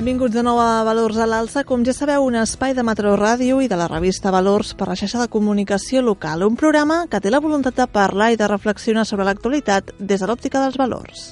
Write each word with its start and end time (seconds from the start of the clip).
Benvinguts 0.00 0.32
de 0.32 0.40
nou 0.40 0.56
a 0.56 0.80
Valors 0.80 1.18
a 1.20 1.26
l'Alça. 1.28 1.60
Com 1.68 1.82
ja 1.84 1.92
sabeu, 1.92 2.22
un 2.24 2.38
espai 2.40 2.72
de 2.72 2.80
Metro 2.80 3.10
Ràdio 3.20 3.58
i 3.60 3.66
de 3.68 3.76
la 3.76 3.84
revista 3.84 4.30
Valors 4.32 4.70
per 4.72 4.86
la 4.88 4.94
xarxa 4.96 5.18
de 5.20 5.26
comunicació 5.28 6.00
local. 6.00 6.40
Un 6.46 6.54
programa 6.56 7.02
que 7.04 7.20
té 7.20 7.28
la 7.28 7.42
voluntat 7.44 7.76
de 7.76 7.84
parlar 7.84 8.30
i 8.32 8.38
de 8.40 8.48
reflexionar 8.48 9.04
sobre 9.04 9.26
l'actualitat 9.28 9.92
des 9.98 10.24
de 10.24 10.30
l'òptica 10.30 10.62
dels 10.64 10.78
valors. 10.80 11.26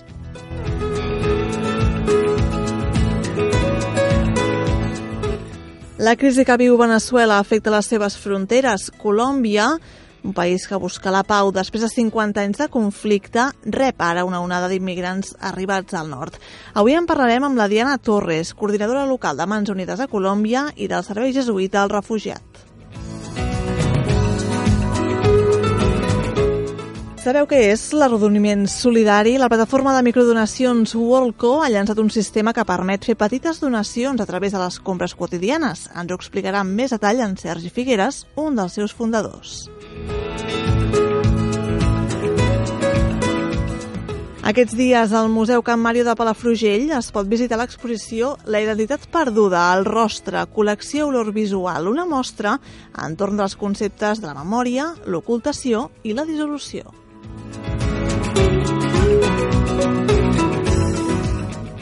La 5.97 6.19
crisi 6.21 6.45
que 6.45 6.61
viu 6.61 6.77
Venezuela 6.77 7.41
afecta 7.41 7.73
les 7.73 7.89
seves 7.89 8.21
fronteres. 8.21 8.91
Colòmbia 9.01 9.79
un 10.25 10.35
país 10.35 10.67
que 10.69 10.77
busca 10.77 11.13
la 11.15 11.25
pau 11.25 11.53
després 11.55 11.85
de 11.85 11.91
50 11.93 12.43
anys 12.43 12.63
de 12.63 12.69
conflicte, 12.73 13.49
rep 13.65 14.03
ara 14.03 14.27
una 14.29 14.43
onada 14.45 14.69
d'immigrants 14.69 15.37
arribats 15.41 15.95
al 15.95 16.11
nord. 16.11 16.39
Avui 16.75 16.99
en 16.99 17.07
parlarem 17.07 17.49
amb 17.49 17.59
la 17.59 17.69
Diana 17.69 17.99
Torres, 17.99 18.55
coordinadora 18.55 19.07
local 19.07 19.37
de 19.39 19.47
Mans 19.47 19.71
Unides 19.75 20.01
a 20.01 20.11
Colòmbia 20.11 20.69
i 20.77 20.89
del 20.91 21.07
Servei 21.07 21.33
Jesuïta 21.37 21.83
al 21.83 21.95
Refugiat. 21.95 22.68
Sabeu 27.29 27.45
què 27.45 27.59
és 27.75 27.83
l'arrodoniment 27.93 28.63
solidari? 28.73 29.35
La 29.37 29.51
plataforma 29.53 29.93
de 29.93 30.01
microdonacions 30.07 30.95
WorldCo 30.97 31.51
ha 31.61 31.67
llançat 31.69 31.99
un 32.01 32.09
sistema 32.09 32.55
que 32.57 32.65
permet 32.65 33.05
fer 33.05 33.19
petites 33.21 33.59
donacions 33.61 34.23
a 34.23 34.25
través 34.25 34.55
de 34.55 34.61
les 34.63 34.79
compres 34.81 35.13
quotidianes. 35.13 35.83
Ens 35.93 36.09
ho 36.09 36.17
explicarà 36.17 36.63
amb 36.65 36.73
més 36.73 36.95
detall 36.95 37.19
en 37.21 37.35
Sergi 37.37 37.69
Figueres, 37.69 38.23
un 38.41 38.57
dels 38.57 38.79
seus 38.79 38.95
fundadors. 38.97 39.59
Aquests 44.49 44.79
dies 44.79 45.13
al 45.13 45.29
Museu 45.29 45.61
Can 45.61 45.83
Mario 45.85 46.07
de 46.07 46.15
Palafrugell 46.17 46.95
es 46.97 47.11
pot 47.13 47.29
visitar 47.29 47.59
l'exposició 47.61 48.39
La 48.49 48.63
identitat 48.65 49.05
perduda 49.13 49.67
al 49.75 49.85
rostre, 49.85 50.47
col·lecció 50.57 51.11
olor 51.11 51.35
visual, 51.37 51.93
una 51.93 52.09
mostra 52.09 52.57
entorn 53.05 53.37
dels 53.37 53.59
conceptes 53.61 54.25
de 54.25 54.31
la 54.31 54.39
memòria, 54.41 54.95
l'ocultació 55.05 55.91
i 56.09 56.17
la 56.17 56.25
dissolució. 56.25 56.89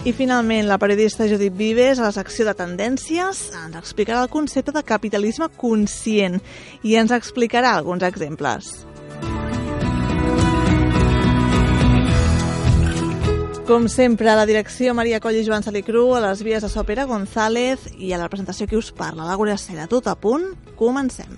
I 0.07 0.13
finalment, 0.15 0.69
la 0.69 0.79
periodista 0.79 1.27
Judit 1.27 1.57
Vives, 1.59 1.99
a 1.99 2.05
la 2.05 2.13
secció 2.15 2.45
de 2.47 2.53
Tendències, 2.55 3.41
ens 3.59 3.75
explicarà 3.75 4.21
el 4.23 4.31
concepte 4.31 4.71
de 4.71 4.85
capitalisme 4.87 5.49
conscient 5.59 6.39
i 6.87 6.95
ens 6.95 7.11
explicarà 7.11 7.73
alguns 7.75 8.07
exemples. 8.07 8.69
Com 13.67 13.89
sempre, 13.91 14.31
a 14.31 14.37
la 14.39 14.47
direcció 14.47 14.95
Maria 14.95 15.19
Coll 15.19 15.41
i 15.41 15.43
Joan 15.43 15.67
Salicru, 15.67 16.05
a 16.15 16.23
les 16.29 16.45
vies 16.47 16.63
de 16.63 16.71
Sopera 16.71 17.09
González 17.11 17.91
i 17.99 18.15
a 18.15 18.23
la 18.23 18.31
presentació 18.31 18.71
que 18.71 18.79
us 18.79 18.93
parla, 18.95 19.27
Laura 19.27 19.59
Cera. 19.59 19.91
Tot 19.91 20.07
a 20.07 20.15
punt, 20.15 20.53
comencem. 20.79 21.35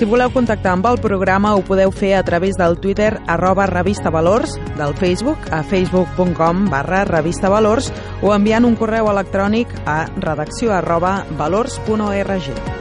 Si 0.00 0.06
voleu 0.08 0.30
contactar 0.32 0.70
amb 0.72 0.86
el 0.88 0.96
programa 1.04 1.50
ho 1.52 1.60
podeu 1.60 1.90
fer 1.92 2.14
a 2.16 2.22
través 2.24 2.56
del 2.56 2.78
Twitter 2.80 3.10
arroba 3.28 3.66
revista 3.68 4.08
Valors, 4.08 4.56
del 4.78 4.96
Facebook 4.96 5.52
a 5.52 5.60
facebook.com 5.60 6.64
barra 6.72 7.04
revista 7.04 7.52
Valors 7.52 7.92
o 8.24 8.32
enviant 8.32 8.64
un 8.64 8.80
correu 8.80 9.12
electrònic 9.12 9.76
a 9.84 10.06
redacció 10.16 10.72
arroba 10.72 11.18
valors.org. 11.36 12.79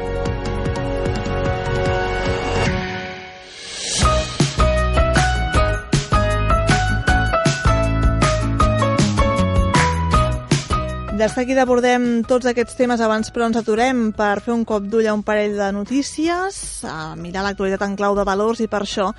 De 11.20 11.28
seguida 11.28 11.66
abordem 11.66 12.22
tots 12.24 12.48
aquests 12.48 12.78
temes 12.80 13.02
abans, 13.04 13.28
però 13.36 13.50
ens 13.50 13.58
aturem 13.60 14.14
per 14.16 14.38
fer 14.40 14.54
un 14.54 14.62
cop 14.64 14.86
d'ull 14.88 15.10
a 15.10 15.12
un 15.12 15.20
parell 15.28 15.58
de 15.58 15.66
notícies, 15.76 16.60
a 16.88 17.12
mirar 17.20 17.44
l'actualitat 17.44 17.84
en 17.84 17.98
clau 18.00 18.16
de 18.16 18.24
valors 18.24 18.62
i 18.64 18.70
per 18.72 18.86
això 18.86 19.10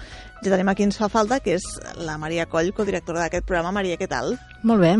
ja 0.40 0.46
tenim 0.46 0.70
a 0.72 0.74
qui 0.78 0.86
ens 0.88 0.96
fa 0.96 1.10
falta, 1.12 1.42
que 1.44 1.58
és 1.58 1.66
la 2.00 2.16
Maria 2.16 2.48
Coll, 2.48 2.72
codirectora 2.72 3.26
d'aquest 3.26 3.44
programa. 3.44 3.74
Maria, 3.76 4.00
què 4.00 4.08
tal? 4.08 4.32
Molt 4.64 4.80
bé. 4.80 4.94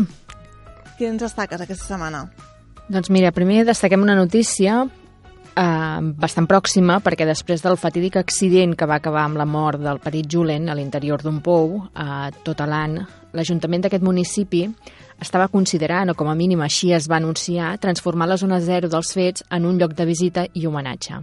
Què 0.99 1.09
ens 1.09 1.25
destaques 1.25 1.65
aquesta 1.65 1.89
setmana? 1.89 2.27
Doncs 2.85 3.09
mira, 3.09 3.33
primer 3.33 3.63
destaquem 3.65 4.05
una 4.05 4.19
notícia 4.19 4.83
eh, 4.85 5.99
bastant 6.21 6.45
pròxima 6.45 6.99
perquè 7.01 7.25
després 7.25 7.65
del 7.65 7.81
fatídic 7.81 8.21
accident 8.21 8.77
que 8.77 8.85
va 8.85 9.01
acabar 9.01 9.25
amb 9.25 9.41
la 9.41 9.49
mort 9.49 9.81
del 9.81 10.05
petit 10.05 10.29
Julen 10.29 10.69
a 10.69 10.77
l'interior 10.77 11.25
d'un 11.25 11.41
pou, 11.41 11.79
eh, 11.97 12.29
tot 12.45 12.61
l'any, 12.61 12.99
l'Ajuntament 13.33 13.87
d'aquest 13.87 14.05
municipi 14.05 14.67
estava 15.21 15.47
considerant, 15.47 16.11
o 16.11 16.17
com 16.17 16.29
a 16.29 16.35
mínim 16.35 16.61
així 16.65 16.91
es 16.93 17.07
va 17.09 17.19
anunciar, 17.21 17.77
transformar 17.79 18.27
la 18.27 18.37
zona 18.41 18.59
zero 18.59 18.89
dels 18.89 19.13
fets 19.13 19.45
en 19.49 19.65
un 19.69 19.77
lloc 19.79 19.93
de 19.95 20.05
visita 20.09 20.47
i 20.53 20.65
homenatge. 20.67 21.21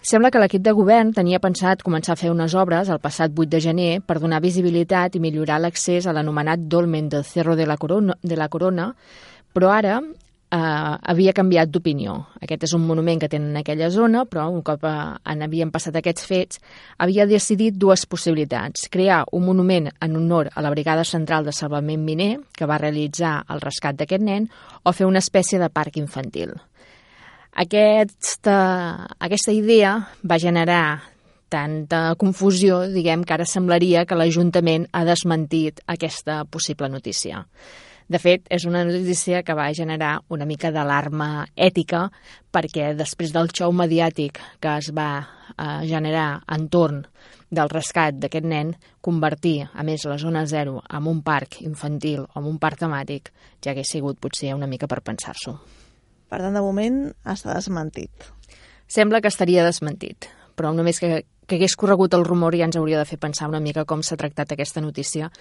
Sembla 0.00 0.30
que 0.32 0.40
l'equip 0.40 0.62
de 0.64 0.72
govern 0.72 1.10
tenia 1.12 1.42
pensat 1.44 1.82
començar 1.84 2.14
a 2.14 2.18
fer 2.18 2.30
unes 2.32 2.54
obres 2.56 2.88
el 2.88 3.02
passat 3.04 3.34
8 3.36 3.50
de 3.52 3.60
gener 3.60 3.90
per 4.00 4.16
donar 4.18 4.40
visibilitat 4.40 5.16
i 5.16 5.20
millorar 5.20 5.58
l'accés 5.60 6.06
a 6.06 6.14
l'anomenat 6.16 6.62
Dolmen 6.72 7.10
del 7.12 7.24
Cerro 7.24 7.56
de 7.56 7.66
la 7.68 7.76
Corona, 7.76 8.16
de 8.22 8.36
la 8.36 8.48
Corona 8.48 8.94
però 9.52 9.68
ara 9.74 10.00
eh, 10.50 10.58
havia 11.12 11.34
canviat 11.36 11.70
d'opinió. 11.70 12.16
Aquest 12.42 12.66
és 12.68 12.74
un 12.76 12.86
monument 12.86 13.20
que 13.22 13.28
tenen 13.30 13.52
en 13.52 13.60
aquella 13.60 13.90
zona, 13.90 14.24
però 14.28 14.48
un 14.50 14.62
cop 14.66 14.84
eh, 14.84 14.94
en 15.32 15.44
havien 15.46 15.70
passat 15.70 15.96
aquests 15.96 16.26
fets, 16.26 16.60
havia 16.98 17.26
decidit 17.30 17.76
dues 17.78 18.06
possibilitats. 18.06 18.88
Crear 18.90 19.22
un 19.32 19.46
monument 19.46 19.90
en 19.92 20.16
honor 20.16 20.50
a 20.54 20.64
la 20.64 20.72
Brigada 20.74 21.04
Central 21.04 21.46
de 21.46 21.54
Salvament 21.56 22.02
Miner, 22.04 22.32
que 22.56 22.68
va 22.68 22.80
realitzar 22.82 23.40
el 23.48 23.62
rescat 23.62 24.00
d'aquest 24.00 24.26
nen, 24.26 24.50
o 24.82 24.92
fer 24.92 25.06
una 25.06 25.22
espècie 25.22 25.60
de 25.62 25.70
parc 25.70 26.00
infantil. 26.00 26.56
Aquesta, 27.50 28.58
aquesta 29.18 29.52
idea 29.52 29.96
va 30.22 30.38
generar 30.38 31.10
tanta 31.50 32.14
confusió, 32.14 32.84
diguem, 32.86 33.24
que 33.26 33.34
ara 33.34 33.44
semblaria 33.44 34.04
que 34.06 34.14
l'Ajuntament 34.14 34.86
ha 34.94 35.02
desmentit 35.04 35.82
aquesta 35.90 36.44
possible 36.46 36.88
notícia. 36.88 37.42
De 38.10 38.18
fet, 38.18 38.48
és 38.50 38.64
una 38.66 38.82
notícia 38.82 39.44
que 39.46 39.54
va 39.54 39.68
generar 39.70 40.16
una 40.34 40.46
mica 40.46 40.72
d'alarma 40.74 41.44
ètica 41.54 42.08
perquè 42.50 42.88
després 42.98 43.30
del 43.30 43.52
xou 43.54 43.70
mediàtic 43.70 44.40
que 44.58 44.72
es 44.82 44.88
va 44.96 45.10
eh, 45.22 45.86
generar 45.86 46.40
entorn 46.50 47.04
del 47.54 47.70
rescat 47.70 48.18
d'aquest 48.18 48.48
nen, 48.50 48.72
convertir, 49.02 49.68
a 49.70 49.86
més, 49.86 50.08
la 50.10 50.18
zona 50.18 50.42
zero 50.50 50.80
en 50.90 51.06
un 51.06 51.22
parc 51.22 51.60
infantil 51.62 52.24
o 52.24 52.42
en 52.42 52.50
un 52.50 52.58
parc 52.58 52.82
temàtic 52.82 53.30
ja 53.62 53.70
hagués 53.70 53.94
sigut 53.94 54.18
potser 54.18 54.56
una 54.58 54.70
mica 54.70 54.90
per 54.90 55.02
pensar-s'ho. 55.06 55.54
Per 56.30 56.42
tant, 56.42 56.54
de 56.54 56.62
moment 56.66 57.00
està 57.22 57.54
desmentit. 57.54 58.30
Sembla 58.90 59.22
que 59.22 59.30
estaria 59.30 59.62
desmentit, 59.66 60.26
però 60.60 60.74
només 60.76 61.00
que 61.00 61.22
que 61.50 61.56
hagués 61.58 61.74
corregut 61.74 62.14
el 62.14 62.22
rumor 62.22 62.54
ja 62.54 62.68
ens 62.68 62.76
hauria 62.78 63.00
de 63.00 63.06
fer 63.08 63.16
pensar 63.18 63.48
una 63.50 63.58
mica 63.58 63.82
com 63.88 64.04
s'ha 64.06 64.14
tractat 64.20 64.52
aquesta 64.54 64.78
notícia 64.84 65.32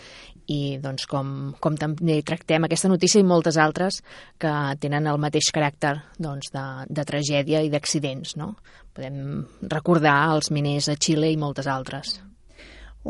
i 0.50 0.80
doncs, 0.82 1.06
com, 1.06 1.52
com 1.62 1.76
també 1.78 2.16
tractem 2.26 2.66
aquesta 2.66 2.90
notícia 2.90 3.22
i 3.22 3.28
moltes 3.30 3.60
altres 3.62 4.00
que 4.42 4.54
tenen 4.82 5.06
el 5.12 5.22
mateix 5.22 5.52
caràcter 5.54 5.94
doncs, 6.18 6.50
de, 6.56 6.64
de 6.90 7.06
tragèdia 7.06 7.62
i 7.62 7.70
d'accidents. 7.70 8.34
No? 8.42 8.56
Podem 8.98 9.46
recordar 9.70 10.16
els 10.34 10.50
miners 10.50 10.90
a 10.90 10.98
Xile 10.98 11.30
i 11.30 11.38
moltes 11.38 11.70
altres 11.70 12.18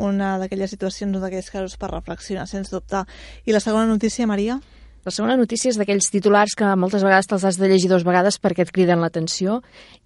una 0.00 0.36
d'aquelles 0.38 0.70
situacions 0.70 1.16
o 1.18 1.20
d'aquells 1.20 1.48
casos 1.50 1.74
per 1.76 1.90
reflexionar, 1.90 2.44
sens 2.46 2.70
dubte. 2.70 3.02
I 3.44 3.52
la 3.52 3.60
segona 3.60 3.88
notícia, 3.90 4.26
Maria? 4.26 4.60
La 5.00 5.12
segona 5.14 5.32
notícia 5.40 5.70
és 5.72 5.78
d'aquells 5.80 6.10
titulars 6.12 6.52
que 6.52 6.74
moltes 6.76 7.00
vegades 7.06 7.30
te'ls 7.30 7.46
has 7.48 7.56
de 7.56 7.70
llegir 7.70 7.88
dues 7.88 8.04
vegades 8.04 8.36
perquè 8.36 8.66
et 8.66 8.72
criden 8.74 9.00
l'atenció 9.00 9.62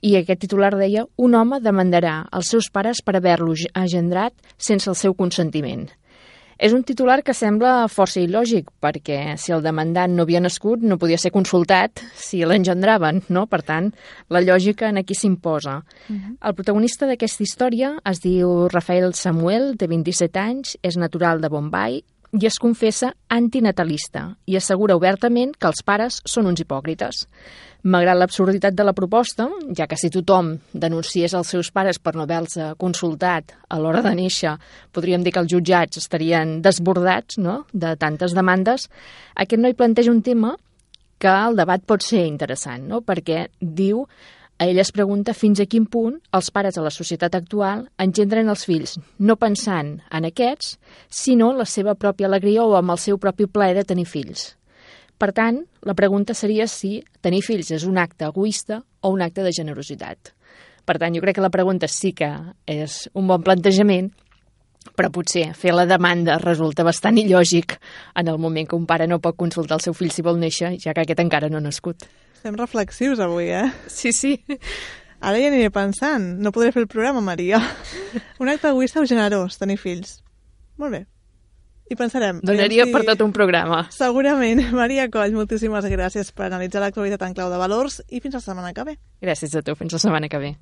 i 0.07 0.15
aquest 0.15 0.45
titular 0.45 0.71
deia 0.79 1.03
un 1.19 1.35
home 1.35 1.59
demandarà 1.65 2.21
els 2.31 2.53
seus 2.55 2.71
pares 2.71 3.03
per 3.03 3.17
haver-lo 3.19 3.57
agendrat 3.75 4.39
sense 4.57 4.87
el 4.93 4.95
seu 4.95 5.17
consentiment. 5.19 5.89
És 6.55 6.71
un 6.71 6.85
titular 6.87 7.25
que 7.27 7.35
sembla 7.35 7.89
força 7.91 8.21
il·lògic, 8.23 8.71
perquè 8.79 9.35
si 9.43 9.51
el 9.51 9.67
demandant 9.67 10.15
no 10.15 10.23
havia 10.23 10.39
nascut 10.39 10.87
no 10.87 11.01
podia 11.03 11.19
ser 11.19 11.35
consultat 11.35 12.05
si 12.15 12.45
l'engendraven, 12.47 13.25
no? 13.35 13.49
Per 13.51 13.65
tant, 13.67 13.91
la 14.31 14.45
lògica 14.45 14.93
en 14.93 15.03
aquí 15.03 15.19
s'imposa. 15.19 15.83
Uh 16.09 16.15
-huh. 16.15 16.37
El 16.41 16.55
protagonista 16.55 17.07
d'aquesta 17.07 17.43
història 17.43 17.99
es 18.05 18.21
diu 18.21 18.69
Rafael 18.69 19.13
Samuel, 19.15 19.75
de 19.77 19.89
27 19.89 20.39
anys, 20.39 20.79
és 20.83 20.97
natural 20.97 21.41
de 21.41 21.49
Bombay 21.49 22.05
i 22.35 22.47
es 22.49 22.57
confessa 22.59 23.13
antinatalista 23.31 24.25
i 24.51 24.57
assegura 24.59 24.97
obertament 24.99 25.53
que 25.55 25.69
els 25.71 25.85
pares 25.87 26.19
són 26.27 26.49
uns 26.51 26.63
hipòcrites. 26.65 27.21
Malgrat 27.85 28.17
l'absurditat 28.17 28.75
de 28.75 28.87
la 28.87 28.95
proposta, 28.97 29.47
ja 29.77 29.87
que 29.87 29.99
si 30.01 30.11
tothom 30.11 30.55
denunciés 30.73 31.35
els 31.37 31.51
seus 31.53 31.71
pares 31.71 32.01
per 32.01 32.15
no 32.17 32.25
haver-los 32.25 32.77
consultat 32.81 33.55
a 33.69 33.79
l'hora 33.79 34.03
de 34.03 34.15
néixer, 34.17 34.57
podríem 34.91 35.23
dir 35.23 35.35
que 35.35 35.43
els 35.45 35.53
jutjats 35.53 36.01
estarien 36.01 36.61
desbordats 36.65 37.39
no? 37.39 37.65
de 37.73 37.95
tantes 38.01 38.35
demandes, 38.35 38.89
aquest 39.37 39.61
noi 39.63 39.77
planteja 39.79 40.11
un 40.11 40.23
tema 40.23 40.57
que 41.21 41.31
el 41.31 41.61
debat 41.61 41.85
pot 41.87 42.03
ser 42.03 42.25
interessant, 42.27 42.89
no? 42.89 43.05
perquè 43.05 43.47
diu 43.61 44.09
ell 44.59 44.79
es 44.79 44.93
pregunta 44.95 45.35
fins 45.35 45.61
a 45.61 45.67
quin 45.67 45.87
punt 45.91 46.21
els 46.37 46.51
pares 46.55 46.79
a 46.79 46.85
la 46.85 46.93
societat 46.95 47.35
actual 47.35 47.89
engendren 47.99 48.49
els 48.49 48.65
fills, 48.69 48.99
no 49.19 49.37
pensant 49.37 49.97
en 50.15 50.29
aquests, 50.29 50.77
sinó 51.11 51.51
en 51.53 51.59
la 51.59 51.67
seva 51.67 51.97
pròpia 51.99 52.29
alegria 52.31 52.65
o 52.65 52.77
amb 52.79 52.95
el 52.95 53.01
seu 53.03 53.19
propi 53.19 53.47
plaer 53.51 53.75
de 53.81 53.85
tenir 53.89 54.07
fills. 54.07 54.53
Per 55.19 55.31
tant, 55.35 55.63
la 55.83 55.95
pregunta 55.95 56.35
seria 56.35 56.67
si 56.71 57.01
tenir 57.23 57.43
fills 57.47 57.71
és 57.75 57.85
un 57.87 57.99
acte 57.99 58.27
egoista 58.27 58.83
o 59.01 59.11
un 59.15 59.23
acte 59.23 59.43
de 59.43 59.53
generositat. 59.55 60.35
Per 60.85 60.99
tant, 61.01 61.15
jo 61.15 61.23
crec 61.25 61.39
que 61.39 61.45
la 61.45 61.55
pregunta 61.55 61.89
sí 61.89 62.13
que 62.13 62.29
és 62.69 63.05
un 63.15 63.27
bon 63.31 63.43
plantejament, 63.43 64.11
però 64.93 65.09
potser 65.11 65.47
fer 65.57 65.73
la 65.73 65.87
demanda 65.89 66.37
resulta 66.43 66.85
bastant 66.85 67.17
il·lògic 67.19 67.79
en 68.21 68.29
el 68.29 68.39
moment 68.39 68.69
que 68.69 68.77
un 68.77 68.85
pare 68.87 69.09
no 69.09 69.23
pot 69.23 69.39
consultar 69.39 69.79
el 69.79 69.87
seu 69.87 69.97
fill 69.97 70.13
si 70.13 70.23
vol 70.23 70.39
néixer, 70.39 70.75
ja 70.79 70.93
que 70.93 71.07
aquest 71.07 71.25
encara 71.25 71.49
no 71.49 71.59
ha 71.59 71.65
nascut. 71.65 72.05
Estem 72.45 72.59
reflexius 72.61 73.21
avui, 73.25 73.47
eh? 73.49 73.73
Sí, 73.89 74.11
sí. 74.13 74.35
Ara 75.25 75.39
ja 75.41 75.47
aniré 75.49 75.71
pensant. 75.73 76.27
No 76.45 76.51
podré 76.53 76.75
fer 76.75 76.83
el 76.83 76.89
programa, 76.93 77.23
Maria. 77.25 77.57
Un 78.37 78.51
acte 78.53 78.69
egoista 78.69 79.01
o 79.01 79.07
generós, 79.09 79.57
tenir 79.57 79.79
fills. 79.81 80.19
Molt 80.77 80.93
bé. 80.93 81.01
I 81.89 81.97
pensarem... 81.97 82.43
Donaria 82.45 82.85
si... 82.85 82.93
per 82.93 83.01
tot 83.09 83.25
un 83.25 83.33
programa. 83.33 83.87
Segurament. 83.97 84.61
Maria 84.77 85.09
Coll, 85.09 85.33
moltíssimes 85.33 85.89
gràcies 85.89 86.35
per 86.37 86.51
analitzar 86.51 86.85
l'actualitat 86.85 87.25
en 87.25 87.41
clau 87.41 87.49
de 87.49 87.65
valors 87.65 88.03
i 88.13 88.21
fins 88.21 88.37
la 88.37 88.45
setmana 88.45 88.77
que 88.77 88.85
ve. 88.93 88.99
Gràcies 89.25 89.57
a 89.57 89.65
tu. 89.65 89.73
Fins 89.81 89.97
la 89.97 90.05
setmana 90.05 90.29
que 90.29 90.45
ve. 90.45 90.53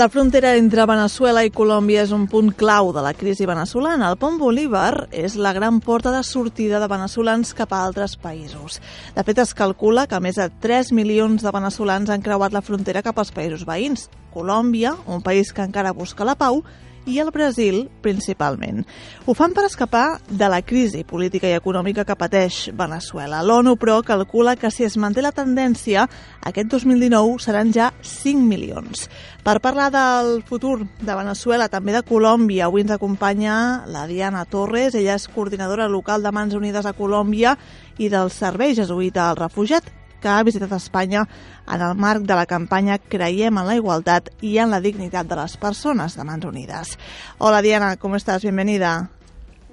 La 0.00 0.08
frontera 0.08 0.54
entre 0.56 0.86
Venezuela 0.88 1.42
i 1.44 1.50
Colòmbia 1.52 2.06
és 2.06 2.12
un 2.16 2.22
punt 2.32 2.46
clau 2.56 2.88
de 2.96 3.02
la 3.04 3.10
crisi 3.12 3.44
venezolana. 3.44 4.06
El 4.08 4.16
pont 4.16 4.38
Bolívar 4.40 5.10
és 5.12 5.34
la 5.36 5.52
gran 5.52 5.82
porta 5.84 6.08
de 6.14 6.22
sortida 6.24 6.78
de 6.80 6.88
veneçolans 6.88 7.50
cap 7.58 7.74
a 7.76 7.82
altres 7.84 8.14
països. 8.16 8.78
De 9.12 9.24
fet, 9.28 9.42
es 9.44 9.52
calcula 9.52 10.06
que 10.08 10.22
més 10.24 10.40
de 10.40 10.46
3 10.64 10.94
milions 10.96 11.44
de 11.44 11.52
veneçolans 11.52 12.08
han 12.08 12.24
creuat 12.24 12.56
la 12.56 12.64
frontera 12.64 13.04
cap 13.04 13.20
als 13.20 13.34
països 13.36 13.66
veïns. 13.68 14.06
Colòmbia, 14.32 14.94
un 15.04 15.20
país 15.20 15.52
que 15.52 15.68
encara 15.68 15.92
busca 15.92 16.24
la 16.24 16.38
pau, 16.46 16.62
i 17.06 17.18
el 17.18 17.30
Brasil, 17.30 17.88
principalment. 18.02 18.84
Ho 19.26 19.34
fan 19.34 19.54
per 19.56 19.64
escapar 19.66 20.20
de 20.28 20.48
la 20.52 20.60
crisi 20.62 21.02
política 21.04 21.48
i 21.48 21.56
econòmica 21.56 22.04
que 22.04 22.16
pateix 22.18 22.70
Venezuela. 22.76 23.42
L'ONU, 23.42 23.76
però, 23.80 24.00
calcula 24.06 24.56
que 24.56 24.70
si 24.70 24.84
es 24.84 24.96
manté 25.00 25.22
la 25.24 25.32
tendència, 25.32 26.06
aquest 26.46 26.72
2019 26.72 27.38
seran 27.42 27.72
ja 27.72 27.90
5 28.02 28.46
milions. 28.46 29.08
Per 29.44 29.56
parlar 29.64 29.90
del 29.94 30.42
futur 30.48 30.80
de 30.84 31.14
Venezuela, 31.14 31.70
també 31.72 31.94
de 31.96 32.04
Colòmbia, 32.06 32.66
avui 32.66 32.84
ens 32.84 32.92
acompanya 32.96 33.86
la 33.86 34.06
Diana 34.06 34.44
Torres. 34.44 34.94
Ella 34.94 35.16
és 35.16 35.28
coordinadora 35.28 35.88
local 35.88 36.22
de 36.22 36.32
Mans 36.32 36.54
Unides 36.58 36.86
a 36.86 36.96
Colòmbia 36.96 37.56
i 37.98 38.10
del 38.12 38.30
Servei 38.34 38.76
Jesuïta 38.76 39.30
al 39.30 39.40
Refugiat 39.40 39.99
que 40.20 40.28
ha 40.28 40.42
visitat 40.44 40.72
Espanya 40.76 41.24
en 41.66 41.82
el 41.82 41.94
marc 41.96 42.22
de 42.22 42.34
la 42.34 42.46
campanya 42.46 42.98
Creiem 42.98 43.58
en 43.58 43.66
la 43.66 43.76
igualtat 43.76 44.30
i 44.40 44.58
en 44.58 44.70
la 44.70 44.80
dignitat 44.80 45.26
de 45.26 45.36
les 45.40 45.56
persones 45.56 46.16
de 46.16 46.24
Mans. 46.24 46.98
Hola 47.38 47.62
Diana, 47.62 47.96
¿cómo 47.96 48.16
estás? 48.16 48.42
Bienvenida. 48.42 49.10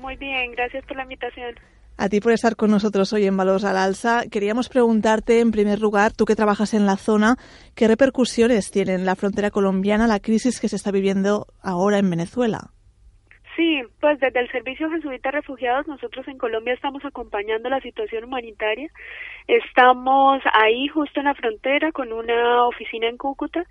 Muy 0.01 0.15
bien, 0.15 0.51
gracias 0.51 0.85
por 0.85 0.97
la 0.97 1.03
invitación. 1.03 1.55
A 1.97 2.09
ti 2.09 2.21
por 2.21 2.31
estar 2.31 2.55
con 2.55 2.69
nosotros 2.69 3.11
hoy 3.11 3.25
en 3.25 3.35
Valores 3.35 3.63
al 3.63 3.75
Alza. 3.75 4.23
Queríamos 4.29 4.69
preguntarte, 4.69 5.39
en 5.39 5.51
primer 5.51 5.79
lugar, 5.79 6.13
tú 6.13 6.25
que 6.25 6.35
trabajas 6.35 6.75
en 6.75 6.85
la 6.85 6.95
zona, 6.95 7.37
¿qué 7.73 7.87
repercusiones 7.87 8.69
tiene 8.69 8.93
en 8.93 9.05
la 9.05 9.15
frontera 9.15 9.49
colombiana 9.49 10.05
la 10.05 10.19
crisis 10.19 10.59
que 10.59 10.69
se 10.69 10.75
está 10.75 10.91
viviendo 10.91 11.47
ahora 11.61 11.97
en 11.97 12.09
Venezuela? 12.09 12.71
Sí, 13.57 13.81
pues 13.99 14.19
desde 14.19 14.39
el 14.39 14.51
Servicio 14.51 14.87
Jesuita 14.91 15.31
Refugiados 15.31 15.87
nosotros 15.87 16.27
en 16.27 16.37
Colombia 16.37 16.75
estamos 16.75 17.03
acompañando 17.03 17.69
la 17.69 17.81
situación 17.81 18.25
humanitaria. 18.25 18.91
Estamos 19.47 20.43
ahí 20.53 20.87
justo 20.89 21.19
en 21.19 21.25
la 21.25 21.33
frontera 21.33 21.91
con 21.91 22.13
una 22.13 22.67
oficina 22.67 23.07
en 23.07 23.17
Cúcuta 23.17 23.65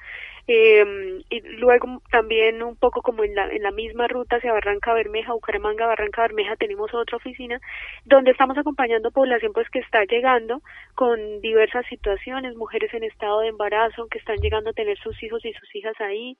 eh, 0.49 1.23
y 1.29 1.41
luego 1.59 2.01
también 2.11 2.63
un 2.63 2.77
poco 2.77 3.03
como 3.03 3.25
en 3.25 3.35
la, 3.35 3.49
en 3.49 3.63
la 3.63 3.73
misma 3.73 4.07
ruta 4.07 4.37
hacia 4.37 4.53
Barranca 4.53 4.93
Bermeja, 4.95 5.33
Bucaramanga, 5.33 5.87
Barranca 5.87 6.23
Bermeja 6.23 6.55
tenemos 6.55 6.95
otra 6.95 7.17
oficina 7.17 7.61
donde 8.05 8.31
estamos 8.31 8.57
acompañando 8.57 9.11
población 9.11 9.53
pues 9.53 9.69
que 9.71 9.81
está 9.81 10.05
llegando 10.05 10.63
con 10.95 11.41
diversas 11.41 11.85
situaciones, 11.87 12.55
mujeres 12.57 12.95
en 12.95 13.03
estado 13.03 13.41
de 13.41 13.49
embarazo 13.49 14.07
que 14.09 14.19
están 14.19 14.37
llegando 14.37 14.71
a 14.71 14.73
tener 14.73 14.97
sus 14.99 15.21
hijos 15.23 15.45
y 15.45 15.53
sus 15.53 15.75
hijas 15.75 16.01
ahí, 16.01 16.37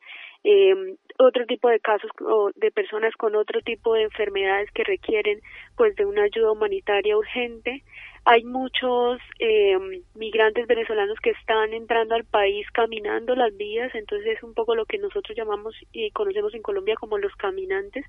eh, 0.49 0.97
otro 1.19 1.45
tipo 1.45 1.69
de 1.69 1.81
casos 1.81 2.09
de 2.55 2.71
personas 2.71 3.13
con 3.17 3.35
otro 3.35 3.61
tipo 3.63 3.95
de 3.95 4.03
enfermedades 4.03 4.71
que 4.71 4.85
requieren 4.85 5.41
pues 5.77 5.97
de 5.97 6.05
una 6.05 6.23
ayuda 6.23 6.53
humanitaria 6.53 7.17
urgente. 7.17 7.83
Hay 8.25 8.45
muchos 8.45 9.19
eh, 9.41 9.77
migrantes 10.15 10.69
venezolanos 10.69 11.19
que 11.21 11.31
están 11.31 11.73
entrando 11.73 12.15
al 12.15 12.25
país 12.25 12.65
caminando 12.73 13.35
las 13.35 13.57
vías, 13.57 13.93
entonces 13.95 14.37
es 14.37 14.43
un 14.45 14.55
poco 14.55 14.77
lo 14.77 14.85
que 14.85 14.99
nosotros 14.99 15.37
llamamos 15.37 15.75
y 15.93 16.13
conocemos 16.13 16.55
en 16.55 16.63
Colombia 16.63 16.95
como 16.95 17.19
los 17.19 17.35
caminantes. 17.35 18.05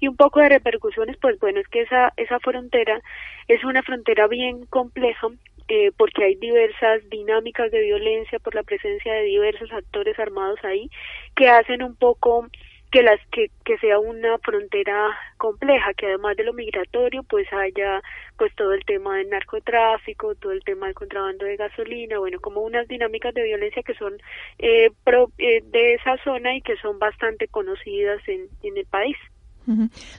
Y 0.00 0.08
un 0.08 0.16
poco 0.16 0.40
de 0.40 0.48
repercusiones, 0.48 1.18
pues 1.18 1.38
bueno, 1.40 1.60
es 1.60 1.68
que 1.68 1.82
esa 1.82 2.12
esa 2.16 2.38
frontera 2.40 3.02
es 3.48 3.62
una 3.64 3.82
frontera 3.82 4.28
bien 4.28 4.64
compleja 4.64 5.28
eh, 5.68 5.90
porque 5.96 6.24
hay 6.24 6.34
diversas 6.36 7.08
dinámicas 7.10 7.70
de 7.70 7.80
violencia 7.80 8.38
por 8.38 8.54
la 8.54 8.62
presencia 8.62 9.12
de 9.12 9.22
diversos 9.22 9.70
actores 9.72 10.18
armados 10.18 10.58
ahí 10.64 10.90
que 11.36 11.48
hacen 11.48 11.82
un 11.82 11.96
poco 11.96 12.46
que 12.90 13.02
las 13.02 13.18
que, 13.30 13.50
que 13.64 13.78
sea 13.78 13.98
una 13.98 14.38
frontera 14.38 15.08
compleja 15.38 15.94
que 15.94 16.06
además 16.06 16.36
de 16.36 16.44
lo 16.44 16.52
migratorio 16.52 17.22
pues 17.22 17.50
haya 17.52 18.02
pues 18.36 18.54
todo 18.54 18.74
el 18.74 18.84
tema 18.84 19.16
del 19.16 19.30
narcotráfico 19.30 20.34
todo 20.34 20.52
el 20.52 20.62
tema 20.62 20.86
del 20.86 20.94
contrabando 20.94 21.46
de 21.46 21.56
gasolina 21.56 22.18
bueno 22.18 22.38
como 22.40 22.60
unas 22.60 22.86
dinámicas 22.88 23.32
de 23.32 23.44
violencia 23.44 23.82
que 23.82 23.94
son 23.94 24.12
eh, 24.58 24.90
pro, 25.04 25.32
eh, 25.38 25.62
de 25.64 25.94
esa 25.94 26.16
zona 26.22 26.54
y 26.54 26.60
que 26.60 26.76
son 26.76 26.98
bastante 26.98 27.48
conocidas 27.48 28.20
en, 28.28 28.48
en 28.62 28.76
el 28.76 28.86
país 28.86 29.16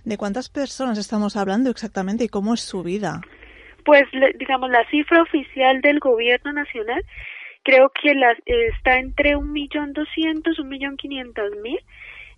¿De 0.06 0.18
cuántas 0.18 0.50
personas 0.50 0.98
estamos 0.98 1.36
hablando 1.36 1.70
exactamente 1.70 2.24
y 2.24 2.30
cómo 2.30 2.54
es 2.54 2.62
su 2.62 2.82
vida? 2.82 3.22
Pues 3.86 4.04
digamos 4.36 4.70
la 4.70 4.86
cifra 4.90 5.22
oficial 5.22 5.82
del 5.82 6.00
gobierno 6.00 6.54
nacional 6.54 7.04
creo 7.64 7.90
que 7.90 8.14
la, 8.14 8.36
está 8.46 9.00
entre 9.00 9.36
un 9.36 9.52
millón 9.52 9.94
doscientos, 9.94 10.60
un 10.60 10.70
millón 10.70 10.98
quinientos 10.98 11.52
mil 11.62 11.80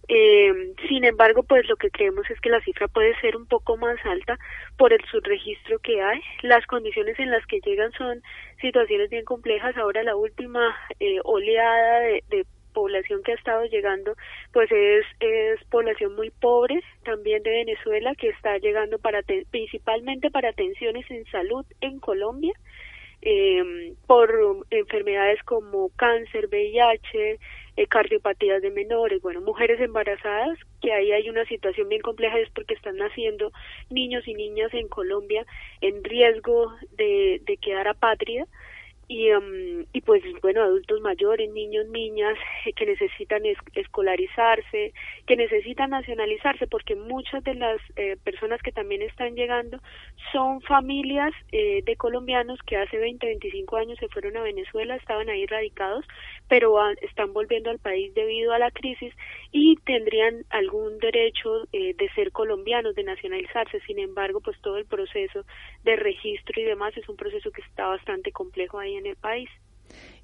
eh, 0.07 0.73
sin 0.87 1.03
embargo, 1.03 1.43
pues 1.43 1.67
lo 1.67 1.77
que 1.77 1.89
creemos 1.89 2.29
es 2.29 2.39
que 2.39 2.49
la 2.49 2.61
cifra 2.61 2.87
puede 2.87 3.19
ser 3.21 3.35
un 3.35 3.47
poco 3.47 3.75
más 3.77 3.97
alta 4.05 4.37
por 4.77 4.93
el 4.93 5.03
subregistro 5.09 5.79
que 5.79 6.01
hay. 6.01 6.21
Las 6.43 6.65
condiciones 6.67 7.19
en 7.19 7.31
las 7.31 7.45
que 7.47 7.59
llegan 7.61 7.91
son 7.93 8.21
situaciones 8.61 9.09
bien 9.09 9.25
complejas. 9.25 9.75
Ahora 9.77 10.03
la 10.03 10.15
última 10.15 10.75
eh, 10.99 11.19
oleada 11.23 11.99
de, 12.01 12.23
de 12.29 12.45
población 12.75 13.23
que 13.23 13.31
ha 13.31 13.35
estado 13.35 13.65
llegando 13.65 14.15
pues 14.51 14.69
es, 14.71 15.05
es 15.21 15.63
población 15.69 16.15
muy 16.15 16.29
pobre 16.29 16.81
también 17.03 17.41
de 17.41 17.49
Venezuela 17.49 18.13
que 18.15 18.29
está 18.29 18.57
llegando 18.57 18.99
para 18.99 19.21
principalmente 19.49 20.29
para 20.29 20.49
atenciones 20.49 21.09
en 21.09 21.25
salud 21.31 21.65
en 21.81 21.99
Colombia 21.99 22.53
eh, 23.21 23.93
por 24.05 24.29
enfermedades 24.69 25.41
como 25.43 25.89
cáncer, 25.95 26.47
VIH, 26.47 27.39
eh, 27.77 27.87
cardiopatías 27.87 28.61
de 28.61 28.69
menores, 28.69 29.19
bueno, 29.21 29.41
mujeres 29.41 29.81
embarazadas, 29.81 30.59
que 30.79 30.93
ahí 30.93 31.11
hay 31.11 31.27
una 31.29 31.43
situación 31.45 31.89
bien 31.89 32.01
compleja, 32.01 32.37
es 32.37 32.49
porque 32.51 32.75
están 32.75 32.97
naciendo 32.97 33.51
niños 33.89 34.27
y 34.27 34.35
niñas 34.35 34.71
en 34.73 34.87
Colombia 34.87 35.43
en 35.81 36.03
riesgo 36.03 36.71
de, 36.97 37.41
de 37.45 37.57
quedar 37.57 37.87
apátrida 37.87 38.45
y, 39.07 39.31
um, 39.31 39.85
y 39.93 40.01
pues 40.01 40.23
bueno 40.41 40.63
adultos 40.63 40.99
mayores 41.01 41.51
niños 41.51 41.85
niñas 41.87 42.37
eh, 42.65 42.73
que 42.73 42.85
necesitan 42.87 43.43
escolarizarse 43.75 44.93
que 45.27 45.35
necesitan 45.35 45.91
nacionalizarse 45.91 46.65
porque 46.65 46.95
muchas 46.95 47.43
de 47.43 47.53
las 47.53 47.79
eh, 47.97 48.17
personas 48.23 48.61
que 48.63 48.71
también 48.71 49.03
están 49.03 49.35
llegando 49.35 49.79
son 50.31 50.61
familias 50.61 51.33
eh, 51.51 51.83
de 51.85 51.95
colombianos 51.97 52.59
que 52.65 52.77
hace 52.77 52.97
20 52.97 53.27
25 53.27 53.77
años 53.77 53.99
se 53.99 54.07
fueron 54.07 54.37
a 54.37 54.41
Venezuela 54.41 54.95
estaban 54.95 55.29
ahí 55.29 55.45
radicados 55.45 56.05
pero 56.47 56.75
están 57.01 57.33
volviendo 57.33 57.69
al 57.69 57.79
país 57.79 58.13
debido 58.15 58.53
a 58.53 58.59
la 58.59 58.71
crisis 58.71 59.13
y 59.51 59.77
tendrían 59.85 60.45
algún 60.49 60.99
derecho 60.99 61.65
de 61.71 62.09
ser 62.13 62.31
colombianos 62.31 62.93
de 62.93 63.03
nacionalizarse. 63.03 63.79
Sin 63.87 63.97
embargo 63.97 64.41
pues 64.41 64.59
todo 64.61 64.77
el 64.77 64.85
proceso 64.85 65.43
de 65.83 65.95
registro 65.95 66.61
y 66.61 66.65
demás 66.65 66.95
es 66.97 67.09
un 67.09 67.15
proceso 67.15 67.49
que 67.51 67.61
está 67.61 67.87
bastante 67.87 68.31
complejo 68.31 68.77
ahí 68.77 68.94
en 68.97 69.05
el 69.05 69.15
país. 69.15 69.49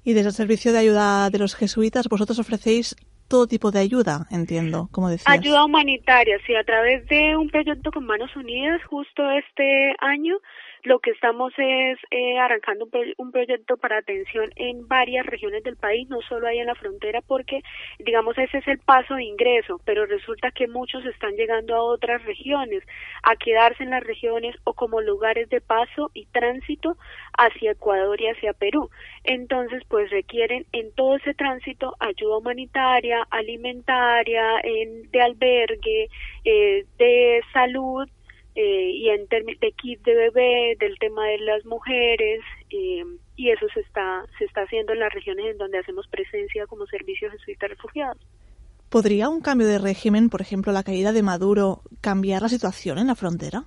Y 0.04 0.14
desde 0.14 0.28
el 0.28 0.34
Servicio 0.34 0.72
de 0.72 0.78
Ayuda 0.78 1.30
de 1.30 1.38
los 1.38 1.54
Jesuitas, 1.54 2.08
vosotros 2.08 2.38
ofrecéis 2.38 2.96
todo 3.28 3.46
tipo 3.46 3.70
de 3.70 3.78
ayuda, 3.78 4.26
entiendo, 4.30 4.88
como 4.92 5.08
decías. 5.08 5.32
Ayuda 5.32 5.64
humanitaria, 5.64 6.36
sí, 6.46 6.54
a 6.54 6.64
través 6.64 7.06
de 7.08 7.34
un 7.34 7.48
proyecto 7.48 7.90
con 7.90 8.04
Manos 8.04 8.34
Unidas, 8.36 8.82
justo 8.84 9.22
este 9.30 9.94
año, 10.00 10.36
lo 10.84 10.98
que 10.98 11.10
estamos 11.10 11.52
es 11.56 11.98
eh, 12.10 12.38
arrancando 12.38 12.88
un, 13.16 13.32
proyecto 13.32 13.76
para 13.76 13.98
atención 13.98 14.50
en 14.56 14.86
varias 14.88 15.24
regiones 15.26 15.62
del 15.62 15.76
país, 15.76 16.08
no 16.08 16.20
solo 16.22 16.46
ahí 16.46 16.58
en 16.58 16.66
la 16.66 16.74
frontera, 16.74 17.20
porque 17.20 17.62
digamos 17.98 18.36
ese 18.36 18.58
es 18.58 18.68
el 18.68 18.78
paso 18.78 19.14
de 19.14 19.24
ingreso, 19.24 19.80
pero 19.84 20.06
resulta 20.06 20.50
que 20.50 20.66
muchos 20.66 21.04
están 21.06 21.34
llegando 21.34 21.74
a 21.74 21.82
otras 21.82 22.22
regiones, 22.24 22.82
a 23.22 23.36
quedarse 23.36 23.84
en 23.84 23.90
las 23.90 24.02
regiones 24.02 24.56
o 24.64 24.74
como 24.74 25.00
lugares 25.00 25.48
de 25.50 25.60
paso 25.60 26.10
y 26.14 26.26
tránsito 26.26 26.96
hacia 27.38 27.72
Ecuador 27.72 28.20
y 28.20 28.28
hacia 28.28 28.52
Perú. 28.52 28.90
Entonces, 29.24 29.82
pues 29.88 30.10
requieren 30.10 30.66
en 30.72 30.92
todo 30.94 31.16
ese 31.16 31.34
tránsito 31.34 31.94
ayuda 32.00 32.38
humanitaria, 32.38 33.26
alimentaria, 33.30 34.60
en, 34.62 35.10
de 35.10 35.22
albergue, 35.22 36.08
eh, 36.44 36.84
de 36.98 37.40
salud 37.52 38.08
eh, 38.54 38.90
y 38.90 39.08
en 39.08 39.26
términos 39.28 39.60
de 39.60 39.72
kit 39.72 40.02
de 40.02 40.14
bebé, 40.14 40.76
del 40.78 40.98
tema 40.98 41.26
de 41.26 41.38
las 41.38 41.64
mujeres, 41.64 42.40
eh, 42.70 43.04
y 43.36 43.50
eso 43.50 43.66
se 43.72 43.80
está, 43.80 44.24
se 44.38 44.44
está 44.44 44.62
haciendo 44.62 44.92
en 44.92 45.00
las 45.00 45.12
regiones 45.12 45.46
en 45.46 45.58
donde 45.58 45.78
hacemos 45.78 46.06
presencia 46.08 46.66
como 46.66 46.86
servicio 46.86 47.30
jesuita 47.30 47.68
refugiados. 47.68 48.18
¿Podría 48.90 49.30
un 49.30 49.40
cambio 49.40 49.66
de 49.66 49.78
régimen, 49.78 50.28
por 50.28 50.42
ejemplo, 50.42 50.70
la 50.72 50.82
caída 50.82 51.12
de 51.12 51.22
Maduro, 51.22 51.80
cambiar 52.02 52.42
la 52.42 52.48
situación 52.48 52.98
en 52.98 53.06
la 53.06 53.14
frontera? 53.14 53.64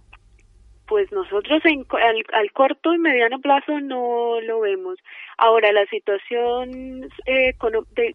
pues 0.87 1.11
nosotros 1.11 1.61
en, 1.65 1.85
al, 2.33 2.51
corto 2.51 2.93
y 2.93 2.97
mediano 2.97 3.39
plazo 3.39 3.79
no 3.79 4.39
lo 4.41 4.59
vemos. 4.61 4.99
Ahora, 5.37 5.71
la 5.71 5.85
situación 5.87 7.09
eh, 7.25 7.53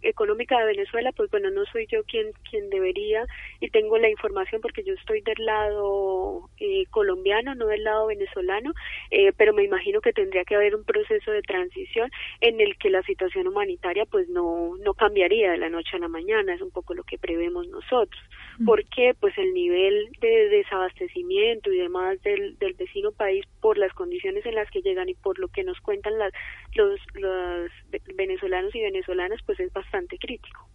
económica 0.02 0.58
de 0.58 0.66
Venezuela, 0.66 1.12
pues 1.12 1.30
bueno, 1.30 1.50
no 1.50 1.64
soy 1.66 1.86
yo 1.86 2.02
quien, 2.04 2.32
quien 2.48 2.70
debería 2.70 3.26
y 3.60 3.68
tengo 3.70 3.98
la 3.98 4.08
información 4.08 4.60
porque 4.60 4.82
yo 4.84 4.94
estoy 4.94 5.20
del 5.20 5.44
lado 5.44 6.48
eh, 6.58 6.84
colombiano, 6.90 7.54
no 7.54 7.66
del 7.66 7.84
lado 7.84 8.06
venezolano, 8.06 8.72
eh, 9.10 9.32
pero 9.36 9.52
me 9.52 9.64
imagino 9.64 10.00
que 10.00 10.12
tendría 10.12 10.44
que 10.44 10.54
haber 10.54 10.74
un 10.74 10.84
proceso 10.84 11.30
de 11.30 11.42
transición 11.42 12.10
en 12.40 12.60
el 12.60 12.76
que 12.78 12.90
la 12.90 13.02
situación 13.02 13.48
humanitaria 13.48 14.06
pues 14.06 14.28
no, 14.28 14.76
no 14.78 14.94
cambiaría 14.94 15.52
de 15.52 15.58
la 15.58 15.68
noche 15.68 15.96
a 15.96 16.00
la 16.00 16.08
mañana, 16.08 16.54
es 16.54 16.62
un 16.62 16.70
poco 16.70 16.94
lo 16.94 17.04
que 17.04 17.18
prevemos 17.18 17.68
nosotros. 17.68 18.20
Mm. 18.60 18.66
porque 18.66 19.14
Pues 19.18 19.36
el 19.38 19.54
nivel 19.54 20.08
de 20.20 20.48
desabastecimiento 20.48 21.72
y 21.72 21.78
demás 21.78 22.22
del, 22.22 22.58
del 22.58 22.74
vecino 22.74 23.10
país 23.10 23.44
por 23.60 23.78
las 23.78 23.92
condiciones 23.94 24.44
en 24.44 24.54
las 24.54 24.70
que 24.70 24.82
llegan 24.82 25.08
y 25.08 25.14
por 25.14 25.38
lo 25.38 25.48
que 25.48 25.64
nos 25.64 25.80
cuentan 25.80 26.18
las, 26.18 26.32
los, 26.74 27.00
los 27.14 27.70
venezolanos 28.16 28.74
y 28.74 28.80
venezolanas, 28.80 29.40
pues 29.46 29.60
es 29.60 29.72
bastante 29.72 30.16
crítico. 30.18 30.68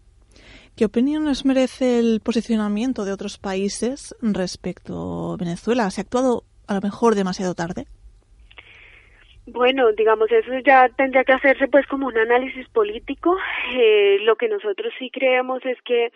¿Qué 0.75 0.85
opiniones 0.85 1.45
merece 1.45 1.99
el 1.99 2.19
posicionamiento 2.19 3.05
de 3.05 3.13
otros 3.13 3.37
países 3.37 4.13
respecto 4.21 5.33
a 5.33 5.37
Venezuela? 5.37 5.89
¿Se 5.89 6.01
ha 6.01 6.03
actuado 6.03 6.43
a 6.67 6.73
lo 6.73 6.81
mejor 6.81 7.15
demasiado 7.15 7.55
tarde? 7.55 7.85
Bueno, 9.47 9.91
digamos, 9.93 10.31
eso 10.31 10.51
ya 10.65 10.89
tendría 10.89 11.23
que 11.23 11.33
hacerse 11.33 11.67
pues 11.67 11.85
como 11.87 12.07
un 12.07 12.17
análisis 12.17 12.67
político. 12.69 13.37
Eh, 13.73 14.17
lo 14.21 14.35
que 14.35 14.49
nosotros 14.49 14.91
sí 14.97 15.09
creemos 15.11 15.63
es 15.65 15.77
que 15.83 16.11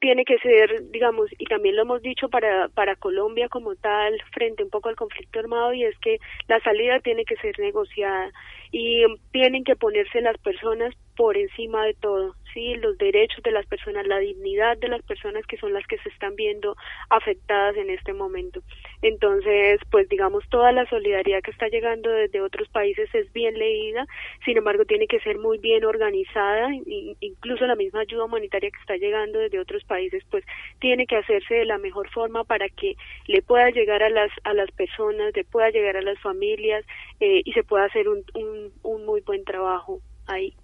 tiene 0.00 0.24
que 0.24 0.38
ser, 0.38 0.90
digamos, 0.90 1.30
y 1.38 1.44
también 1.44 1.76
lo 1.76 1.82
hemos 1.82 2.02
dicho 2.02 2.28
para, 2.28 2.68
para 2.68 2.96
Colombia 2.96 3.48
como 3.48 3.74
tal, 3.76 4.20
frente 4.32 4.64
un 4.64 4.70
poco 4.70 4.88
al 4.88 4.96
conflicto 4.96 5.38
armado, 5.38 5.74
y 5.74 5.84
es 5.84 5.96
que 5.98 6.18
la 6.48 6.58
salida 6.60 6.98
tiene 7.00 7.24
que 7.24 7.36
ser 7.36 7.58
negociada 7.58 8.30
y 8.72 9.04
tienen 9.30 9.64
que 9.64 9.76
ponerse 9.76 10.20
las 10.22 10.38
personas 10.38 10.94
por 11.16 11.36
encima 11.36 11.84
de 11.84 11.94
todo, 11.94 12.34
sí, 12.54 12.74
los 12.76 12.96
derechos 12.98 13.42
de 13.42 13.50
las 13.50 13.66
personas, 13.66 14.06
la 14.06 14.18
dignidad 14.18 14.78
de 14.78 14.88
las 14.88 15.02
personas 15.02 15.46
que 15.46 15.58
son 15.58 15.72
las 15.72 15.86
que 15.86 15.98
se 15.98 16.08
están 16.08 16.36
viendo 16.36 16.76
afectadas 17.10 17.76
en 17.76 17.90
este 17.90 18.12
momento. 18.12 18.62
Entonces, 19.02 19.80
pues 19.90 20.08
digamos, 20.08 20.42
toda 20.48 20.72
la 20.72 20.86
solidaridad 20.86 21.42
que 21.42 21.50
está 21.50 21.68
llegando 21.68 22.10
desde 22.10 22.40
otros 22.40 22.68
países 22.68 23.14
es 23.14 23.32
bien 23.32 23.58
leída, 23.58 24.06
sin 24.44 24.56
embargo, 24.56 24.84
tiene 24.84 25.06
que 25.06 25.20
ser 25.20 25.38
muy 25.38 25.58
bien 25.58 25.84
organizada, 25.84 26.70
incluso 27.20 27.66
la 27.66 27.76
misma 27.76 28.00
ayuda 28.00 28.24
humanitaria 28.24 28.70
que 28.70 28.80
está 28.80 28.96
llegando 28.96 29.38
desde 29.38 29.60
otros 29.60 29.84
países, 29.84 30.24
pues 30.30 30.44
tiene 30.80 31.06
que 31.06 31.16
hacerse 31.16 31.54
de 31.54 31.64
la 31.66 31.78
mejor 31.78 32.08
forma 32.10 32.44
para 32.44 32.68
que 32.68 32.96
le 33.26 33.42
pueda 33.42 33.70
llegar 33.70 34.02
a 34.02 34.10
las 34.10 34.30
a 34.44 34.54
las 34.54 34.70
personas, 34.72 35.34
le 35.34 35.44
pueda 35.44 35.70
llegar 35.70 35.96
a 35.96 36.02
las 36.02 36.18
familias 36.20 36.84
eh, 37.20 37.42
y 37.44 37.52
se 37.52 37.62
pueda 37.62 37.84
hacer 37.84 38.08
un, 38.08 38.24
un, 38.34 38.61
un 38.82 39.06
muy 39.06 39.20
buen 39.22 39.44
trabajo 39.44 40.00
ahí. 40.26 40.54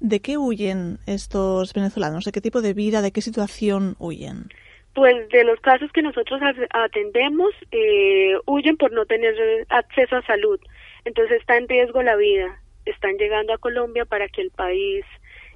¿De 0.00 0.20
qué 0.20 0.38
huyen 0.38 0.98
estos 1.06 1.74
venezolanos? 1.74 2.24
¿De 2.24 2.32
qué 2.32 2.40
tipo 2.40 2.62
de 2.62 2.74
vida, 2.74 3.02
de 3.02 3.10
qué 3.10 3.20
situación 3.20 3.96
huyen? 3.98 4.48
Pues 4.94 5.28
de 5.30 5.44
los 5.44 5.60
casos 5.60 5.90
que 5.92 6.02
nosotros 6.02 6.40
atendemos, 6.70 7.52
eh, 7.72 8.34
huyen 8.46 8.76
por 8.76 8.92
no 8.92 9.06
tener 9.06 9.34
acceso 9.68 10.16
a 10.16 10.22
salud. 10.22 10.60
Entonces 11.04 11.40
está 11.40 11.56
en 11.56 11.68
riesgo 11.68 12.02
la 12.02 12.16
vida. 12.16 12.60
Están 12.84 13.16
llegando 13.16 13.52
a 13.52 13.58
Colombia 13.58 14.04
para 14.04 14.28
que 14.28 14.42
el 14.42 14.50
país 14.50 15.04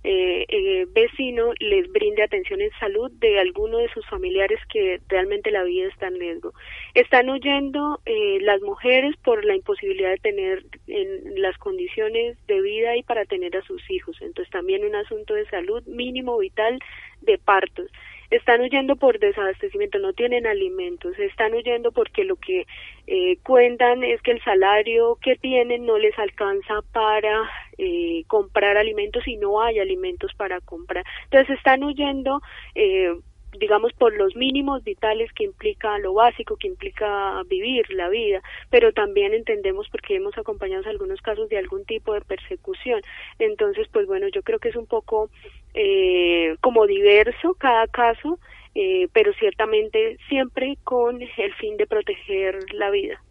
eh, 0.05 0.47
eh, 0.49 0.87
vecino 0.91 1.53
les 1.61 1.91
brinde 1.93 2.25
atención 2.25 2.61
en 2.61 2.71
salud 2.81 3.11
de 3.21 3.39
alguno 3.39 3.79
de 3.79 3.89
sus 3.91 4.05
familiares 4.09 4.59
que 4.69 5.01
realmente 5.09 5.51
la 5.53 5.63
vida 5.63 5.89
está 5.89 6.09
en 6.09 6.19
riesgo. 6.19 6.53
Están 6.95 7.31
huyendo 7.31 8.01
eh, 8.05 8.39
las 8.41 8.61
mujeres 8.63 9.17
por 9.25 9.45
la 9.45 9.55
imposibilidad 9.55 10.11
de 10.11 10.17
tener 10.17 10.65
en 10.89 11.41
las 11.41 11.57
condiciones 11.59 12.37
de 12.47 12.61
vida 12.61 12.97
y 12.97 13.05
para 13.05 13.25
tener 13.27 13.57
a 13.57 13.63
sus 13.63 13.83
hijos. 13.91 14.17
Entonces 14.21 14.51
también 14.51 14.85
un 14.85 14.97
asunto 14.97 15.35
de 15.35 15.47
salud 15.47 15.85
mínimo 15.87 16.37
vital 16.39 16.79
de 17.21 17.39
partos 17.39 17.89
están 18.37 18.61
huyendo 18.61 18.97
por 18.97 19.19
desabastecimiento, 19.19 19.99
no 19.99 20.12
tienen 20.12 20.47
alimentos, 20.47 21.19
están 21.19 21.55
huyendo 21.55 21.93
porque 21.93 22.25
lo 22.25 22.37
que 22.37 22.67
eh, 23.07 23.37
cuentan 23.43 24.03
es 24.05 24.23
que 24.23 24.33
el 24.33 24.43
salario 24.43 25.19
que 25.21 25.37
tienen 25.37 25.85
no 25.85 25.99
les 25.99 26.19
alcanza 26.19 26.81
para 26.93 27.51
eh, 27.79 28.25
comprar 28.29 28.77
alimentos 28.77 29.27
y 29.29 29.37
no 29.37 29.61
hay 29.61 29.79
alimentos 29.79 30.33
para 30.35 30.61
comprar. 30.61 31.05
Entonces 31.25 31.57
están 31.59 31.85
huyendo 31.85 32.41
eh, 32.75 33.12
digamos, 33.59 33.93
por 33.93 34.17
los 34.17 34.35
mínimos 34.37 34.83
vitales 34.85 35.33
que 35.33 35.45
implica 35.45 35.99
lo 35.99 36.15
básico, 36.15 36.57
que 36.57 36.69
implica 36.69 37.43
vivir 37.47 37.91
la 37.91 38.09
vida, 38.09 38.43
pero 38.71 38.93
también 38.93 39.35
entendemos 39.35 39.89
porque 39.91 40.17
hemos 40.17 40.37
acompañado 40.39 40.89
algunos 40.89 41.21
casos 41.21 41.49
de 41.49 41.59
algún 41.59 41.85
tipo 41.85 42.15
de 42.15 42.23
persecución. 42.23 43.01
Entonces, 43.39 43.89
pues 43.93 44.07
bueno, 44.07 44.29
yo 44.29 44.43
creo 44.43 44.59
que 44.59 44.71
es 44.71 44.77
un 44.77 44.87
poco 44.87 45.31
eh, 45.75 46.57
como 46.61 46.87
diverso 46.87 47.55
cada 47.55 47.87
caso, 47.87 48.39
eh, 48.75 49.09
pero 49.13 49.33
ciertamente 49.35 50.17
siempre 50.29 50.79
con 50.85 51.21
el 51.21 51.55
fin 51.55 51.77
de 51.77 51.87
proteger 51.87 52.59
la 52.73 52.91
vida. 52.91 53.23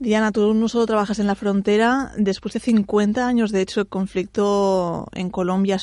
Diana, 0.00 0.30
tú 0.30 0.54
no 0.54 0.68
solo 0.68 0.86
trabajas 0.86 1.18
en 1.18 1.26
la 1.26 1.34
frontera, 1.34 2.12
después 2.16 2.54
de 2.54 2.60
50 2.60 3.26
años, 3.26 3.50
de 3.50 3.62
hecho, 3.62 3.80
el 3.80 3.88
conflicto 3.88 5.08
en 5.12 5.28
Colombia 5.28 5.76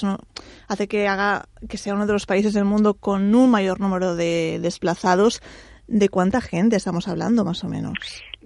hace 0.68 0.88
que 0.88 1.08
haga 1.08 1.50
que 1.68 1.78
sea 1.78 1.96
uno 1.96 2.08
de 2.08 2.14
los 2.14 2.26
países 2.26 2.54
del 2.54 2.64
mundo 2.64 2.94
con 2.94 3.36
un 3.36 3.52
mayor 3.52 3.82
número 3.82 4.16
de 4.16 4.60
desplazados. 4.62 5.42
¿De 5.88 6.08
cuánta 6.10 6.40
gente 6.42 6.78
estamos 6.78 7.08
hablando, 7.08 7.44
más 7.44 7.64
o 7.64 7.68
menos? 7.68 7.94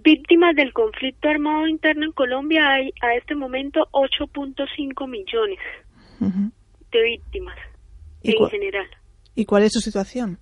Víctimas 0.04 0.56
del 0.56 0.74
conflicto 0.74 1.30
armado 1.30 1.68
interno 1.68 2.06
en 2.06 2.12
Colombia 2.14 2.68
hay 2.68 2.92
a 3.02 3.16
este 3.16 3.36
momento 3.36 3.88
8.5 3.92 5.08
millones 5.08 5.60
de 6.92 7.04
víctimas 7.04 7.58
en 8.24 8.50
general. 8.50 8.88
¿Y 9.36 9.46
cuál 9.46 9.64
es 9.64 9.72
su 9.74 9.80
situación? 9.82 10.40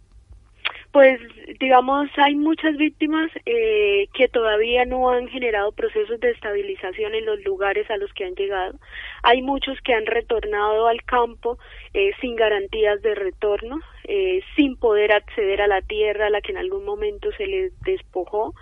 Pues 0.98 1.20
digamos 1.60 2.10
hay 2.18 2.34
muchas 2.34 2.76
víctimas 2.76 3.30
eh, 3.46 4.08
que 4.16 4.28
todavía 4.30 4.84
no 4.84 5.12
han 5.12 5.28
generado 5.28 5.72
procesos 5.72 6.20
de 6.20 6.32
estabilización 6.32 7.14
en 7.14 7.24
los 7.24 7.40
lugares 7.44 7.88
a 7.92 7.98
los 7.98 8.12
que 8.14 8.26
han 8.26 8.34
llegado. 8.34 8.80
Hay 9.22 9.44
muchos 9.44 9.80
que 9.82 9.94
han 9.94 10.08
retornado 10.08 10.88
al 10.88 11.04
campo 11.04 11.60
eh, 11.94 12.14
sin 12.20 12.36
garantías 12.36 13.00
de 13.04 13.14
retorno, 13.14 13.80
eh, 14.06 14.42
sin 14.56 14.76
poder 14.76 15.12
acceder 15.12 15.62
a 15.62 15.68
la 15.68 15.84
tierra 15.84 16.26
a 16.26 16.30
la 16.32 16.42
que 16.42 16.52
en 16.52 16.58
algún 16.58 16.84
momento 16.84 17.30
se 17.34 17.46
les 17.46 17.80
despojó. 17.82 18.56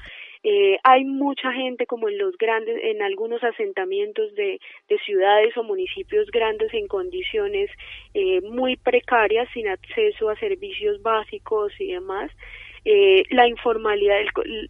Eh, 0.47 0.77
hay 0.83 1.05
mucha 1.05 1.51
gente 1.53 1.87
como 1.87 2.07
en 2.07 2.19
los 2.19 2.37
grandes, 2.37 2.77
en 2.83 3.01
algunos 3.01 3.43
asentamientos 3.43 4.35
de, 4.35 4.59
de 4.87 4.99
ciudades 4.99 5.57
o 5.57 5.63
municipios 5.63 6.29
grandes 6.29 6.71
en 6.75 6.87
condiciones 6.87 7.71
eh, 8.13 8.41
muy 8.41 8.75
precarias, 8.75 9.49
sin 9.55 9.67
acceso 9.67 10.29
a 10.29 10.37
servicios 10.37 11.01
básicos 11.01 11.73
y 11.79 11.93
demás 11.93 12.29
eh, 12.85 13.23
la 13.31 13.47
informalidad, 13.47 14.17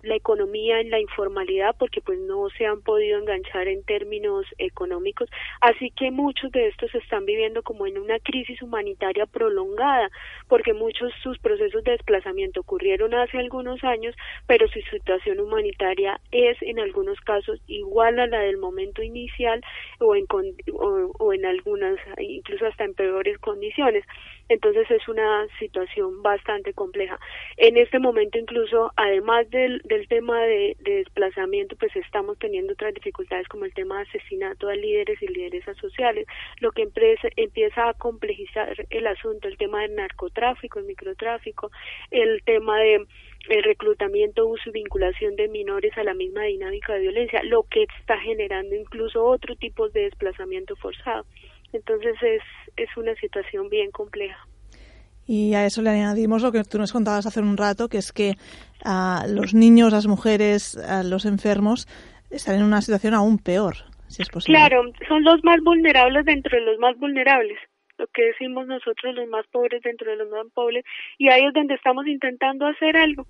la 0.02 0.16
economía 0.16 0.80
en 0.80 0.90
la 0.90 1.00
informalidad, 1.00 1.76
porque 1.78 2.00
pues 2.00 2.18
no 2.20 2.50
se 2.58 2.66
han 2.66 2.82
podido 2.82 3.20
enganchar 3.20 3.68
en 3.68 3.84
términos 3.84 4.46
económicos, 4.58 5.30
así 5.60 5.92
que 5.92 6.12
muchos 6.12 6.52
de 6.54 6.68
estos 6.68 6.96
están 6.96 7.26
viviendo 7.26 7.62
como 7.62 7.88
en 7.88 7.98
una 7.98 8.20
crisis 8.20 8.62
humanitaria 8.62 9.26
prolongada, 9.26 10.10
porque 10.48 10.74
muchos 10.74 11.12
sus 11.22 11.38
procesos 11.40 11.84
de 11.84 11.92
desplazamiento 11.92 12.62
ocurrieron 12.62 13.14
hace 13.14 13.38
algunos 13.38 13.84
años, 13.84 14.16
pero 14.48 14.68
su 14.70 14.80
situación 14.92 15.40
humanitaria 15.42 16.20
es 16.32 16.58
en 16.62 16.80
algunos 16.80 17.20
casos 17.22 17.60
igual 17.68 18.20
a 18.20 18.28
la 18.28 18.40
del 18.40 18.58
momento 18.58 19.04
inicial 19.04 19.62
o 20.00 20.16
en, 20.16 20.26
o, 20.74 21.12
o 21.20 21.34
en 21.34 21.46
algunas, 21.46 22.00
incluso 22.18 22.66
hasta 22.66 22.86
en 22.86 22.94
peores 22.94 23.38
condiciones. 23.40 24.06
Entonces 24.48 24.90
es 24.92 25.08
una 25.08 25.48
situación 25.60 26.22
bastante 26.22 26.74
compleja. 26.74 27.20
En 27.58 27.78
este 27.78 28.00
momento 28.00 28.38
incluso, 28.38 28.92
además 28.96 29.50
del, 29.50 29.82
del 29.86 30.08
tema 30.08 30.42
de, 30.44 30.76
desplazamiento, 30.80 31.76
pues 31.78 31.96
estamos 31.96 32.38
teniendo 32.38 32.74
otras 32.74 32.94
dificultades 32.94 33.48
como 33.48 33.66
el 33.66 33.74
tema 33.74 33.98
de 33.98 34.04
asesinato 34.04 34.70
a 34.70 34.76
líderes 34.76 35.22
y 35.22 35.28
lideresas 35.28 35.78
sociales, 35.78 36.28
lo 36.60 36.72
que 36.72 36.84
empieza 36.84 37.90
a 37.90 37.94
complejizar 37.94 38.76
el 38.90 39.08
asunto, 39.08 39.48
el 39.48 39.58
tema 39.58 39.82
del 39.82 39.96
narcotráfico, 39.96 40.80
el 40.80 40.86
microtráfico, 40.86 41.72
el 42.12 42.44
tema 42.44 42.80
de 42.80 43.06
reclutamiento, 43.64 44.48
uso 44.48 44.70
y 44.70 44.74
vinculación 44.74 45.36
de 45.36 45.48
menores 45.48 45.96
a 45.98 46.04
la 46.04 46.14
misma 46.14 46.44
dinámica 46.44 46.94
de 46.94 47.02
violencia, 47.02 47.42
lo 47.44 47.64
que 47.64 47.84
está 48.00 48.20
generando 48.20 48.76
incluso 48.76 49.24
otro 49.24 49.56
tipo 49.56 49.90
de 49.90 50.02
desplazamiento 50.02 50.76
forzado. 50.76 51.26
Entonces 51.76 52.16
es, 52.22 52.42
es 52.78 52.90
una 52.98 53.16
situación 53.16 53.70
bien 53.70 53.92
compleja. 53.92 54.48
Y 55.28 55.56
a 55.56 55.66
eso 55.66 55.82
le 55.82 55.90
añadimos 55.90 56.44
lo 56.44 56.52
que 56.52 56.64
tú 56.64 56.78
nos 56.78 56.92
contabas 56.92 57.26
hace 57.26 57.40
un 57.40 57.58
rato, 57.58 57.90
que 57.90 57.98
es 57.98 58.12
que 58.12 58.36
a 58.84 59.26
los 59.28 59.54
niños, 59.56 59.92
las 59.92 60.06
mujeres, 60.06 60.78
los 61.04 61.26
enfermos 61.26 61.88
están 62.30 62.56
en 62.56 62.64
una 62.64 62.82
situación 62.82 63.16
aún 63.16 63.40
peor, 63.40 63.76
si 64.08 64.22
es 64.22 64.30
posible. 64.30 64.60
Claro, 64.60 64.84
son 65.08 65.24
los 65.24 65.44
más 65.44 65.62
vulnerables 65.62 66.26
dentro 66.26 66.58
de 66.58 66.64
los 66.64 66.78
más 66.80 66.96
vulnerables 66.98 67.58
lo 67.98 68.08
que 68.08 68.26
decimos 68.26 68.68
nosotros 68.68 69.16
los 69.16 69.28
más 69.30 69.46
pobres 69.48 69.82
dentro 69.82 70.12
de 70.12 70.18
los 70.18 70.30
más 70.30 70.46
pobres 70.54 70.84
y 71.18 71.30
ahí 71.30 71.46
es 71.46 71.54
donde 71.54 71.76
estamos 71.76 72.06
intentando 72.08 72.68
hacer 72.68 72.98
algo 72.98 73.26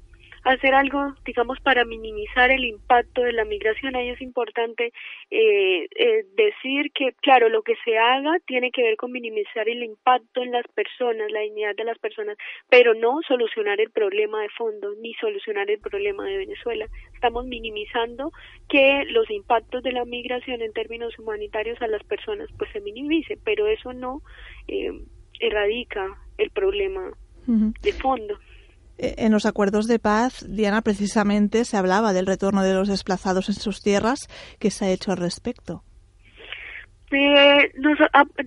hacer 0.46 0.76
algo, 0.76 1.16
digamos, 1.26 1.60
para 1.60 1.86
minimizar 1.86 2.52
el 2.52 2.66
impacto 2.66 3.22
de 3.24 3.34
la 3.34 3.46
migración. 3.46 3.96
Ahí 3.96 4.10
es 4.10 4.22
importante 4.22 4.94
eh, 5.32 5.88
eh, 5.96 6.26
decir 6.38 6.92
que, 6.94 7.14
claro, 7.22 7.50
lo 7.50 7.64
que 7.64 7.74
se 7.84 7.98
haga 7.98 8.38
tiene 8.46 8.70
que 8.72 8.84
ver 8.84 8.96
con 8.96 9.12
minimizar 9.12 9.68
el 9.68 9.84
impacto 9.84 10.44
en 10.44 10.52
las 10.52 10.68
personas, 10.68 11.32
la 11.32 11.40
dignidad 11.40 11.76
de 11.76 11.84
las 11.84 11.98
personas, 11.98 12.38
pero 12.70 12.94
no 12.94 13.22
solucionar 13.28 13.82
el 13.82 13.90
problema 13.90 14.44
de 14.44 14.50
fondo 14.50 14.94
ni 15.02 15.16
solucionar 15.16 15.70
el 15.72 15.80
problema 15.80 16.26
de 16.26 16.38
Venezuela. 16.38 16.86
Estamos 17.16 17.48
minimizando 17.48 18.32
que 18.70 19.04
los 19.06 19.30
impactos 19.32 19.82
de 19.82 19.94
la 19.94 20.06
migración 20.06 20.62
en 20.62 20.74
términos 20.74 21.18
humanitarios 21.18 21.82
a 21.82 21.88
las 21.88 22.04
personas 22.04 22.50
pues 22.56 22.72
se 22.72 22.82
minimice, 22.82 23.40
pero 23.44 23.66
eso 23.66 23.94
no 23.94 24.22
eh, 24.68 24.92
erradica 25.40 26.20
el 26.38 26.52
problema 26.52 27.12
de 27.48 27.94
fondo. 27.94 28.38
Eh, 28.98 29.16
en 29.18 29.32
los 29.32 29.46
acuerdos 29.46 29.88
de 29.88 30.00
paz, 30.00 30.46
Diana, 30.48 30.82
precisamente 30.82 31.66
se 31.66 31.78
hablaba 31.78 32.14
del 32.14 32.26
retorno 32.26 32.64
de 32.64 32.74
los 32.74 32.88
desplazados 32.88 33.50
en 33.50 33.56
sus 33.56 33.82
tierras. 33.82 34.28
¿Qué 34.60 34.72
se 34.72 34.86
ha 34.86 34.90
hecho 34.90 35.12
al 35.12 35.18
respecto? 35.18 35.84
Eh, 37.12 37.72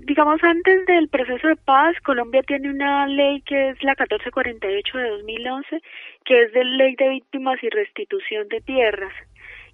digamos, 0.04 0.42
antes 0.42 0.84
del 0.86 1.08
proceso 1.08 1.48
de 1.48 1.56
paz, 1.56 1.94
Colombia 2.04 2.42
tiene 2.42 2.70
una 2.70 3.06
ley 3.06 3.40
que 3.42 3.70
es 3.70 3.82
la 3.82 3.92
1448 3.92 4.98
de 4.98 5.10
2011, 5.10 5.82
que 6.24 6.42
es 6.42 6.52
de 6.52 6.64
ley 6.64 6.94
de 6.96 7.08
víctimas 7.08 7.62
y 7.62 7.70
restitución 7.70 8.48
de 8.48 8.60
tierras 8.60 9.12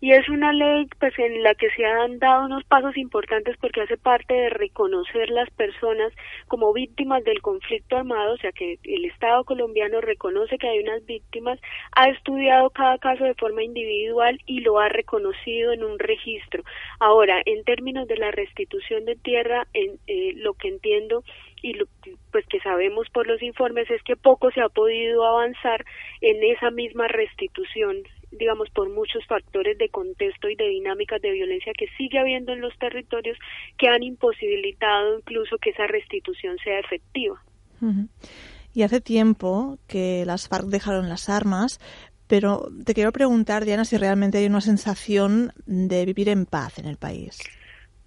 y 0.05 0.13
es 0.13 0.29
una 0.29 0.53
ley 0.53 0.87
pues 1.01 1.19
en 1.19 1.43
la 1.43 1.55
que 1.55 1.71
se 1.71 1.83
han 1.83 2.19
dado 2.19 2.45
unos 2.45 2.63
pasos 2.65 2.95
importantes 2.99 3.57
porque 3.59 3.81
hace 3.81 3.97
parte 3.97 4.35
de 4.35 4.51
reconocer 4.51 5.31
las 5.31 5.49
personas 5.49 6.13
como 6.47 6.75
víctimas 6.75 7.25
del 7.25 7.41
conflicto 7.41 7.97
armado, 7.97 8.35
o 8.35 8.37
sea 8.37 8.53
que 8.53 8.79
el 8.85 9.07
Estado 9.07 9.45
colombiano 9.45 10.03
reconoce 10.03 10.59
que 10.59 10.69
hay 10.69 10.81
unas 10.81 11.07
víctimas, 11.07 11.59
ha 11.93 12.11
estudiado 12.11 12.69
cada 12.69 12.99
caso 12.99 13.25
de 13.25 13.33
forma 13.33 13.63
individual 13.63 14.39
y 14.45 14.61
lo 14.61 14.79
ha 14.79 14.91
reconocido 14.91 15.73
en 15.73 15.83
un 15.83 15.99
registro. 15.99 16.65
Ahora, 17.01 17.41
en 17.47 17.65
términos 17.65 18.07
de 18.07 18.19
la 18.19 18.31
restitución 18.31 19.07
de 19.07 19.17
tierra, 19.17 19.67
en, 19.73 19.99
eh, 20.07 20.35
lo 20.37 20.53
que 20.53 20.69
entiendo 20.69 21.25
y 21.63 21.73
lo, 21.73 21.87
pues 22.31 22.45
que 22.49 22.61
sabemos 22.61 23.09
por 23.09 23.27
los 23.27 23.43
informes 23.43 23.91
es 23.91 24.03
que 24.03 24.17
poco 24.17 24.51
se 24.51 24.61
ha 24.61 24.69
podido 24.69 25.25
avanzar 25.25 25.83
en 26.21 26.45
esa 26.45 26.71
misma 26.71 27.09
restitución 27.09 28.03
digamos, 28.39 28.71
por 28.71 28.91
muchos 28.91 29.25
factores 29.27 29.79
de 29.79 29.89
contexto 29.89 30.49
y 30.49 30.57
de 30.57 30.69
dinámicas 30.69 31.21
de 31.23 31.31
violencia 31.31 31.73
que 31.77 31.87
sigue 31.97 32.19
habiendo 32.19 32.53
en 32.53 32.61
los 32.61 32.77
territorios 32.79 33.39
que 33.79 33.89
han 33.89 34.03
imposibilitado 34.03 35.19
incluso 35.19 35.59
que 35.59 35.71
esa 35.71 35.87
restitución 35.87 36.57
sea 36.63 36.79
efectiva. 36.81 37.43
Y 38.73 38.83
hace 38.83 39.01
tiempo 39.01 39.79
que 39.87 40.25
las 40.27 40.49
FARC 40.49 40.67
dejaron 40.67 41.09
las 41.09 41.29
armas, 41.29 41.79
pero 42.27 42.69
te 42.85 42.95
quiero 42.95 43.13
preguntar, 43.13 43.65
Diana, 43.65 43.85
si 43.85 43.97
realmente 43.97 44.39
hay 44.39 44.47
una 44.47 44.61
sensación 44.61 45.53
de 45.67 46.07
vivir 46.07 46.29
en 46.29 46.47
paz 46.47 46.79
en 46.79 46.87
el 46.87 46.97
país. 46.97 47.39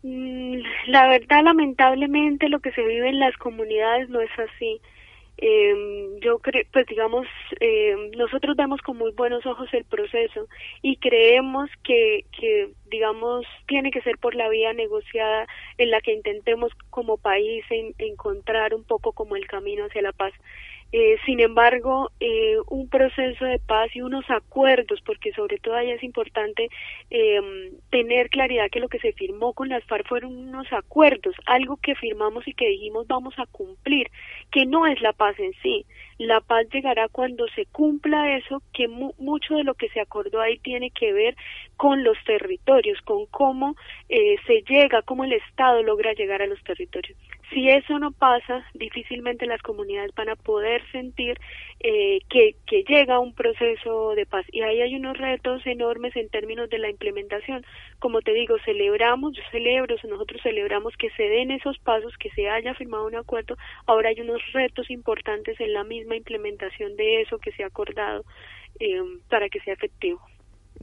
Mm, 0.04 0.58
la 0.88 1.08
verdad, 1.08 1.44
lamentablemente, 1.44 2.50
lo 2.50 2.60
que 2.60 2.72
se 2.72 2.82
vive 2.82 3.10
en 3.10 3.20
las 3.20 3.36
comunidades 3.38 4.10
no 4.10 4.22
es 4.22 4.32
así. 4.38 4.82
Eh, 5.38 6.18
yo 6.22 6.40
creo, 6.40 6.64
pues 6.74 6.88
digamos, 6.88 7.28
eh, 7.60 7.96
nosotros 8.18 8.56
vemos 8.56 8.82
con 8.82 8.98
muy 8.98 9.12
buenos 9.12 9.46
ojos 9.46 9.70
el 9.74 9.86
proceso 9.86 10.48
y 10.82 10.98
creemos 10.98 11.70
que, 11.84 12.26
que, 12.40 12.72
digamos, 12.90 13.46
tiene 13.68 13.92
que 13.92 14.02
ser 14.02 14.18
por 14.18 14.34
la 14.34 14.50
vía 14.50 14.74
negociada 14.74 15.46
en 15.78 15.92
la 15.92 16.02
que 16.02 16.14
intentemos 16.14 16.72
como 16.90 17.18
país 17.18 17.64
encontrar 18.00 18.74
un 18.74 18.84
poco 18.84 19.12
como 19.12 19.36
el 19.36 19.46
camino 19.46 19.86
hacia 19.86 20.02
la 20.02 20.12
paz. 20.12 20.34
Eh, 20.94 21.18
sin 21.26 21.42
embargo, 21.42 22.12
eh, 22.22 22.56
un 22.70 22.88
proceso 22.88 23.44
de 23.44 23.60
paz 23.60 23.94
y 23.94 24.02
unos 24.02 24.24
acuerdos, 24.30 25.02
porque 25.06 25.34
sobre 25.34 25.58
todo 25.58 25.76
ahí 25.76 25.92
es 25.92 26.02
importante 26.02 26.70
eh, 27.10 27.42
tener 27.90 28.30
claridad 28.30 28.70
que 28.72 28.80
lo 28.80 28.88
que 28.88 29.00
se 29.00 29.12
firmó 29.12 29.52
con 29.52 29.68
las 29.68 29.84
FARC 29.84 30.08
fueron 30.08 30.38
unos 30.38 30.72
acuerdos, 30.72 31.36
algo 31.46 31.76
que 31.78 31.96
firmamos 31.96 32.48
y 32.48 32.54
que 32.54 32.70
dijimos 32.70 33.06
vamos 33.08 33.34
a 33.38 33.46
cumplir, 33.48 34.10
que 34.50 34.66
no 34.66 34.88
es 34.88 35.02
la 35.02 35.12
paz 35.12 35.38
en 35.40 35.52
sí. 35.62 35.86
La 36.20 36.40
paz 36.40 36.66
llegará 36.72 37.10
cuando 37.10 37.48
se 37.50 37.66
cumpla 37.66 38.38
eso, 38.38 38.64
que 38.74 38.88
mucho 38.88 39.56
de 39.56 39.64
lo 39.64 39.76
que 39.76 39.90
se 39.90 40.00
acordó 40.00 40.40
ahí 40.40 40.58
tiene 40.60 40.90
que 40.92 41.12
ver 41.14 41.36
con 41.76 42.04
los 42.04 42.18
territorios, 42.26 43.00
con 43.02 43.26
cómo 43.28 43.76
se 44.08 44.64
llega, 44.68 45.04
cómo 45.04 45.26
el 45.26 45.34
Estado 45.34 45.84
logra 45.84 46.14
llegar 46.14 46.42
a 46.42 46.48
los 46.48 46.64
territorios. 46.64 47.18
Si 47.52 47.70
eso 47.70 47.98
no 47.98 48.12
pasa, 48.12 48.66
difícilmente 48.74 49.46
las 49.46 49.62
comunidades 49.62 50.14
van 50.16 50.30
a 50.30 50.36
poder 50.36 50.82
sentir 50.92 51.40
eh, 51.80 52.20
que, 52.30 52.56
que 52.66 52.84
llega 52.84 53.20
un 53.20 53.34
proceso 53.34 54.16
de 54.16 54.26
paz. 54.26 54.46
Y 54.52 54.62
ahí 54.62 54.82
hay 54.82 54.96
unos 54.96 55.18
retos 55.18 55.66
enormes 55.66 56.16
en 56.18 56.30
términos 56.30 56.70
de 56.70 56.78
la 56.78 56.90
implementación. 56.90 57.66
Como 58.00 58.22
te 58.22 58.34
digo, 58.34 58.58
celebramos, 58.66 59.34
yo 59.34 59.42
celebro, 59.52 59.96
nosotros 60.10 60.42
celebramos 60.44 60.96
que 60.98 61.10
se 61.12 61.24
den 61.24 61.52
esos 61.52 61.78
pasos, 61.80 62.14
que 62.18 62.30
se 62.32 62.50
haya 62.50 62.74
firmado 62.74 63.08
un 63.08 63.16
acuerdo. 63.16 63.56
Ahora 63.86 64.10
hay 64.10 64.20
unos 64.20 64.42
retos 64.52 64.90
importantes 64.90 65.60
en 65.62 65.74
la 65.74 65.86
misma 65.86 66.18
implementación 66.18 66.98
de 66.98 67.22
eso 67.22 67.38
que 67.38 67.54
se 67.54 67.64
ha 67.64 67.68
acordado 67.68 68.26
eh, 68.80 69.02
para 69.30 69.48
que 69.48 69.62
sea 69.62 69.74
efectivo. 69.74 70.20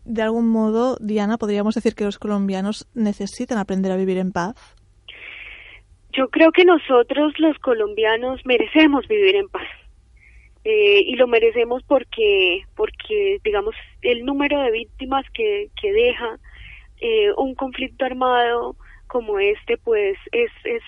De 0.05 0.23
algún 0.23 0.49
modo, 0.49 0.97
Diana, 1.01 1.39
podríamos 1.39 1.75
decir 1.75 1.95
que 1.95 2.05
los 2.05 2.19
colombianos 2.19 2.89
necesitan 2.95 3.59
aprender 3.59 3.93
a 3.93 3.97
vivir 3.97 4.19
en 4.19 4.33
paz. 4.33 4.55
Yo 6.17 6.29
creo 6.29 6.53
que 6.53 6.65
nosotros 6.65 7.35
los 7.39 7.59
colombianos 7.59 8.41
merecemos 8.45 9.07
vivir 9.09 9.37
en 9.37 9.49
paz. 9.49 9.69
Eh, 10.65 11.03
y 11.07 11.17
lo 11.17 11.27
merecemos 11.27 11.83
porque, 11.83 12.63
porque, 12.75 13.39
digamos, 13.45 13.75
el 14.01 14.25
número 14.25 14.63
de 14.63 14.71
víctimas 14.71 15.27
que, 15.35 15.69
que 15.81 15.93
deja 15.93 16.39
eh, 17.01 17.33
un 17.37 17.55
conflicto 17.55 18.07
armado 18.07 18.77
como 19.07 19.39
este, 19.39 19.77
pues 19.77 20.17
es, 20.33 20.51
es 20.65 20.83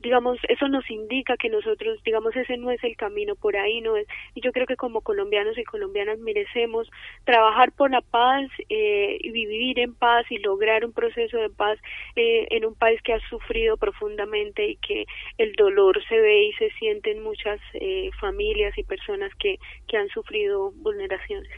digamos, 0.00 0.38
eso 0.48 0.68
nos 0.68 0.88
indica 0.90 1.36
que 1.36 1.48
nosotros, 1.48 1.98
digamos, 2.04 2.34
ese 2.36 2.56
no 2.56 2.70
es 2.70 2.82
el 2.84 2.96
camino, 2.96 3.34
por 3.34 3.56
ahí 3.56 3.80
no 3.80 3.96
es. 3.96 4.06
Y 4.34 4.40
yo 4.40 4.52
creo 4.52 4.66
que 4.66 4.76
como 4.76 5.00
colombianos 5.00 5.56
y 5.58 5.64
colombianas 5.64 6.18
merecemos 6.18 6.90
trabajar 7.24 7.72
por 7.72 7.90
la 7.90 8.02
paz 8.02 8.48
eh, 8.68 9.18
y 9.20 9.30
vivir 9.30 9.78
en 9.78 9.94
paz 9.94 10.26
y 10.30 10.38
lograr 10.38 10.84
un 10.84 10.92
proceso 10.92 11.38
de 11.38 11.50
paz 11.50 11.78
eh, 12.14 12.46
en 12.50 12.64
un 12.64 12.74
país 12.74 13.00
que 13.02 13.14
ha 13.14 13.20
sufrido 13.28 13.76
profundamente 13.76 14.66
y 14.66 14.76
que 14.76 15.06
el 15.38 15.52
dolor 15.52 16.02
se 16.08 16.18
ve 16.20 16.44
y 16.44 16.52
se 16.54 16.70
siente 16.78 17.12
en 17.12 17.22
muchas 17.22 17.60
eh, 17.74 18.10
familias 18.20 18.76
y 18.76 18.84
personas 18.84 19.32
que, 19.38 19.58
que 19.88 19.96
han 19.96 20.08
sufrido 20.08 20.72
vulneraciones. 20.72 21.50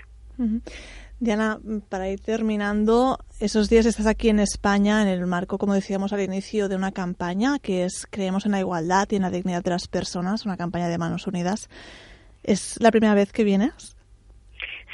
Diana, 1.20 1.58
para 1.88 2.08
ir 2.08 2.20
terminando, 2.20 3.18
esos 3.40 3.68
días 3.68 3.86
estás 3.86 4.06
aquí 4.06 4.28
en 4.28 4.38
España 4.38 5.02
en 5.02 5.08
el 5.08 5.26
marco, 5.26 5.58
como 5.58 5.74
decíamos 5.74 6.12
al 6.12 6.20
inicio, 6.20 6.68
de 6.68 6.76
una 6.76 6.92
campaña 6.92 7.58
que 7.58 7.84
es 7.84 8.06
Creemos 8.08 8.46
en 8.46 8.52
la 8.52 8.60
igualdad 8.60 9.08
y 9.10 9.16
en 9.16 9.22
la 9.22 9.30
dignidad 9.30 9.64
de 9.64 9.70
las 9.70 9.88
personas, 9.88 10.46
una 10.46 10.56
campaña 10.56 10.88
de 10.88 10.96
Manos 10.96 11.26
Unidas. 11.26 11.68
¿Es 12.44 12.80
la 12.80 12.92
primera 12.92 13.14
vez 13.14 13.32
que 13.32 13.42
vienes? 13.42 13.96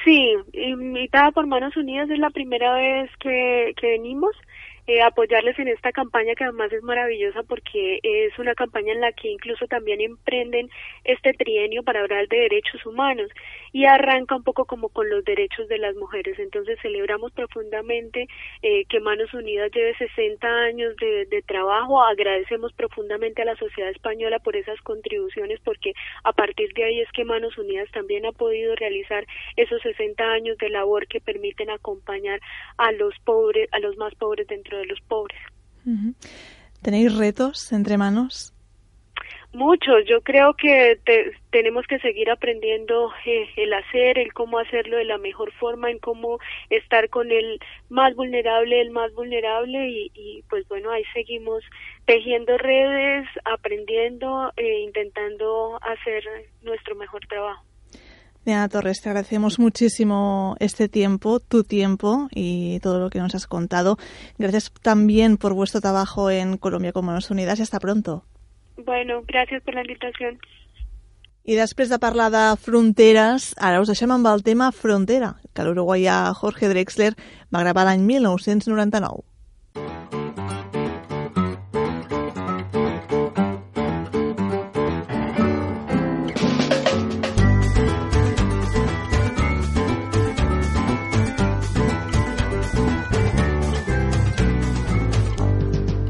Sí, 0.05 0.35
invitada 0.55 1.31
por 1.31 1.47
Manos 1.47 1.77
Unidas 1.77 2.09
es 2.09 2.19
la 2.19 2.31
primera 2.31 2.73
vez 2.75 3.11
que, 3.21 3.75
que 3.79 3.87
venimos. 3.87 4.35
Eh, 4.87 5.03
apoyarles 5.03 5.59
en 5.59 5.69
esta 5.69 5.93
campaña 5.93 6.35
que 6.35 6.45
además 6.45 6.73
es 6.73 6.83
maravillosa 6.83 7.43
porque 7.43 8.01
es 8.03 8.39
una 8.39 8.55
campaña 8.55 8.93
en 8.93 9.01
la 9.01 9.13
que 9.13 9.29
incluso 9.29 9.67
también 9.67 10.01
emprenden 10.01 10.69
este 11.05 11.33
trienio 11.33 11.83
para 11.83 12.01
hablar 12.01 12.29
de 12.29 12.37
derechos 12.37 12.85
humanos 12.87 13.31
y 13.73 13.87
arranca 13.87 14.37
un 14.37 14.45
poco 14.45 14.67
como 14.67 14.89
con 14.89 15.09
los 15.09 15.25
derechos 15.25 15.69
de 15.69 15.79
las 15.79 15.97
mujeres. 15.97 16.39
Entonces 16.39 16.79
celebramos 16.83 17.33
profundamente 17.33 18.29
eh, 18.63 18.85
que 18.89 19.01
Manos 19.01 19.33
Unidas 19.35 19.71
lleve 19.73 19.97
60 19.97 20.47
años 20.47 20.95
de, 20.97 21.27
de 21.27 21.43
trabajo, 21.43 22.03
agradecemos 22.03 22.73
profundamente 22.73 23.43
a 23.43 23.47
la 23.47 23.57
sociedad 23.57 23.91
española 23.91 24.39
por 24.39 24.57
esas 24.57 24.81
contribuciones 24.83 25.61
porque 25.65 25.93
a 26.23 26.33
partir 26.33 26.73
de 26.75 26.85
ahí 26.85 27.01
es 27.01 27.11
que 27.13 27.25
Manos 27.25 27.57
Unidas 27.59 27.91
también 27.93 28.27
ha 28.27 28.33
podido 28.33 28.75
realizar 28.77 29.27
esos 29.57 29.81
60 29.83 30.23
años 30.25 30.59
de 30.59 30.69
labor 30.69 31.07
que 31.07 31.21
permiten 31.21 31.71
acompañar 31.71 32.41
a 32.77 32.93
los 32.93 33.19
pobres, 33.21 33.69
a 33.73 33.79
los 33.79 33.97
más 33.97 34.15
pobres 34.15 34.47
dentro 34.47 34.74
de 34.77 34.87
los 34.87 35.01
pobres. 35.03 35.39
¿Tenéis 36.83 37.17
retos 37.17 37.73
entre 37.73 37.97
manos? 37.97 38.55
Muchos. 39.55 40.05
Yo 40.07 40.21
creo 40.23 40.55
que 40.55 40.99
tenemos 41.51 41.87
que 41.87 42.01
seguir 42.01 42.29
aprendiendo 42.29 43.13
eh, 43.25 43.49
el 43.57 43.73
hacer, 43.73 44.19
el 44.19 44.33
cómo 44.33 44.59
hacerlo 44.59 44.97
de 44.97 45.05
la 45.05 45.17
mejor 45.17 45.53
forma, 45.53 45.93
en 45.93 46.01
cómo 46.01 46.41
estar 46.71 47.09
con 47.09 47.31
el 47.31 47.61
más 47.89 48.17
vulnerable, 48.17 48.81
el 48.81 48.91
más 48.91 49.13
vulnerable 49.15 49.89
y, 49.89 50.11
y 50.13 50.43
pues 50.51 50.67
bueno, 50.67 50.91
ahí 50.91 51.05
seguimos 51.13 51.63
tejiendo 52.05 52.59
redes, 52.59 53.29
aprendiendo 53.45 54.53
e 54.57 54.81
intentando 54.81 55.79
hacer 55.83 56.25
nuestro 56.63 56.97
mejor 56.97 57.25
trabajo. 57.29 57.65
Diana 58.45 58.69
Torres, 58.69 59.01
te 59.01 59.09
agradecemos 59.09 59.59
muchísimo 59.59 60.57
este 60.61 60.89
tiempo, 60.89 61.41
tu 61.41 61.65
tiempo 61.65 62.29
y 62.31 62.79
todo 62.81 63.01
lo 63.01 63.09
que 63.09 63.19
nos 63.19 63.35
has 63.35 63.47
contado. 63.47 63.97
Gracias 64.39 64.71
también 64.83 65.39
por 65.39 65.55
vuestro 65.55 65.81
trabajo 65.81 66.31
en 66.31 66.59
Colombia 66.59 66.93
con 66.93 67.07
Manos 67.07 67.31
Unidas 67.31 67.59
y 67.59 67.63
hasta 67.63 67.81
pronto. 67.81 68.25
Bueno, 68.77 69.23
gracias 69.27 69.63
por 69.63 69.75
la 69.75 69.81
invitación. 69.81 70.39
I 71.47 71.59
després 71.61 71.91
de 71.93 71.99
parlar 72.01 72.31
de 72.33 72.45
fronteres, 72.57 73.51
ara 73.61 73.83
us 73.83 73.91
deixem 73.93 74.15
amb 74.15 74.31
el 74.31 74.41
tema 74.47 74.71
Frontera, 74.73 75.35
que 75.53 75.67
l'uruguaià 75.67 76.33
Jorge 76.41 76.73
Drexler 76.73 77.13
va 77.53 77.61
gravar 77.67 77.85
l'any 77.85 78.01
1999. 78.01 80.24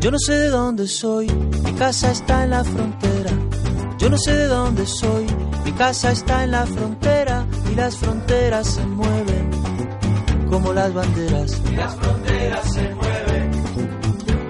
Yo 0.05 0.11
no 0.11 0.19
sé 0.19 0.35
de 0.35 0.49
dónde 0.51 0.87
soy, 0.87 1.29
mi 1.29 1.73
casa 1.73 2.11
está 2.11 2.45
en 2.45 2.51
la 2.51 2.63
frontera. 2.63 3.31
Yo 3.97 4.11
no 4.11 4.19
sé 4.19 4.35
de 4.35 4.49
dónde 4.49 4.87
soy, 4.87 5.25
mi 5.65 5.73
casa 5.73 6.13
está 6.13 6.45
en 6.45 6.51
la 6.51 6.67
frontera 6.67 7.47
y 7.73 7.75
las 7.75 7.97
fronteras 7.97 8.67
se 8.67 8.85
mueven 8.85 9.51
como 10.51 10.75
las 10.75 10.93
banderas. 10.93 11.59
Y 11.73 11.75
las 11.75 11.97
fronteras 11.97 12.75
se 12.75 12.95
mueven 12.95 13.51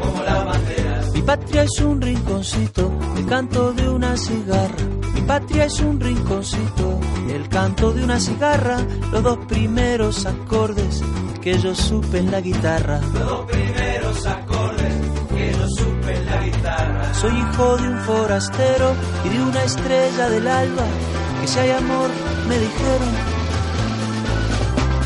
como 0.01 0.25
las 0.25 0.45
banderas. 0.45 1.13
Mi 1.13 1.23
patria 1.23 1.63
es 1.63 1.81
un 1.83 2.03
rinconcito, 2.03 2.93
el 3.17 3.27
canto 3.27 3.73
de 3.75 3.89
una 3.89 4.17
cigarra. 4.17 4.85
Mi 5.15 5.21
patria 5.21 5.67
es 5.67 5.79
un 5.79 6.01
rinconcito, 6.01 7.01
el 7.31 7.49
canto 7.49 7.93
de 7.93 8.03
una 8.03 8.19
cigarra. 8.19 8.85
Los 9.13 9.23
dos 9.23 9.39
primeros 9.47 10.27
acordes 10.27 11.01
que 11.41 11.57
yo 11.61 11.77
supe 11.77 12.19
en 12.19 12.33
la 12.33 12.41
guitarra. 12.41 12.99
Los 13.01 13.25
dos 13.25 13.47
primeros 13.47 14.27
acordes 14.27 14.44
que 15.35 15.53
yo 15.53 15.67
supe 15.69 16.25
la 16.25 16.43
guitarra. 16.43 17.15
Soy 17.15 17.33
hijo 17.37 17.77
de 17.77 17.89
un 17.89 17.99
forastero 18.01 18.95
y 19.25 19.29
de 19.31 19.43
una 19.43 19.65
estrella 19.65 20.29
del 20.29 20.47
alba. 20.47 20.85
Que 21.41 21.47
si 21.49 21.59
hay 21.59 21.71
amor, 21.71 22.11
me 22.49 22.59
dijeron. 22.59 23.13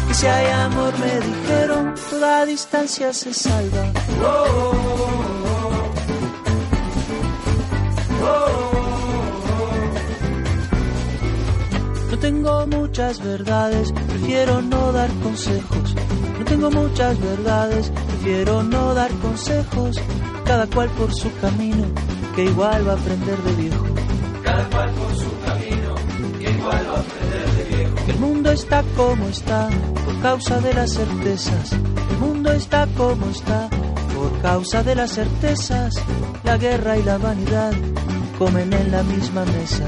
Que 0.09 0.15
si 0.15 0.27
hay 0.27 0.47
amor, 0.67 0.93
me 0.99 1.21
dijeron, 1.21 1.95
toda 2.11 2.47
distancia 2.47 3.13
se 3.13 3.35
salva. 3.35 3.85
No 12.11 12.19
tengo 12.19 12.67
muchas 12.67 13.23
verdades, 13.23 13.93
prefiero 13.93 14.61
no 14.63 14.93
dar 14.93 15.11
consejos. 15.23 15.95
Tengo 16.49 16.71
muchas 16.71 17.21
verdades, 17.21 17.93
prefiero 18.07 18.63
no 18.63 18.95
dar 18.95 19.11
consejos. 19.21 20.01
Cada 20.45 20.67
cual 20.67 20.89
por 20.91 21.15
su 21.15 21.31
camino, 21.41 21.85
que 22.35 22.45
igual 22.45 22.89
va 22.89 22.93
a 22.93 22.97
aprender 22.97 23.37
de 23.37 23.53
viejo. 23.63 23.85
Cada 24.43 24.69
cual 24.71 24.91
por 24.93 25.15
su 25.15 25.31
camino, 25.45 25.95
que 26.39 26.51
igual 26.51 26.87
va 26.89 26.97
a 26.97 27.01
aprender 27.01 27.51
de 27.55 27.77
viejo. 27.77 27.95
El 28.09 28.19
mundo 28.19 28.51
está 28.51 28.83
como 28.97 29.29
está 29.29 29.69
por 30.07 30.21
causa 30.23 30.59
de 30.61 30.73
las 30.73 30.95
certezas. 30.95 31.73
El 31.73 32.19
mundo 32.19 32.51
está 32.53 32.87
como 32.97 33.29
está 33.29 33.69
por 34.15 34.41
causa 34.41 34.83
de 34.83 34.95
las 34.95 35.13
certezas. 35.13 35.93
La 36.45 36.57
guerra 36.57 36.97
y 36.97 37.03
la 37.03 37.19
vanidad 37.19 37.73
comen 38.39 38.73
en 38.73 38.91
la 38.91 39.03
misma 39.03 39.45
mesa. 39.45 39.85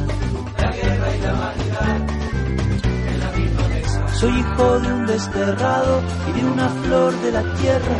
Soy 4.20 4.38
hijo 4.38 4.78
de 4.80 4.92
un 4.92 5.06
desterrado 5.06 6.02
y 6.28 6.38
de 6.38 6.44
una 6.44 6.68
flor 6.68 7.18
de 7.22 7.32
la 7.32 7.42
tierra. 7.54 7.96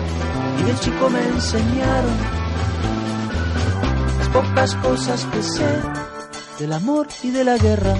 Y 0.58 0.62
de 0.64 0.78
chico 0.80 1.08
me 1.08 1.26
enseñaron 1.28 2.16
las 4.18 4.28
pocas 4.28 4.74
cosas 4.76 5.24
que 5.24 5.42
sé 5.42 5.80
del 6.58 6.74
amor 6.74 7.06
y 7.22 7.30
de 7.30 7.42
la 7.42 7.56
guerra. 7.56 7.94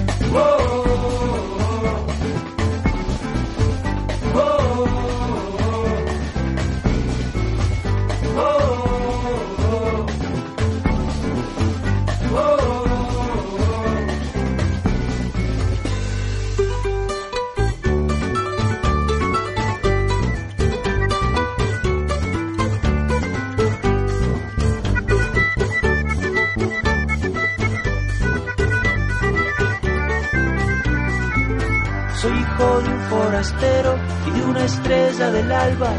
Alba. 35.65 35.91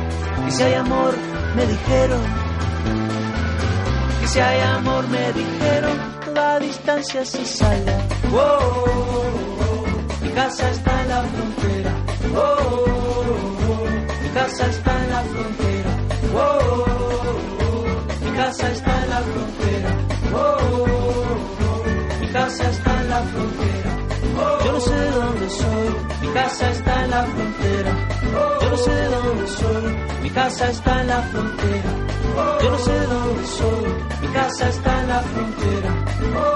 Si 0.50 0.62
hay 0.62 0.74
amor, 0.74 1.14
me 1.56 1.66
dijeron. 1.66 2.22
Que 4.20 4.26
si 4.28 4.40
hay 4.40 4.60
amor, 4.76 5.08
me 5.08 5.32
dijeron. 5.32 5.96
Toda 6.26 6.58
distancia 6.60 7.24
se 7.24 7.44
salva. 7.44 7.92
Oh, 8.34 8.84
Mi 10.22 10.28
casa 10.30 10.70
está 10.70 10.92
en 11.02 11.08
la 11.08 11.22
frontera. 11.32 11.92
oh, 12.36 12.84
Mi 14.22 14.28
casa 14.38 14.66
está 14.66 14.92
en 15.04 15.10
la 15.10 15.22
frontera. 15.32 15.90
oh, 16.34 16.86
Mi 18.24 18.30
casa 18.40 18.66
está 18.76 18.92
en 19.02 19.10
la 19.10 19.20
frontera. 19.30 19.90
oh, 20.34 20.86
Mi 22.20 22.28
casa 22.28 22.64
está 22.70 23.00
en 23.02 23.08
la 23.10 23.20
frontera. 23.32 23.90
Yo 24.64 24.72
no 24.72 24.80
sé 24.80 24.94
de 24.94 25.10
dónde 25.10 25.50
soy, 25.50 25.88
mi 26.22 26.28
casa 26.32 26.70
está 26.70 27.04
en 27.04 27.10
la 27.10 27.22
frontera. 27.24 27.92
Yo 28.60 28.70
no 28.70 28.76
sé 28.76 28.90
de 28.94 29.06
dónde 29.08 29.46
soy, 29.46 29.96
mi 30.22 30.30
casa 30.30 30.70
está 30.70 31.00
en 31.00 31.06
la 31.08 31.22
frontera. 31.22 31.90
Yo 32.62 32.70
no 32.70 32.78
sé 32.78 32.92
de 32.92 33.06
dónde 33.06 33.46
soy, 33.46 33.94
mi 34.22 34.28
casa 34.28 34.68
está 34.68 35.00
en 35.00 35.08
la 35.08 35.20
frontera. 35.20 35.90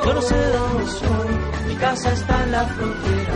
Yo 0.05 0.15
no 0.15 0.23
sé 0.23 0.37
de 0.37 0.53
dónde 0.53 0.87
soy, 0.87 1.29
mi 1.69 1.75
casa 1.77 2.13
está 2.13 2.45
en 2.45 2.53
la 2.53 2.65
frontera. 2.67 3.35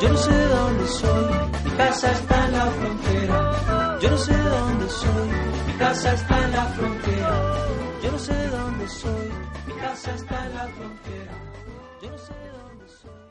Yo 0.00 0.08
no 0.08 0.16
sé 0.16 0.32
de 0.32 0.48
dónde 0.48 0.86
soy, 0.86 1.24
mi 1.64 1.70
casa 1.76 2.12
está 2.12 2.46
en 2.46 2.52
la 2.52 2.66
frontera. 2.66 3.98
Yo 4.00 4.10
no 4.10 4.18
sé 4.18 4.34
de 4.36 4.48
dónde 4.48 4.88
soy, 4.88 5.28
mi 5.66 5.72
casa 5.74 6.12
está 6.14 6.44
en 6.44 6.52
la 6.52 6.64
frontera. 6.66 7.32
Yo 8.02 8.12
no 8.12 8.18
sé 8.18 8.34
de 8.34 8.48
dónde 8.48 8.88
soy, 8.88 9.30
mi 9.66 9.74
casa 9.74 10.14
está 10.14 10.46
en 10.46 10.54
la 10.54 10.66
frontera. 10.68 11.32
Yo 12.02 12.10
no 12.10 12.18
sé 12.18 12.34
de 12.34 12.50
dónde 12.50 12.88
soy. 12.88 13.25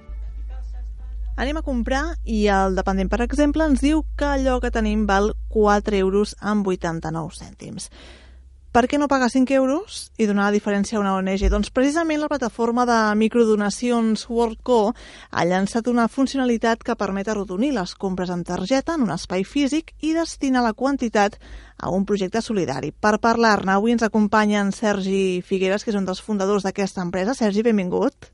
Anem 1.35 1.57
a 1.59 1.65
comprar 1.67 2.03
i 2.23 2.45
el 2.47 2.77
dependent, 2.77 3.09
per 3.11 3.19
exemple, 3.25 3.65
ens 3.67 3.81
diu 3.83 4.05
que 4.15 4.27
allò 4.37 4.61
que 4.63 4.71
tenim 4.71 5.03
val 5.09 5.33
4 5.51 5.97
euros 5.99 6.35
amb 6.39 6.67
89 6.67 7.35
cèntims. 7.35 7.89
per 8.75 8.89
què 8.91 8.97
no 8.99 9.07
pagar 9.07 9.29
5 9.31 9.53
euros 9.55 10.11
i 10.19 10.25
donar 10.27 10.49
la 10.49 10.51
diferència 10.51 10.97
a 10.97 10.99
una 10.99 11.13
ONG? 11.15 11.45
Doncs 11.47 11.69
precisament 11.71 12.19
la 12.19 12.27
plataforma 12.27 12.83
de 12.83 12.97
microdonacions 13.15 14.25
WorldCo 14.27 14.91
ha 15.31 15.45
llançat 15.47 15.87
una 15.87 16.09
funcionalitat 16.11 16.83
que 16.83 16.97
permet 16.99 17.29
arrodonir 17.31 17.71
les 17.71 17.95
compres 17.95 18.29
en 18.35 18.43
targeta 18.43 18.97
en 18.99 19.07
un 19.07 19.15
espai 19.15 19.47
físic 19.47 19.93
i 20.03 20.11
destinar 20.11 20.65
la 20.65 20.73
quantitat 20.73 21.39
a 21.79 21.87
un 21.89 22.03
projecte 22.03 22.41
solidari. 22.43 22.91
Per 22.91 23.15
parlar-ne, 23.23 23.77
avui 23.77 23.95
ens 23.95 24.03
acompanya 24.03 24.59
en 24.59 24.75
Sergi 24.75 25.39
Figueres, 25.39 25.87
que 25.87 25.95
és 25.95 25.95
un 25.95 26.03
dels 26.03 26.19
fundadors 26.19 26.67
d'aquesta 26.67 26.99
empresa. 26.99 27.31
Sergi, 27.33 27.63
benvingut. 27.63 28.27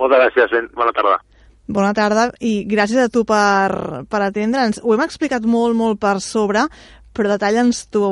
Moltes 0.00 0.24
gràcies, 0.24 0.56
ben, 0.56 0.72
bona 0.72 0.96
tarda. 0.96 1.20
Bona 1.70 1.92
tarda 1.94 2.30
i 2.42 2.64
gràcies 2.66 2.98
a 2.98 3.10
tu 3.14 3.22
per, 3.28 4.02
per 4.10 4.20
atendre'ns. 4.24 4.80
Ho 4.82 4.94
hem 4.94 5.04
explicat 5.04 5.44
molt, 5.46 5.76
molt 5.78 6.00
per 6.02 6.16
sobre, 6.24 6.64
però 7.14 7.30
detalla'ns 7.30 7.84
tu 7.94 8.02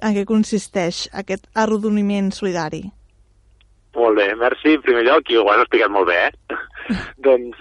en 0.00 0.16
què 0.16 0.24
consisteix 0.28 1.04
aquest 1.22 1.44
arrodoniment 1.52 2.30
solidari. 2.32 2.86
Molt 3.98 4.16
bé, 4.16 4.30
merci 4.40 4.78
en 4.78 4.84
primer 4.86 5.04
lloc 5.04 5.28
i 5.28 5.36
ho 5.36 5.44
has 5.52 5.60
explicat 5.66 5.92
molt 5.92 6.08
bé, 6.08 6.18
eh? 6.30 6.56
doncs 7.26 7.60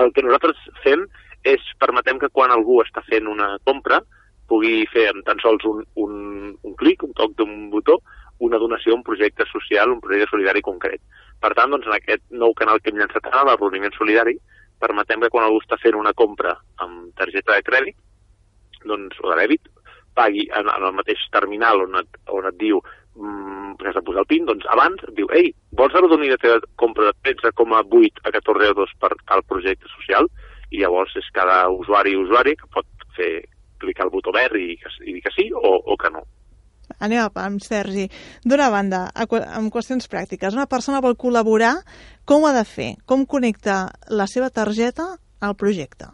el 0.00 0.12
que 0.16 0.24
nosaltres 0.24 0.62
fem 0.84 1.04
és 1.44 1.68
permetem 1.80 2.20
que 2.22 2.32
quan 2.32 2.54
algú 2.54 2.80
està 2.80 3.04
fent 3.10 3.28
una 3.28 3.52
compra 3.68 4.00
pugui 4.48 4.86
fer 4.92 5.10
amb 5.10 5.24
tan 5.26 5.40
sols 5.42 5.68
un, 5.68 5.84
un, 6.00 6.16
un 6.64 6.74
clic, 6.80 7.04
un 7.04 7.12
toc 7.18 7.36
d'un 7.36 7.68
botó, 7.68 7.98
una 8.46 8.60
donació 8.62 8.94
a 8.94 9.00
un 9.00 9.04
projecte 9.04 9.44
social, 9.52 9.92
un 9.92 10.00
projecte 10.00 10.30
solidari 10.32 10.64
concret. 10.64 11.02
Per 11.42 11.52
tant, 11.54 11.70
doncs, 11.72 11.86
en 11.86 11.96
aquest 11.96 12.22
nou 12.30 12.54
canal 12.56 12.80
que 12.80 12.90
hem 12.90 13.00
llançat 13.00 13.28
ara, 13.30 13.44
l'arrodoniment 13.44 13.94
solidari, 13.96 14.36
permetem 14.80 15.22
que 15.24 15.32
quan 15.32 15.46
algú 15.46 15.60
està 15.62 15.78
fent 15.80 15.96
una 15.96 16.14
compra 16.16 16.54
amb 16.84 17.12
targeta 17.16 17.54
de 17.54 17.64
crèdit 17.64 17.96
doncs, 18.86 19.18
o 19.22 19.32
de 19.32 19.40
dèbit, 19.40 19.68
pagui 20.16 20.46
en, 20.56 20.68
en 20.72 20.86
el 20.88 20.94
mateix 20.96 21.20
terminal 21.34 21.82
on 21.84 21.98
et, 22.00 22.20
on 22.32 22.46
et 22.48 22.56
diu 22.60 22.80
mm, 22.80 23.76
que 23.80 23.90
has 23.90 23.98
de 23.98 24.04
posar 24.06 24.22
el 24.24 24.30
PIN, 24.30 24.46
doncs 24.48 24.68
abans 24.72 25.02
et 25.04 25.14
diu 25.18 25.28
ei, 25.36 25.50
vols 25.80 25.96
arrodonir 25.98 26.32
la 26.32 26.40
teva 26.40 26.60
compra 26.80 27.10
de 27.10 27.34
13,8 27.34 28.22
a 28.24 28.32
14 28.38 28.70
euros 28.70 28.94
per 29.02 29.12
tal 29.24 29.44
projecte 29.50 29.90
social? 29.92 30.30
I 30.72 30.82
llavors 30.82 31.12
és 31.20 31.28
cada 31.34 31.66
usuari 31.70 32.14
i 32.14 32.22
usuari 32.22 32.56
que 32.58 32.70
pot 32.74 33.06
fer 33.18 33.32
clicar 33.82 34.06
el 34.06 34.14
botó 34.14 34.32
verd 34.34 34.56
i, 34.58 34.74
i 35.04 35.12
dir 35.12 35.22
que 35.24 35.34
sí 35.36 35.50
o, 35.52 35.76
o 35.84 35.98
que 36.00 36.10
no. 36.14 36.24
Anem 37.00 37.20
a 37.22 37.30
amb 37.44 37.60
Sergi. 37.60 38.06
D'una 38.44 38.68
banda, 38.72 39.06
amb 39.14 39.72
qüestions 39.72 40.08
pràctiques, 40.08 40.54
una 40.56 40.68
persona 40.70 41.02
vol 41.04 41.16
col·laborar, 41.16 41.74
com 42.24 42.44
ho 42.44 42.50
ha 42.50 42.54
de 42.56 42.64
fer? 42.64 42.94
Com 43.04 43.26
connecta 43.26 43.86
la 44.08 44.26
seva 44.26 44.50
targeta 44.50 45.16
al 45.40 45.56
projecte? 45.56 46.08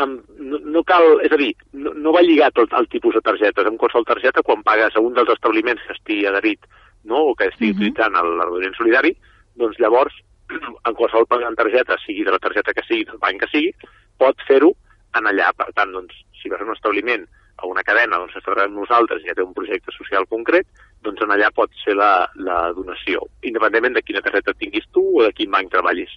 Um, 0.00 0.14
no, 0.40 0.56
no 0.72 0.80
cal, 0.88 1.04
és 1.26 1.32
a 1.34 1.36
dir, 1.36 1.50
no, 1.76 1.92
no 1.92 2.14
va 2.14 2.22
lligat 2.24 2.54
tot 2.56 2.72
el 2.78 2.86
tipus 2.92 3.18
de 3.18 3.20
targetes. 3.24 3.66
Amb 3.68 3.80
qualsevol 3.80 4.06
targeta, 4.08 4.44
quan 4.46 4.62
pagues 4.64 4.96
a 4.96 5.02
un 5.04 5.12
dels 5.18 5.34
establiments 5.34 5.82
que 5.84 5.96
estigui 5.98 6.28
adherit 6.30 6.64
no, 7.04 7.18
o 7.32 7.34
que 7.34 7.50
estigui 7.50 7.72
uh 7.72 7.74
-huh. 7.74 7.80
utilitzant 7.80 8.14
l'arrodoniment 8.14 8.78
solidari, 8.78 9.16
doncs 9.56 9.78
llavors, 9.78 10.14
en 10.88 10.94
qualsevol 10.94 11.26
pagant 11.26 11.56
targeta, 11.56 11.98
sigui 12.06 12.24
de 12.24 12.30
la 12.30 12.38
targeta 12.38 12.72
que 12.72 12.86
sigui, 12.88 13.04
del 13.04 13.18
banc 13.18 13.40
que 13.40 13.50
sigui, 13.52 13.74
pot 14.16 14.36
fer-ho 14.48 14.72
en 15.18 15.26
allà. 15.26 15.52
Per 15.56 15.68
tant, 15.74 15.92
doncs, 15.92 16.14
si 16.40 16.48
vas 16.48 16.60
a 16.60 16.64
un 16.64 16.72
establiment 16.72 17.26
a 17.62 17.68
una 17.70 17.84
cadena 17.86 18.18
on 18.20 18.30
s'està 18.32 18.56
amb 18.64 18.76
nosaltres 18.76 19.22
i 19.22 19.30
ja 19.30 19.36
té 19.38 19.44
un 19.44 19.54
projecte 19.54 19.94
social 19.94 20.26
concret, 20.30 20.66
doncs 21.06 21.22
en 21.22 21.34
allà 21.34 21.50
pot 21.54 21.70
ser 21.84 21.94
la, 21.98 22.26
la 22.36 22.58
donació, 22.76 23.22
independentment 23.42 23.96
de 23.98 24.02
quina 24.06 24.22
targeta 24.24 24.54
tinguis 24.58 24.88
tu 24.92 25.04
o 25.18 25.22
de 25.26 25.32
quin 25.36 25.50
banc 25.54 25.70
treballis. 25.70 26.12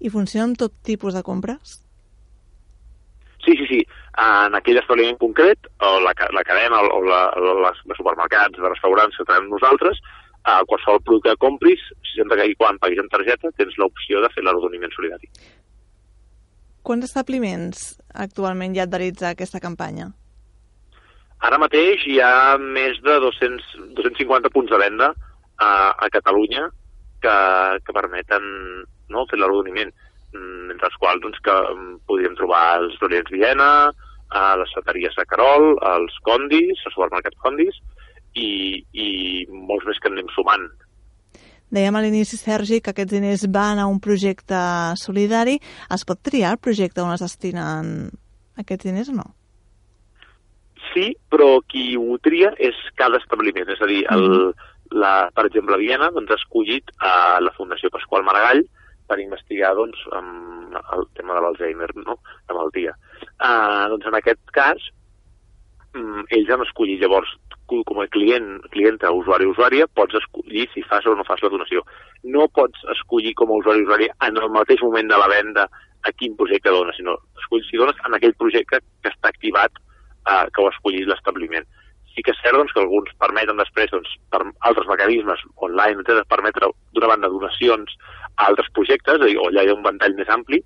I 0.00 0.10
funciona 0.10 0.48
amb 0.48 0.58
tot 0.58 0.74
tipus 0.86 1.14
de 1.14 1.22
compres? 1.22 1.78
Sí, 3.44 3.54
sí, 3.56 3.66
sí. 3.68 3.80
En 4.20 4.56
aquell 4.56 4.80
establiment 4.80 5.16
concret, 5.20 5.68
o 5.80 5.92
la, 6.04 6.12
la 6.36 6.44
cadena 6.44 6.82
o 6.82 7.00
la, 7.06 7.20
les, 7.64 7.84
els 7.88 8.00
supermercats, 8.00 8.58
de 8.58 8.68
restaurants 8.68 9.16
que 9.16 9.26
tenim 9.28 9.48
nosaltres, 9.52 10.00
a 10.44 10.60
qualsevol 10.68 11.02
producte 11.04 11.32
que 11.32 11.40
compris, 11.40 11.80
si 12.04 12.20
sempre 12.20 12.38
que 12.40 12.54
quan 12.60 12.78
paguis 12.80 13.00
amb 13.00 13.12
targeta, 13.12 13.52
tens 13.56 13.76
l'opció 13.80 14.20
de 14.24 14.30
fer 14.34 14.44
l'arrodoniment 14.44 14.92
solidari. 14.96 15.28
Quants 16.84 17.04
establiments 17.04 17.84
actualment 18.26 18.76
adherits 18.80 19.22
a 19.22 19.34
aquesta 19.34 19.60
campanya? 19.60 20.10
Ara 21.48 21.58
mateix 21.60 22.04
hi 22.06 22.18
ha 22.20 22.58
més 22.60 22.98
de 23.04 23.16
200, 23.24 23.72
250 23.96 24.52
punts 24.52 24.70
de 24.72 24.80
venda 24.80 25.10
a, 25.56 25.70
a 25.96 26.08
Catalunya 26.12 26.66
que, 27.24 27.36
que 27.84 27.96
permeten 27.96 28.44
no, 29.10 29.24
fer 29.30 29.40
l'arrodoniment, 29.40 29.92
mm, 30.34 30.70
entre 30.74 30.90
els 30.90 30.98
quals 31.00 31.24
doncs, 31.24 31.40
que 31.44 31.56
mm, 31.56 31.96
podríem 32.08 32.36
trobar 32.38 32.64
els 32.82 32.98
Dorians 33.00 33.32
Viena, 33.32 33.70
a 34.30 34.42
les 34.60 34.70
sateries 34.76 35.16
de 35.18 35.24
Carol, 35.26 35.72
els 35.96 36.14
Condis, 36.26 36.84
el 36.86 36.94
supermercat 36.94 37.34
Condis, 37.42 37.80
i, 38.38 38.78
i 38.94 39.08
molts 39.50 39.88
més 39.88 39.98
que 39.98 40.10
anem 40.12 40.30
sumant. 40.36 40.68
Dèiem 41.70 41.96
a 41.96 42.02
l'inici, 42.02 42.38
Sergi, 42.38 42.80
que 42.82 42.92
aquests 42.92 43.14
diners 43.14 43.46
van 43.50 43.78
a 43.78 43.88
un 43.90 44.00
projecte 44.02 44.60
solidari. 44.98 45.58
Es 45.90 46.06
pot 46.06 46.22
triar 46.22 46.54
el 46.54 46.62
projecte 46.62 47.02
on 47.02 47.14
es 47.14 47.22
destinen 47.22 48.10
aquests 48.58 48.86
diners 48.86 49.10
o 49.12 49.18
no? 49.18 49.28
Sí, 50.92 51.12
però 51.30 51.60
qui 51.70 51.94
ho 51.98 52.18
tria 52.24 52.52
és 52.58 52.76
cada 52.98 53.20
establiment. 53.22 53.68
És 53.70 53.82
a 53.82 53.88
dir, 53.90 54.02
el, 54.10 54.26
mm. 54.26 54.70
la, 54.98 55.14
per 55.34 55.46
exemple, 55.48 55.76
a 55.76 55.82
Viena 55.82 56.10
doncs, 56.14 56.32
ha 56.32 56.40
escollit 56.40 56.90
a 56.98 57.14
la 57.42 57.54
Fundació 57.56 57.92
Pasqual 57.94 58.26
Maragall 58.26 58.64
per 59.10 59.18
investigar 59.22 59.74
doncs, 59.78 60.00
amb 60.14 60.78
el 60.96 61.06
tema 61.18 61.36
de 61.36 61.44
l'Alzheimer, 61.44 61.90
no? 61.98 62.18
la 62.48 62.56
malaltia. 62.56 62.96
Uh, 63.38 63.86
doncs 63.94 64.10
en 64.10 64.18
aquest 64.18 64.42
cas, 64.54 64.90
um, 65.98 66.24
ells 66.28 66.50
han 66.50 66.66
escollit 66.66 67.02
llavors 67.02 67.32
com 67.70 68.00
a 68.02 68.08
client, 68.10 68.56
clienta, 68.74 69.12
usuari, 69.14 69.46
usuària, 69.46 69.86
pots 69.94 70.16
escollir 70.18 70.66
si 70.72 70.82
fas 70.82 71.06
o 71.06 71.14
no 71.14 71.26
fas 71.26 71.42
la 71.44 71.52
donació. 71.52 71.84
No 72.34 72.48
pots 72.50 72.82
escollir 72.96 73.34
com 73.38 73.52
a 73.52 73.60
usuari, 73.60 73.84
usuària 73.86 74.16
en 74.26 74.40
el 74.42 74.50
mateix 74.50 74.82
moment 74.82 75.10
de 75.10 75.20
la 75.20 75.28
venda 75.30 75.68
a 76.02 76.12
quin 76.16 76.34
projecte 76.36 76.72
dones, 76.72 76.96
sinó 76.98 77.14
escollir 77.38 77.68
si 77.68 77.78
dones 77.78 77.98
en 78.06 78.16
aquell 78.16 78.34
projecte 78.40 78.80
que 79.02 79.12
està 79.12 79.30
activat, 79.30 79.78
eh, 80.30 80.46
que 80.54 80.62
ho 80.62 80.68
ha 80.68 80.74
escollit 80.74 81.08
l'establiment. 81.10 81.66
Sí 82.14 82.24
que 82.26 82.34
és 82.34 82.40
cert 82.42 82.58
doncs, 82.58 82.72
que 82.74 82.82
alguns 82.82 83.10
permeten 83.22 83.60
després, 83.60 83.90
doncs, 83.94 84.14
per 84.32 84.42
altres 84.68 84.88
mecanismes 84.90 85.42
online, 85.66 86.02
etc., 86.02 86.24
permetre 86.30 86.72
d'una 86.94 87.10
banda 87.12 87.30
donacions 87.32 87.92
a 88.36 88.48
altres 88.48 88.70
projectes, 88.76 89.22
o 89.22 89.46
allà 89.50 89.64
hi 89.64 89.70
ha 89.70 89.76
un 89.76 89.86
ventall 89.86 90.16
més 90.18 90.32
ampli, 90.32 90.62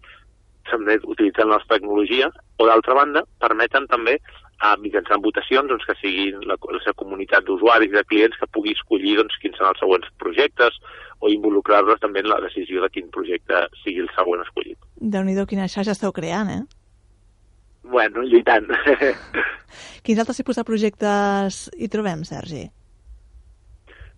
també 0.70 0.96
utilitzant 1.04 1.50
la 1.52 1.60
tecnologia, 1.68 2.30
o 2.58 2.66
d'altra 2.68 2.96
banda, 2.96 3.24
permeten 3.44 3.86
també 3.90 4.16
a 4.64 4.74
mitjançant 4.80 5.22
votacions 5.22 5.68
doncs, 5.68 5.84
que 5.84 5.96
siguin 5.98 6.44
la, 6.48 6.56
la 6.56 6.80
seva 6.84 6.96
comunitat 7.02 7.44
d'usuaris 7.44 7.90
i 7.92 7.98
de 7.98 8.04
clients 8.08 8.38
que 8.40 8.48
pugui 8.54 8.72
escollir 8.76 9.18
doncs, 9.18 9.36
quins 9.42 9.58
són 9.60 9.68
els 9.70 9.82
següents 9.82 10.08
projectes 10.22 10.78
o 11.20 11.30
involucrar-los 11.32 12.00
també 12.00 12.22
en 12.22 12.30
la 12.30 12.40
decisió 12.44 12.82
de 12.84 12.90
quin 12.94 13.10
projecte 13.14 13.66
sigui 13.82 14.04
el 14.04 14.10
següent 14.16 14.44
escollit. 14.44 14.78
Déu-n'hi-do, 15.00 15.46
quina 15.50 15.68
xarxa 15.68 15.96
esteu 15.96 16.14
creant, 16.16 16.52
eh? 16.54 16.62
Bueno, 17.84 18.22
lluitant. 18.24 18.70
Quins 20.04 20.20
altres 20.20 20.40
tipus 20.40 20.56
de 20.60 20.64
projectes 20.64 21.64
hi 21.76 21.88
trobem, 21.92 22.24
Sergi? 22.28 22.64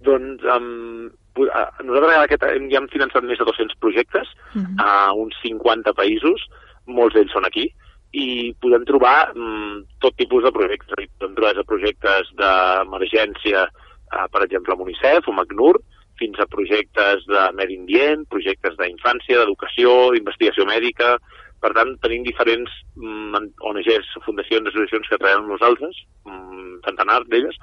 Doncs 0.06 0.44
um, 0.52 1.08
nosaltres 1.36 2.20
aquest, 2.20 2.46
ja 2.70 2.80
hem 2.80 2.88
finançat 2.92 3.26
més 3.26 3.40
de 3.40 3.48
200 3.48 3.78
projectes 3.82 4.28
uh 4.54 4.62
-huh. 4.62 4.76
a 4.84 5.12
uns 5.14 5.34
50 5.42 5.92
països, 5.94 6.46
molts 6.86 7.14
d'ells 7.14 7.32
són 7.32 7.46
aquí, 7.46 7.72
i 8.12 8.54
podem 8.62 8.84
trobar 8.84 9.32
mm, 9.34 9.82
tot 10.00 10.16
tipus 10.16 10.44
de 10.44 10.52
projectes. 10.52 11.08
Podem 11.18 11.34
trobar 11.34 11.54
de 11.54 11.64
projectes 11.64 12.30
d'emergència, 12.38 13.66
eh, 13.66 14.26
per 14.32 14.42
exemple, 14.44 14.72
a 14.72 14.76
UNICEF 14.76 15.28
o 15.28 15.32
MACNUR, 15.32 15.80
fins 16.18 16.38
a 16.40 16.46
projectes 16.46 17.26
de 17.26 17.42
medi 17.52 17.76
ambient, 17.76 18.24
projectes 18.32 18.76
d'infància, 18.76 19.38
d'educació, 19.38 20.12
d'investigació 20.12 20.64
mèdica... 20.64 21.18
Per 21.64 21.72
tant, 21.76 21.94
tenim 22.04 22.24
diferents 22.26 22.72
mm, 22.94 23.52
ONGs, 23.70 24.14
fundacions, 24.26 24.68
associacions 24.70 25.08
que 25.08 25.18
treballen 25.18 25.44
amb 25.44 25.54
nosaltres, 25.54 26.02
mm, 26.28 26.80
centenars 26.86 27.28
d'elles, 27.32 27.56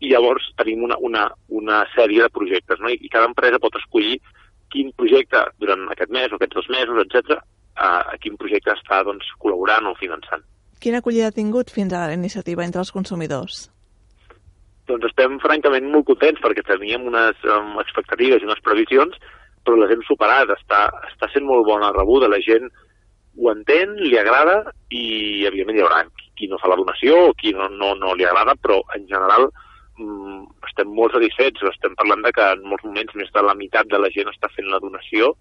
i 0.00 0.12
llavors 0.12 0.46
tenim 0.60 0.84
una, 0.86 0.96
una, 1.04 1.26
una 1.60 1.82
sèrie 1.94 2.22
de 2.24 2.32
projectes, 2.32 2.80
no? 2.80 2.92
I 2.92 3.10
cada 3.12 3.28
empresa 3.28 3.60
pot 3.62 3.76
escollir 3.80 4.20
quin 4.70 4.92
projecte 4.96 5.42
durant 5.58 5.88
aquest 5.90 6.12
mes 6.14 6.30
o 6.30 6.38
aquests 6.38 6.60
dos 6.60 6.70
mesos, 6.72 7.02
etc 7.04 7.40
a, 7.80 8.12
a 8.12 8.16
quin 8.22 8.36
projecte 8.40 8.72
està 8.74 9.02
doncs, 9.06 9.28
col·laborant 9.42 9.88
o 9.90 9.96
finançant. 9.98 10.44
Quina 10.80 11.00
acollida 11.00 11.28
ha 11.28 11.36
tingut 11.36 11.72
fins 11.72 11.92
ara 11.92 12.12
la 12.12 12.18
iniciativa 12.18 12.64
entre 12.64 12.82
els 12.84 12.92
consumidors? 12.94 13.66
Doncs 14.88 15.10
estem 15.10 15.36
francament 15.42 15.90
molt 15.92 16.08
contents 16.08 16.40
perquè 16.42 16.64
teníem 16.66 17.04
unes 17.10 17.44
um, 17.46 17.76
expectatives 17.82 18.42
i 18.42 18.48
unes 18.48 18.62
previsions, 18.64 19.16
però 19.64 19.76
les 19.78 19.92
hem 19.94 20.04
superat. 20.06 20.52
Està, 20.56 20.86
està 21.10 21.28
sent 21.34 21.46
molt 21.46 21.68
bona 21.68 21.92
rebuda, 21.96 22.30
la 22.32 22.40
gent 22.44 22.70
ho 23.38 23.50
entén, 23.52 23.94
li 24.00 24.16
agrada 24.18 24.62
i 24.90 25.44
evidentment 25.48 25.78
hi 25.78 25.84
haurà 25.84 26.02
qui 26.38 26.48
no 26.48 26.58
fa 26.60 26.70
la 26.72 26.78
donació 26.80 27.16
o 27.28 27.34
qui 27.36 27.52
no, 27.56 27.68
no, 27.68 27.92
no 27.98 28.14
li 28.16 28.24
agrada, 28.24 28.56
però 28.56 28.80
en 28.96 29.04
general 29.10 29.48
mm, 29.98 30.40
estem 30.70 30.94
molt 30.96 31.14
satisfets. 31.16 31.66
Estem 31.70 31.96
parlant 31.98 32.24
de 32.24 32.32
que 32.36 32.46
en 32.56 32.64
molts 32.66 32.86
moments 32.86 33.16
més 33.20 33.30
de 33.34 33.44
la 33.44 33.56
meitat 33.58 33.90
de 33.92 34.00
la 34.00 34.10
gent 34.14 34.30
està 34.32 34.50
fent 34.54 34.70
la 34.72 34.80
donació 34.82 35.34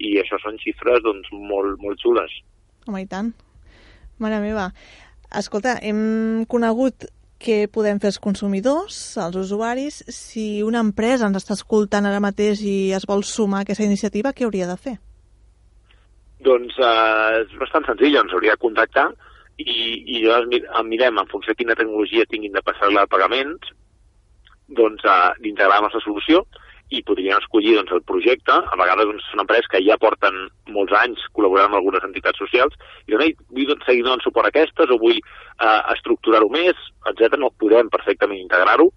i 0.00 0.16
això 0.20 0.40
són 0.42 0.58
xifres 0.60 1.02
doncs, 1.04 1.30
molt, 1.32 1.78
molt 1.84 2.02
xules. 2.02 2.34
Home, 2.88 3.04
i 3.04 3.08
tant. 3.08 3.32
Mare 4.20 4.40
meva. 4.42 4.70
Escolta, 5.36 5.76
hem 5.86 6.44
conegut 6.50 7.06
què 7.40 7.64
podem 7.72 8.00
fer 8.02 8.10
els 8.10 8.20
consumidors, 8.20 8.96
els 9.20 9.36
usuaris, 9.40 10.02
si 10.12 10.62
una 10.66 10.82
empresa 10.84 11.28
ens 11.28 11.40
està 11.40 11.56
escoltant 11.56 12.08
ara 12.08 12.20
mateix 12.20 12.60
i 12.66 12.92
es 12.96 13.06
vol 13.08 13.24
sumar 13.24 13.62
a 13.62 13.68
aquesta 13.68 13.86
iniciativa, 13.86 14.34
què 14.36 14.44
hauria 14.44 14.68
de 14.68 14.76
fer? 14.76 14.98
Doncs 16.46 16.78
eh, 16.80 17.42
és 17.42 17.58
bastant 17.60 17.86
senzill, 17.88 18.16
ens 18.20 18.32
hauria 18.32 18.56
de 18.56 18.64
contactar 18.64 19.10
i, 19.60 19.74
i 20.16 20.22
llavors 20.24 20.48
mirem 20.88 21.20
en 21.20 21.28
funció 21.28 21.52
de 21.52 21.60
quina 21.60 21.76
tecnologia 21.76 22.28
tinguin 22.30 22.54
de 22.56 22.64
passar-la 22.64 23.04
a 23.04 23.10
pagaments, 23.10 23.74
doncs 24.78 25.04
eh, 25.04 25.30
d'integrar 25.44 25.76
la 25.78 25.86
nostra 25.88 26.02
solució 26.04 26.44
i 26.90 27.02
podrien 27.06 27.38
escollir 27.38 27.76
doncs, 27.76 27.92
el 27.94 28.02
projecte. 28.02 28.54
A 28.54 28.78
vegades 28.78 29.06
doncs, 29.06 29.26
són 29.30 29.44
empreses 29.44 29.68
que 29.70 29.82
ja 29.86 29.98
porten 30.02 30.36
molts 30.74 30.94
anys 31.02 31.22
col·laborant 31.36 31.70
amb 31.70 31.78
algunes 31.78 32.06
entitats 32.06 32.40
socials 32.42 32.74
i 33.06 33.12
diuen, 33.12 33.36
vull 33.54 33.68
doncs, 33.70 33.86
seguir 33.86 34.02
donant 34.06 34.24
suport 34.24 34.48
a 34.48 34.52
aquestes 34.54 34.90
o 34.90 34.98
vull 34.98 35.18
eh, 35.20 35.80
estructurar-ho 35.94 36.50
més, 36.52 36.80
etc. 37.12 37.38
No 37.38 37.54
podem 37.62 37.92
perfectament 37.92 38.42
integrar-ho 38.42 38.90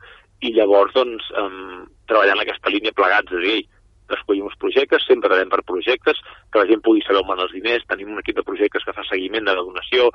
i 0.43 0.55
llavors 0.55 0.95
doncs, 0.97 1.29
eh, 1.37 1.83
treballar 2.09 2.37
en 2.37 2.45
aquesta 2.45 2.73
línia 2.73 2.95
plegats, 2.97 3.31
és 3.31 3.39
a 3.39 3.45
dir, 3.45 3.61
escollim 4.17 4.47
uns 4.47 4.59
projectes, 4.61 5.05
sempre 5.07 5.33
anem 5.35 5.51
per 5.51 5.63
projectes, 5.67 6.21
que 6.51 6.61
la 6.61 6.69
gent 6.69 6.83
pugui 6.85 7.03
saber 7.03 7.21
on 7.21 7.29
van 7.31 7.43
els 7.45 7.53
diners, 7.55 7.85
tenim 7.89 8.13
un 8.13 8.21
equip 8.21 8.39
de 8.39 8.47
projectes 8.47 8.85
que 8.85 8.95
fa 8.95 9.05
seguiment 9.09 9.45
de 9.47 9.55
la 9.57 9.65
donació, 9.65 10.09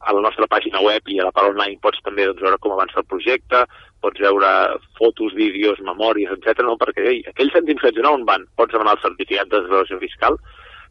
a 0.00 0.14
la 0.16 0.22
nostra 0.24 0.46
pàgina 0.48 0.80
web 0.80 1.08
i 1.12 1.18
a 1.20 1.26
la 1.26 1.32
part 1.36 1.50
online 1.52 1.76
pots 1.84 2.00
també 2.04 2.24
doncs, 2.24 2.40
veure 2.40 2.58
com 2.62 2.72
avança 2.72 3.02
el 3.02 3.08
projecte, 3.08 3.66
pots 4.00 4.22
veure 4.24 4.52
fotos, 4.96 5.34
vídeos, 5.36 5.82
memòries, 5.84 6.32
etc. 6.36 6.64
No? 6.64 6.78
perquè 6.80 7.04
ei, 7.04 7.20
aquells 7.28 7.52
cèntims 7.56 7.82
que 7.82 7.92
ets 7.92 8.08
on 8.08 8.24
van? 8.28 8.46
Pots 8.56 8.72
demanar 8.72 8.96
el 8.96 9.04
certificat 9.04 9.52
de 9.52 9.60
declaració 9.66 10.00
fiscal, 10.00 10.40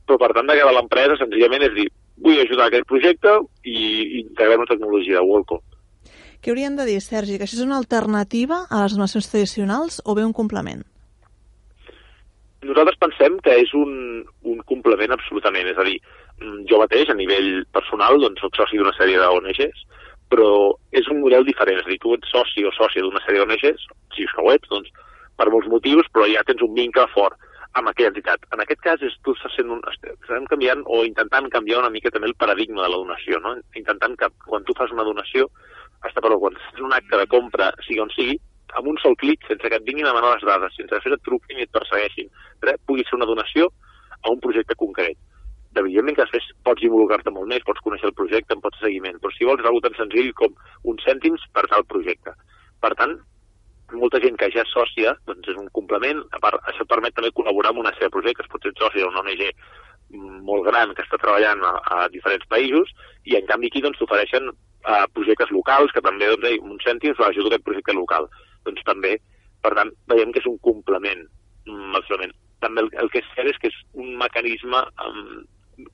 però 0.05 0.19
per 0.21 0.29
tant 0.37 0.51
de 0.51 0.59
l'empresa 0.75 1.17
senzillament 1.17 1.65
és 1.65 1.73
dir, 1.79 1.87
vull 2.21 2.37
ajudar 2.43 2.69
aquest 2.69 2.85
projecte 2.89 3.33
i, 3.63 3.79
i 3.79 4.21
integrar 4.21 4.61
una 4.61 4.69
tecnologia 4.69 5.17
de 5.17 5.25
Worldcom. 5.25 5.65
Què 6.39 6.53
hauríem 6.53 6.77
de 6.77 6.85
dir, 6.87 7.01
Sergi? 7.03 7.35
Que 7.35 7.49
això 7.49 7.57
és 7.57 7.65
una 7.65 7.81
alternativa 7.81 8.61
a 8.69 8.85
les 8.85 8.93
donacions 8.95 9.27
tradicionals 9.27 9.99
o 10.05 10.15
bé 10.15 10.23
un 10.23 10.35
complement? 10.37 10.85
Nosaltres 12.67 12.99
pensem 12.99 13.37
que 13.43 13.53
és 13.61 13.71
un, 13.77 13.91
un 14.43 14.63
complement 14.67 15.13
absolutament, 15.15 15.67
és 15.71 15.77
a 15.79 15.85
dir, 15.87 15.97
mm, 16.41 16.65
jo 16.71 16.79
mateix, 16.81 17.09
a 17.09 17.15
nivell 17.15 17.63
personal, 17.75 18.19
doncs 18.19 18.43
soc 18.43 18.59
soci 18.59 18.79
d'una 18.79 18.95
sèrie 18.97 19.19
d'ONGs, 19.21 19.85
però 20.29 20.49
és 20.91 21.07
un 21.09 21.21
model 21.23 21.47
diferent, 21.47 21.79
és 21.79 21.87
a 21.87 21.93
dir, 21.93 21.99
tu 22.03 22.13
ets 22.17 22.33
soci 22.33 22.65
o 22.67 22.73
sòcia 22.75 23.05
d'una 23.05 23.23
sèrie 23.25 23.45
d'ONGs, 23.45 23.85
si 24.15 24.27
és 24.27 24.33
que 24.35 24.43
ho 24.43 24.51
ets, 24.51 24.67
doncs, 24.73 24.91
per 25.39 25.47
molts 25.53 25.71
motius, 25.71 26.09
però 26.11 26.27
ja 26.27 26.43
tens 26.43 26.61
un 26.65 26.75
vincle 26.75 27.07
fort 27.15 27.39
amb 27.79 27.89
aquella 27.89 28.11
entitat. 28.11 28.43
En 28.53 28.63
aquest 28.63 28.81
cas, 28.83 29.01
és, 29.05 29.15
tu 29.23 29.33
estàs 29.37 29.55
sent 29.55 29.71
un, 29.71 29.81
estem 29.93 30.47
canviant 30.51 30.83
o 30.85 31.03
intentant 31.07 31.47
canviar 31.53 31.83
una 31.83 31.93
mica 31.93 32.11
també 32.11 32.27
el 32.27 32.37
paradigma 32.43 32.83
de 32.83 32.91
la 32.91 33.01
donació, 33.01 33.39
no? 33.45 33.55
intentant 33.79 34.17
que 34.19 34.29
quan 34.47 34.65
tu 34.67 34.75
fas 34.77 34.91
una 34.95 35.05
donació, 35.07 35.47
hasta 36.03 36.23
però 36.23 36.39
quan 36.41 36.57
fas 36.59 36.83
un 36.83 36.95
acte 36.95 37.19
de 37.21 37.27
compra, 37.31 37.71
sigui 37.85 38.01
on 38.03 38.11
sigui, 38.15 38.39
amb 38.77 38.91
un 38.91 38.99
sol 39.01 39.15
clic, 39.21 39.45
sense 39.47 39.69
que 39.69 39.79
et 39.79 39.87
vinguin 39.87 40.07
a 40.07 40.13
demanar 40.13 40.35
les 40.35 40.45
dades, 40.47 40.75
sense 40.77 41.01
que 41.03 41.15
et 41.15 41.25
truquin 41.25 41.59
i 41.59 41.65
et 41.65 41.73
persegueixin, 41.75 42.29
res, 42.65 42.79
pugui 42.87 43.05
ser 43.07 43.17
una 43.17 43.29
donació 43.29 43.69
a 44.19 44.31
un 44.33 44.39
projecte 44.43 44.77
concret. 44.79 45.17
Evidentment 45.79 46.17
que 46.17 46.25
després 46.25 46.47
pots 46.65 46.83
involucrar-te 46.83 47.31
molt 47.31 47.47
més, 47.49 47.65
pots 47.65 47.81
conèixer 47.85 48.09
el 48.09 48.17
projecte, 48.17 48.55
en 48.55 48.61
pots 48.63 48.79
seguiment, 48.83 49.19
però 49.21 49.31
si 49.35 49.47
vols 49.47 49.63
és 49.63 49.83
tan 49.85 49.97
senzill 49.97 50.31
com 50.35 50.55
uns 50.91 51.03
cèntims 51.05 51.45
per 51.53 51.67
tal 51.71 51.85
projecte. 51.91 52.33
Per 52.83 52.91
tant, 52.99 53.15
molta 53.93 54.19
gent 54.21 54.35
que 54.37 54.49
ja 54.53 54.65
és 54.65 54.73
sòcia, 54.73 55.13
doncs 55.29 55.53
és 55.53 55.59
un 55.61 55.69
complement, 55.77 56.23
a 56.35 56.41
part, 56.41 56.59
això 56.69 56.83
et 56.85 56.89
permet 56.89 57.15
també 57.15 57.31
col·laborar 57.37 57.71
amb 57.71 57.85
una 57.85 57.93
sèrie 57.95 58.09
de 58.09 58.17
projectes, 58.17 58.49
pots 58.51 58.67
ser 58.67 58.75
sòcia 58.81 59.05
d'una 59.05 59.23
ONG 59.23 59.45
molt 60.11 60.65
gran 60.65 60.93
que 60.95 61.03
està 61.05 61.19
treballant 61.21 61.61
a, 61.63 61.73
a 61.93 62.07
diferents 62.13 62.45
països 62.49 62.89
i 63.29 63.37
en 63.37 63.45
canvi 63.49 63.69
aquí 63.69 63.81
doncs 63.85 63.99
t'ofereixen 64.01 64.49
uh, 64.49 65.05
projectes 65.13 65.51
locals 65.53 65.93
que 65.93 66.01
també 66.01 66.29
doncs, 66.31 66.63
un 66.65 66.79
cèntim 66.85 67.13
ajuda 67.13 67.53
aquest 67.53 67.65
projecte 67.67 67.93
local 67.93 68.29
doncs 68.69 68.85
també, 68.87 69.17
per 69.63 69.73
tant, 69.77 69.91
veiem 70.11 70.33
que 70.33 70.41
és 70.43 70.49
un 70.49 70.57
complement, 70.65 71.25
mm, 71.67 71.95
absolutament. 71.99 72.35
També 72.63 72.83
el, 72.85 72.91
el 73.03 73.11
que 73.11 73.23
és 73.23 73.31
cert 73.35 73.51
és 73.51 73.61
que 73.61 73.71
és 73.71 73.77
un 73.93 74.15
mecanisme 74.19 74.81
um, 75.05 75.39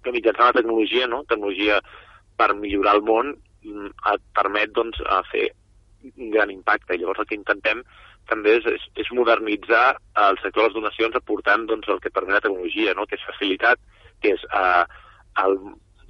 que 0.03 0.13
mitjançant 0.13 0.49
la 0.49 0.57
tecnologia, 0.59 1.07
no? 1.07 1.23
tecnologia 1.29 1.79
per 2.37 2.53
millorar 2.57 2.97
el 2.99 3.05
món, 3.05 3.35
et 3.65 4.25
permet 4.37 4.73
doncs, 4.77 4.99
fer 5.31 5.47
un 6.11 6.29
gran 6.33 6.51
impacte. 6.53 6.97
Llavors 6.97 7.23
el 7.23 7.29
que 7.29 7.37
intentem 7.37 7.81
també 8.29 8.57
és, 8.59 8.67
és, 8.69 8.83
és 9.01 9.09
modernitzar 9.13 9.95
el 10.21 10.37
sector 10.41 10.65
de 10.65 10.67
les 10.67 10.77
donacions 10.77 11.17
aportant 11.17 11.65
doncs, 11.69 11.89
el 11.89 12.01
que 12.01 12.13
permet 12.13 12.39
la 12.39 12.43
tecnologia, 12.45 12.93
no? 12.97 13.05
que 13.09 13.17
és 13.17 13.25
facilitat, 13.29 13.81
que 14.21 14.33
és 14.33 14.45
uh, 14.51 14.85
el, 15.45 15.57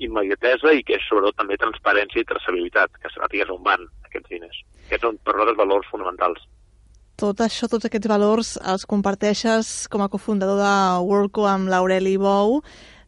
immediatesa 0.03 0.73
i 0.75 0.83
que 0.83 0.97
és 0.97 1.07
sobretot 1.07 1.37
també 1.39 1.57
transparència 1.59 2.21
i 2.21 2.27
traçabilitat, 2.27 2.95
que 3.01 3.11
sàpigues 3.13 3.51
on 3.53 3.63
van 3.63 3.85
aquests 4.07 4.31
diners. 4.31 4.61
Aquests 4.85 5.07
són 5.07 5.19
per 5.23 5.35
nosaltres 5.35 5.61
valors 5.61 5.91
fonamentals. 5.91 6.43
Tot 7.15 7.39
això, 7.39 7.69
tots 7.71 7.87
aquests 7.87 8.09
valors 8.11 8.55
els 8.59 8.83
comparteixes 8.91 9.87
com 9.91 10.03
a 10.03 10.09
cofundador 10.11 10.59
de 10.59 10.75
Worldco 11.07 11.45
amb 11.47 11.71
l'Aureli 11.71 12.17
Bou. 12.19 12.59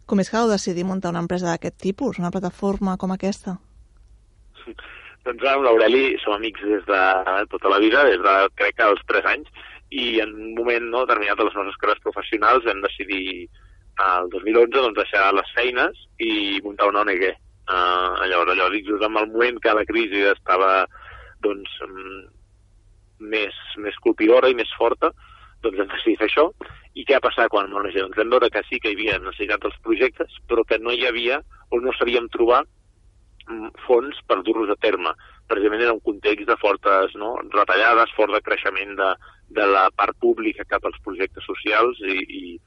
Com 0.07 0.21
és 0.23 0.29
que 0.31 0.39
heu 0.39 0.47
decidit 0.47 0.87
muntar 0.87 1.11
una 1.11 1.23
empresa 1.25 1.49
d'aquest 1.49 1.75
tipus, 1.83 2.19
una 2.21 2.31
plataforma 2.31 2.95
com 2.97 3.11
aquesta? 3.11 3.57
doncs 5.27 5.43
amb 5.51 5.65
l'Aureli 5.65 6.15
som 6.23 6.37
amics 6.37 6.63
des 6.63 6.85
de 6.87 7.01
tota 7.51 7.71
la 7.73 7.79
vida, 7.83 8.05
des 8.07 8.21
de 8.23 8.35
crec 8.59 8.77
que 8.77 8.85
als 8.85 9.01
3 9.11 9.25
anys, 9.33 9.49
i 9.91 10.19
en 10.23 10.31
un 10.35 10.53
moment 10.55 10.87
no, 10.91 11.03
determinat 11.05 11.39
de 11.39 11.47
les 11.47 11.57
nostres 11.57 11.79
carreres 11.81 12.03
professionals 12.03 12.65
vam 12.67 12.79
decidir 12.83 13.47
el 14.07 14.29
2011 14.31 14.71
doncs, 14.75 14.97
deixar 14.99 15.27
les 15.35 15.51
feines 15.57 15.99
i 16.23 16.31
muntar 16.63 16.89
una 16.91 17.03
ONG. 17.03 17.27
Uh, 17.67 18.23
llavors, 18.29 18.53
allò, 18.53 18.69
dic, 18.71 18.85
just 18.87 19.03
en 19.03 19.19
el 19.19 19.27
moment 19.33 19.59
que 19.63 19.75
la 19.75 19.83
crisi 19.87 20.23
estava 20.31 20.85
doncs, 21.43 21.73
més, 23.19 23.56
més 23.77 23.97
colpidora 24.03 24.49
i 24.51 24.58
més 24.58 24.71
forta, 24.77 25.12
doncs 25.63 25.80
hem 25.82 25.89
decidit 25.91 26.21
fer 26.21 26.30
això. 26.30 26.47
I 26.97 27.06
què 27.06 27.17
ha 27.17 27.23
passat 27.23 27.51
quan 27.53 27.69
l'ONG? 27.69 27.93
Doncs 27.97 28.17
vam 28.17 28.34
veure 28.34 28.49
que 28.53 28.63
sí 28.69 28.80
que 28.82 28.91
hi 28.91 28.97
havia 28.97 29.19
necessitat 29.21 29.63
dels 29.63 29.77
projectes, 29.86 30.39
però 30.49 30.65
que 30.65 30.80
no 30.82 30.93
hi 30.93 31.06
havia 31.08 31.41
o 31.71 31.82
no 31.84 31.93
sabíem 31.97 32.30
trobar 32.34 32.63
fons 33.86 34.17
per 34.27 34.41
dur-los 34.43 34.71
a 34.73 34.80
terme. 34.84 35.13
Precisament 35.47 35.84
era 35.84 35.93
un 35.95 36.03
context 36.03 36.47
de 36.49 36.58
fortes 36.60 37.13
no, 37.15 37.36
retallades, 37.53 38.12
fort 38.15 38.34
de 38.36 38.41
creixement 38.43 38.97
de, 38.99 39.12
de 39.60 39.67
la 39.71 39.88
part 39.95 40.17
pública 40.19 40.67
cap 40.67 40.86
als 40.86 40.99
projectes 41.06 41.45
socials 41.47 42.01
i, 42.03 42.17
i, 42.39 42.58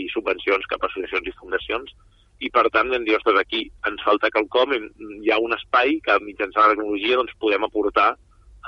i 0.00 0.06
subvencions 0.14 0.64
cap 0.70 0.82
a 0.82 0.88
associacions 0.88 1.28
i 1.28 1.36
fundacions, 1.36 1.92
i 2.40 2.48
per 2.48 2.64
tant 2.72 2.88
vam 2.88 3.04
dir, 3.04 3.18
ostres, 3.18 3.36
aquí 3.36 3.66
ens 3.88 4.00
falta 4.06 4.30
quelcom, 4.32 4.72
hi 5.20 5.32
ha 5.32 5.40
un 5.44 5.52
espai 5.52 5.98
que 6.06 6.16
mitjançant 6.24 6.64
la 6.64 6.72
tecnologia 6.72 7.18
doncs, 7.20 7.36
podem 7.42 7.66
aportar 7.66 8.14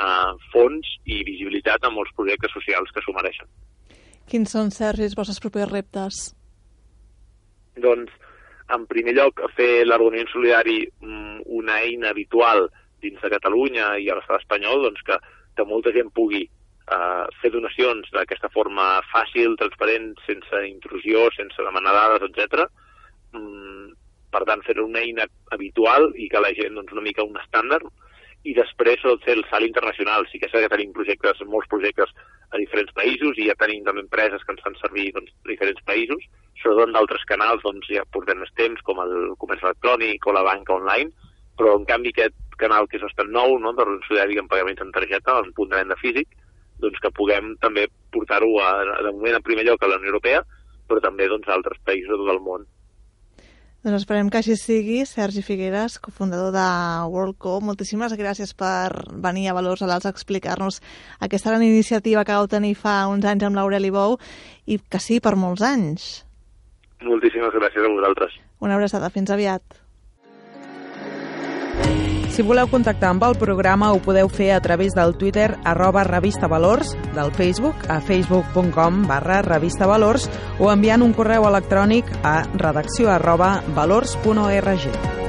eh, 0.00 0.32
fons 0.52 0.88
i 1.04 1.22
visibilitat 1.26 1.84
a 1.84 1.90
molts 1.90 2.12
projectes 2.16 2.52
socials 2.54 2.92
que 2.94 3.04
s'ho 3.04 3.14
mereixen. 3.16 3.48
Quins 4.28 4.54
són, 4.54 4.70
Sergi, 4.70 5.04
els 5.08 5.16
vostres 5.18 5.40
propers 5.42 5.70
reptes? 5.72 6.22
Doncs, 7.82 8.12
en 8.72 8.86
primer 8.88 9.14
lloc, 9.16 9.42
fer 9.56 9.84
l'Argonient 9.84 10.30
Solidari 10.32 10.80
mm, 10.86 11.44
una 11.58 11.80
eina 11.84 12.12
habitual 12.12 12.68
dins 13.02 13.20
de 13.20 13.30
Catalunya 13.32 13.96
i 13.98 14.08
a 14.08 14.16
l'estat 14.16 14.44
espanyol, 14.44 14.86
doncs 14.86 15.02
que, 15.06 15.18
que 15.56 15.66
molta 15.68 15.92
gent 15.94 16.12
pugui 16.14 16.44
eh, 16.46 17.24
fer 17.40 17.50
donacions 17.54 18.08
d'aquesta 18.14 18.50
forma 18.54 18.86
fàcil, 19.10 19.58
transparent, 19.60 20.12
sense 20.28 20.62
intrusió, 20.68 21.26
sense 21.36 21.66
demanar 21.66 21.96
dades, 21.98 22.28
etc. 22.30 22.64
Mm, 23.36 23.92
per 24.32 24.44
tant, 24.48 24.62
fer 24.64 24.78
una 24.80 25.02
eina 25.02 25.26
habitual 25.52 26.12
i 26.16 26.30
que 26.32 26.40
la 26.40 26.54
gent, 26.56 26.78
doncs, 26.78 26.94
una 26.94 27.04
mica 27.04 27.26
un 27.26 27.36
estàndard, 27.42 27.90
i 28.44 28.54
després 28.56 29.02
fer 29.24 29.36
el 29.36 29.44
salt 29.50 29.66
internacional. 29.66 30.26
Sí 30.30 30.40
que 30.42 30.50
sé 30.50 30.62
que 30.62 30.70
tenim 30.72 30.92
projectes, 30.96 31.42
molts 31.46 31.70
projectes 31.70 32.10
a 32.52 32.60
diferents 32.60 32.92
països 32.96 33.38
i 33.38 33.48
ja 33.48 33.58
tenim 33.58 33.84
també 33.86 34.02
empreses 34.04 34.42
que 34.44 34.54
ens 34.54 34.62
fan 34.64 34.78
servir 34.80 35.10
doncs, 35.16 35.32
a 35.44 35.50
diferents 35.50 35.82
països, 35.88 36.24
sobretot 36.60 36.90
en 36.90 36.96
d'altres 36.96 37.24
canals 37.30 37.62
doncs, 37.64 37.88
ja 37.90 38.04
portem 38.14 38.42
més 38.42 38.52
temps, 38.58 38.82
com 38.86 39.00
el 39.04 39.14
comerç 39.40 39.64
electrònic 39.64 40.26
o 40.26 40.34
la 40.36 40.44
banca 40.46 40.76
online, 40.76 41.12
però 41.58 41.76
en 41.78 41.86
canvi 41.88 42.12
aquest 42.12 42.36
canal 42.60 42.88
que 42.88 42.98
és 42.98 43.06
bastant 43.06 43.30
nou, 43.32 43.56
no, 43.62 43.72
de 43.76 43.86
solidari 44.06 44.38
en 44.40 44.50
pagaments 44.50 44.82
en 44.84 44.92
targeta, 44.94 45.38
en 45.40 45.54
punt 45.56 45.72
de 45.72 45.78
venda 45.78 45.98
físic, 46.02 46.28
doncs, 46.82 46.98
que 47.02 47.14
puguem 47.14 47.54
també 47.62 47.86
portar-ho 48.12 48.52
de 49.06 49.14
moment 49.14 49.38
en 49.38 49.46
primer 49.46 49.66
lloc 49.68 49.82
a 49.82 49.90
la 49.90 49.98
Unió 50.02 50.12
Europea, 50.12 50.42
però 50.90 51.00
també 51.00 51.28
doncs, 51.30 51.48
a 51.48 51.56
altres 51.56 51.80
països 51.86 52.10
de 52.12 52.20
tot 52.20 52.34
el 52.34 52.42
món. 52.44 52.66
Doncs 53.82 54.04
esperem 54.04 54.28
que 54.30 54.38
així 54.38 54.54
sigui. 54.54 55.00
Sergi 55.10 55.42
Figueres, 55.42 55.96
cofundador 55.98 56.52
de 56.54 56.66
WorldCo, 57.10 57.56
moltíssimes 57.66 58.14
gràcies 58.14 58.54
per 58.54 58.94
venir 59.24 59.48
a 59.50 59.56
Valors 59.58 59.82
Alals 59.82 60.06
a 60.06 60.12
explicar-nos 60.14 60.78
aquesta 61.18 61.50
gran 61.50 61.66
iniciativa 61.66 62.22
que 62.22 62.36
vau 62.38 62.46
tenir 62.46 62.76
fa 62.78 63.00
uns 63.10 63.26
anys 63.26 63.42
amb 63.48 63.58
l'Aureli 63.58 63.90
Bou 63.90 64.20
i 64.70 64.78
que 64.78 65.02
sí, 65.02 65.18
per 65.18 65.34
molts 65.34 65.66
anys. 65.66 66.10
Moltíssimes 67.02 67.58
gràcies 67.58 67.82
a 67.82 67.90
vosaltres. 67.90 68.38
Una 68.62 68.78
abraçada. 68.78 69.10
Fins 69.10 69.34
aviat. 69.34 69.81
Si 72.32 72.40
voleu 72.40 72.64
contactar 72.72 73.10
amb 73.12 73.26
el 73.26 73.34
programa 73.36 73.90
ho 73.92 73.98
podeu 74.00 74.30
fer 74.32 74.54
a 74.56 74.60
través 74.64 74.94
del 74.96 75.12
Twitter 75.20 75.50
arroba 75.68 76.00
revista 76.08 76.48
valors, 76.48 76.94
del 77.12 77.28
Facebook 77.36 77.84
a 77.92 78.00
facebook.com 78.00 79.02
barra 79.06 79.42
revista 79.44 79.86
valors 79.86 80.30
o 80.58 80.72
enviant 80.72 81.04
un 81.04 81.12
correu 81.12 81.44
electrònic 81.52 82.08
a 82.24 82.38
redacció 82.56 83.12
arroba 83.12 83.58
valors.org. 83.76 85.21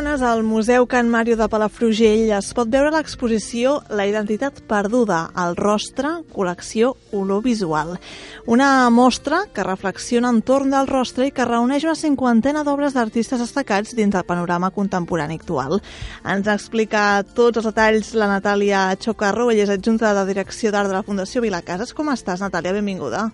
setmanes 0.00 0.22
al 0.22 0.42
Museu 0.44 0.86
Can 0.86 1.10
Mario 1.10 1.36
de 1.36 1.46
Palafrugell 1.52 2.30
es 2.32 2.46
pot 2.56 2.70
veure 2.72 2.88
l'exposició 2.94 3.82
La 3.92 4.06
identitat 4.08 4.62
perduda, 4.64 5.26
al 5.36 5.58
rostre, 5.58 6.08
col·lecció 6.32 6.94
Olor 7.12 7.42
Visual. 7.44 7.98
Una 8.46 8.88
mostra 8.88 9.42
que 9.52 9.66
reflexiona 9.66 10.30
entorn 10.32 10.72
del 10.72 10.88
rostre 10.88 11.26
i 11.28 11.34
que 11.36 11.44
reuneix 11.44 11.84
una 11.84 11.98
cinquantena 12.00 12.62
d'obres 12.64 12.96
d'artistes 12.96 13.42
destacats 13.44 13.92
dins 13.98 14.14
del 14.14 14.24
panorama 14.24 14.70
contemporani 14.70 15.36
actual. 15.36 15.82
Ens 16.24 16.48
explica 16.48 17.20
tots 17.34 17.60
els 17.60 17.68
detalls 17.68 18.14
la 18.14 18.30
Natàlia 18.30 18.86
Chocarro, 18.96 19.50
ella 19.50 19.66
és 19.66 19.74
adjunta 19.74 20.14
de 20.16 20.24
Direcció 20.32 20.72
d'Art 20.72 20.88
de 20.88 20.96
la 20.96 21.04
Fundació 21.04 21.44
Vilacases. 21.44 21.92
Com 21.92 22.08
estàs, 22.08 22.40
Natàlia? 22.40 22.72
Benvinguda. 22.72 23.28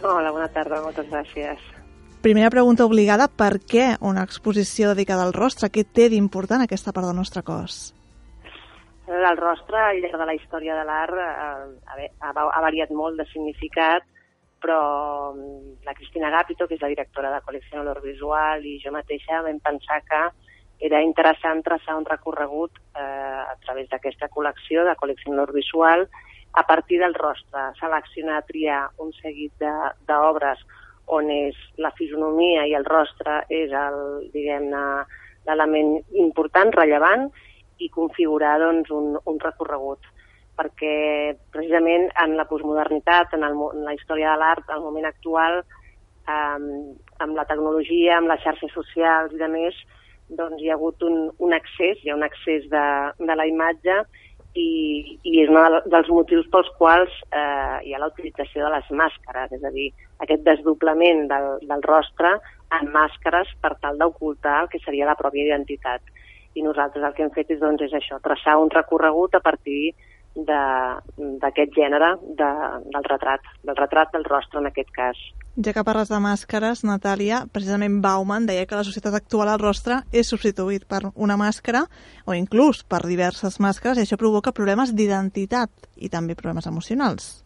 Hola, 0.00 0.32
bona 0.32 0.48
tarda, 0.48 0.80
moltes 0.80 1.12
gràcies. 1.12 1.60
Primera 2.20 2.50
pregunta 2.52 2.84
obligada, 2.84 3.30
per 3.32 3.62
què 3.64 3.94
una 4.04 4.26
exposició 4.28 4.90
dedicada 4.90 5.24
al 5.24 5.32
rostre? 5.32 5.70
Què 5.72 5.86
té 5.88 6.10
d'important 6.12 6.60
aquesta 6.60 6.92
part 6.92 7.08
del 7.08 7.16
nostre 7.16 7.40
cos? 7.40 7.94
El 9.08 9.38
rostre, 9.38 9.78
al 9.80 10.02
llarg 10.02 10.18
de 10.20 10.26
la 10.28 10.34
història 10.36 10.76
de 10.76 10.82
l'art, 10.84 11.16
eh, 11.16 12.10
ha, 12.20 12.32
ha 12.36 12.60
variat 12.60 12.92
molt 12.92 13.16
de 13.16 13.24
significat, 13.32 14.04
però 14.60 15.32
mm, 15.32 15.80
la 15.88 15.94
Cristina 15.96 16.28
Gàpito, 16.34 16.66
que 16.68 16.76
és 16.76 16.84
la 16.84 16.90
directora 16.92 17.30
de 17.32 17.40
Col·lecció 17.46 17.80
Olor 17.80 18.02
Visual, 18.04 18.68
i 18.68 18.76
jo 18.84 18.92
mateixa 18.92 19.40
vam 19.46 19.58
pensar 19.64 20.02
que 20.04 20.20
era 20.90 21.00
interessant 21.00 21.64
traçar 21.64 21.96
un 21.96 22.04
recorregut 22.04 22.76
eh, 23.00 23.00
a 23.00 23.56
través 23.64 23.88
d'aquesta 23.88 24.28
col·lecció 24.28 24.84
de 24.84 24.96
Col·lecció 25.00 25.32
Olor 25.32 25.54
Visual 25.56 26.04
a 26.52 26.66
partir 26.68 27.00
del 27.00 27.16
rostre, 27.16 27.64
seleccionar, 27.80 28.42
triar 28.44 28.82
un 29.00 29.12
seguit 29.22 29.56
d'obres 30.08 30.60
on 31.16 31.30
és 31.32 31.58
la 31.82 31.92
fisonomia 31.98 32.66
i 32.68 32.74
el 32.78 32.86
rostre 32.86 33.40
és 33.50 33.72
el, 33.74 33.98
diguem-ne, 34.34 34.82
l'element 35.48 35.96
important, 36.22 36.72
rellevant, 36.76 37.28
i 37.80 37.88
configurar 37.92 38.58
doncs, 38.60 38.90
un, 38.94 39.14
un 39.26 39.38
recorregut. 39.42 40.04
Perquè 40.60 40.94
precisament 41.54 42.10
en 42.20 42.36
la 42.36 42.44
postmodernitat, 42.48 43.32
en, 43.36 43.46
el, 43.46 43.56
en 43.72 43.86
la 43.86 43.94
història 43.96 44.34
de 44.34 44.42
l'art, 44.42 44.68
al 44.68 44.84
moment 44.84 45.08
actual, 45.08 45.62
eh, 46.28 46.58
amb 47.24 47.38
la 47.38 47.46
tecnologia, 47.48 48.18
amb 48.18 48.30
les 48.30 48.42
xarxes 48.44 48.74
socials 48.76 49.32
i 49.34 49.40
de 49.40 49.48
més, 49.50 49.78
doncs 50.38 50.60
hi 50.62 50.70
ha 50.70 50.76
hagut 50.76 51.02
un, 51.02 51.30
un 51.42 51.54
accés, 51.56 52.02
hi 52.04 52.12
ha 52.12 52.18
un 52.18 52.26
accés 52.26 52.68
de, 52.70 52.86
de 53.18 53.36
la 53.36 53.48
imatge 53.50 54.02
i, 54.54 55.18
i 55.22 55.34
és 55.42 55.50
un 55.50 55.78
dels 55.92 56.08
motius 56.10 56.46
pels 56.50 56.70
quals 56.78 57.12
eh, 57.30 57.76
hi 57.86 57.94
ha 57.94 58.00
la 58.02 58.08
utilització 58.10 58.66
de 58.66 58.72
les 58.74 58.88
màscares, 58.90 59.52
és 59.52 59.64
a 59.64 59.70
dir, 59.74 59.90
aquest 60.24 60.42
desdoblament 60.46 61.26
del, 61.30 61.50
del 61.70 61.84
rostre 61.86 62.36
en 62.78 62.90
màscares 62.94 63.50
per 63.62 63.76
tal 63.82 63.98
d'ocultar 63.98 64.62
el 64.64 64.70
que 64.72 64.82
seria 64.84 65.08
la 65.08 65.18
pròpia 65.18 65.46
identitat. 65.46 66.02
I 66.54 66.64
nosaltres 66.66 67.04
el 67.06 67.14
que 67.14 67.22
hem 67.22 67.34
fet 67.34 67.52
és, 67.54 67.60
doncs, 67.60 67.82
és 67.86 67.94
això, 67.94 68.18
traçar 68.22 68.56
un 68.58 68.70
recorregut 68.74 69.36
a 69.38 69.42
partir 69.44 69.94
d'aquest 70.36 71.74
gènere 71.74 72.14
de, 72.38 72.48
del 72.94 73.06
retrat, 73.08 73.44
del 73.66 73.76
retrat 73.76 74.12
del 74.14 74.24
rostre 74.24 74.60
en 74.60 74.70
aquest 74.70 74.90
cas. 74.94 75.18
Ja 75.58 75.74
que 75.74 75.82
parles 75.84 76.08
de 76.08 76.20
màscares, 76.22 76.84
Natàlia, 76.86 77.42
precisament 77.52 77.98
Bauman 78.04 78.46
deia 78.46 78.68
que 78.70 78.78
la 78.78 78.86
societat 78.86 79.16
actual 79.18 79.50
al 79.50 79.58
rostre 79.60 79.98
és 80.14 80.30
substituït 80.30 80.86
per 80.88 81.10
una 81.16 81.36
màscara 81.36 81.82
o 82.24 82.36
inclús 82.38 82.84
per 82.86 83.02
diverses 83.04 83.58
màscares 83.60 83.98
i 83.98 84.06
això 84.06 84.16
provoca 84.20 84.54
problemes 84.54 84.94
d'identitat 84.94 85.70
i 85.98 86.08
també 86.08 86.38
problemes 86.38 86.70
emocionals. 86.70 87.42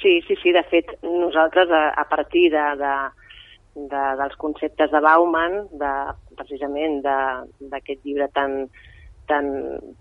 Sí, 0.00 0.20
sí, 0.28 0.38
sí. 0.42 0.52
De 0.54 0.62
fet, 0.70 0.94
nosaltres 1.02 1.70
a, 1.70 1.88
a 1.98 2.06
partir 2.08 2.50
de, 2.54 2.64
de, 2.78 2.94
de, 3.74 4.02
dels 4.22 4.36
conceptes 4.38 4.90
de 4.94 5.00
Bauman, 5.02 5.64
de, 5.72 5.92
precisament 6.38 7.00
d'aquest 7.02 8.04
llibre 8.04 8.28
tan, 8.36 8.68
tan, 9.30 9.48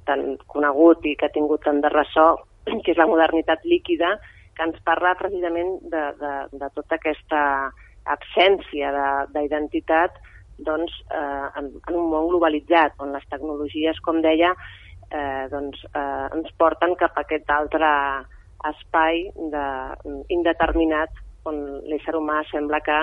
tan 0.08 0.36
conegut 0.52 1.06
i 1.06 1.16
que 1.20 1.28
ha 1.28 1.36
tingut 1.36 1.64
tant 1.66 1.82
de 1.84 1.92
ressò, 1.94 2.28
que 2.66 2.94
és 2.94 3.00
la 3.00 3.10
modernitat 3.10 3.66
líquida, 3.68 4.16
que 4.54 4.68
ens 4.68 4.78
parla 4.86 5.16
precisament 5.20 5.80
de, 5.90 6.04
de, 6.20 6.34
de 6.62 6.70
tota 6.76 7.00
aquesta 7.00 7.42
absència 8.14 8.92
d'identitat 9.34 10.20
doncs, 10.64 10.94
eh, 11.10 11.48
en, 11.60 11.72
en 11.90 11.98
un 11.98 12.10
món 12.12 12.30
globalitzat, 12.30 12.96
on 13.02 13.12
les 13.16 13.26
tecnologies, 13.32 14.00
com 14.06 14.22
deia, 14.22 14.54
eh, 15.10 15.46
doncs, 15.52 15.82
eh, 15.90 16.28
ens 16.38 16.54
porten 16.62 16.94
cap 17.00 17.18
a 17.18 17.24
aquest 17.26 17.50
altre 17.52 17.90
espai 18.70 19.26
de, 19.52 19.66
indeterminat 20.32 21.24
on 21.50 21.60
l'ésser 21.90 22.16
humà 22.16 22.42
sembla 22.52 22.80
que 22.86 23.00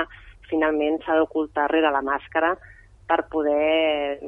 finalment 0.49 0.99
s'ha 1.05 1.19
d'ocultar 1.19 1.69
rere 1.73 1.93
la 1.93 2.03
màscara 2.05 2.55
per 3.11 3.25
poder 3.27 4.21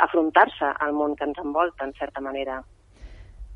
afrontar-se 0.00 0.70
al 0.80 0.94
món 0.96 1.16
que 1.16 1.26
ens 1.28 1.40
envolta, 1.42 1.84
en 1.84 1.92
certa 1.98 2.22
manera. 2.24 2.62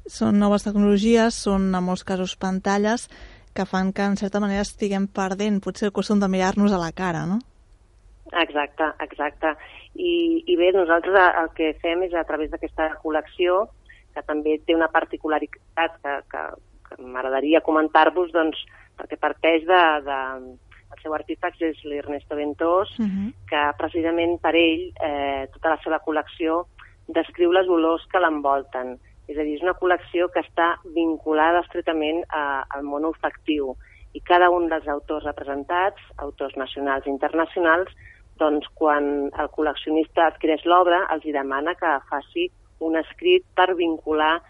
Són 0.05 0.37
noves 0.37 0.67
tecnologies, 0.67 1.39
són 1.47 1.71
en 1.73 1.87
molts 1.87 2.05
casos 2.05 2.37
pantalles 2.37 3.09
que 3.57 3.65
fan 3.71 3.95
que 3.97 4.05
en 4.05 4.19
certa 4.21 4.43
manera 4.43 4.67
estiguem 4.67 5.07
perdent 5.09 5.63
potser 5.65 5.89
el 5.89 5.95
costum 5.97 6.21
de 6.21 6.29
mirar-nos 6.29 6.75
a 6.75 6.83
la 6.83 6.91
cara, 6.93 7.25
no? 7.31 7.39
Exacte, 8.43 8.91
exacte. 9.07 9.55
I, 9.95 10.43
I 10.51 10.57
bé, 10.59 10.73
nosaltres 10.75 11.17
el 11.41 11.51
que 11.57 11.73
fem 11.81 12.03
és 12.05 12.15
a 12.19 12.27
través 12.29 12.51
d'aquesta 12.53 12.91
col·lecció, 13.01 13.63
que 14.15 14.23
també 14.27 14.59
té 14.67 14.75
una 14.77 14.91
particularitat 14.93 16.01
que, 16.03 16.17
que, 16.33 16.43
que 16.89 16.99
m'agradaria 17.03 17.63
comentar-vos, 17.65 18.33
doncs, 18.35 18.61
perquè 18.99 19.19
parteix 19.23 19.65
de, 19.71 19.83
de, 20.07 20.19
el 20.95 21.03
seu 21.03 21.15
artífex 21.17 21.61
és 21.71 21.83
l'Ernesto 21.85 22.37
Ventós, 22.37 22.91
uh 22.99 23.03
mhm. 23.03 23.11
-huh. 23.11 23.33
que 23.51 23.63
precisament 23.79 24.41
per 24.41 24.55
ell 24.55 24.93
eh, 25.09 25.49
tota 25.53 25.75
la 25.75 25.81
seva 25.85 26.01
col·lecció 26.07 26.67
descriu 27.09 27.53
les 27.53 27.69
olors 27.69 28.07
que 28.11 28.21
l'envolten. 28.21 28.99
És 29.29 29.39
a 29.39 29.43
dir, 29.43 29.57
és 29.57 29.63
una 29.63 29.75
col·lecció 29.75 30.31
que 30.33 30.41
està 30.41 30.77
vinculada 30.95 31.61
estretament 31.61 32.25
a, 32.29 32.65
al 32.69 32.83
món 32.83 33.05
olfactiu 33.05 33.77
i 34.13 34.21
cada 34.21 34.51
un 34.51 34.69
dels 34.69 34.87
autors 34.89 35.25
representats, 35.25 36.01
autors 36.19 36.57
nacionals 36.57 37.07
i 37.07 37.11
internacionals, 37.11 37.91
doncs 38.39 38.67
quan 38.75 39.31
el 39.33 39.49
col·leccionista 39.57 40.27
adquireix 40.27 40.65
l'obra 40.65 41.07
els 41.15 41.25
hi 41.25 41.33
demana 41.33 41.75
que 41.75 41.99
faci 42.11 42.51
un 42.81 42.97
escrit 42.97 43.45
per 43.55 43.75
vincular 43.75 44.43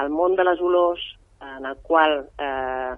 el 0.00 0.10
món 0.10 0.36
de 0.36 0.44
les 0.44 0.60
olors, 0.60 1.02
en 1.40 1.66
el 1.66 1.76
qual 1.82 2.28
eh, 2.38 2.94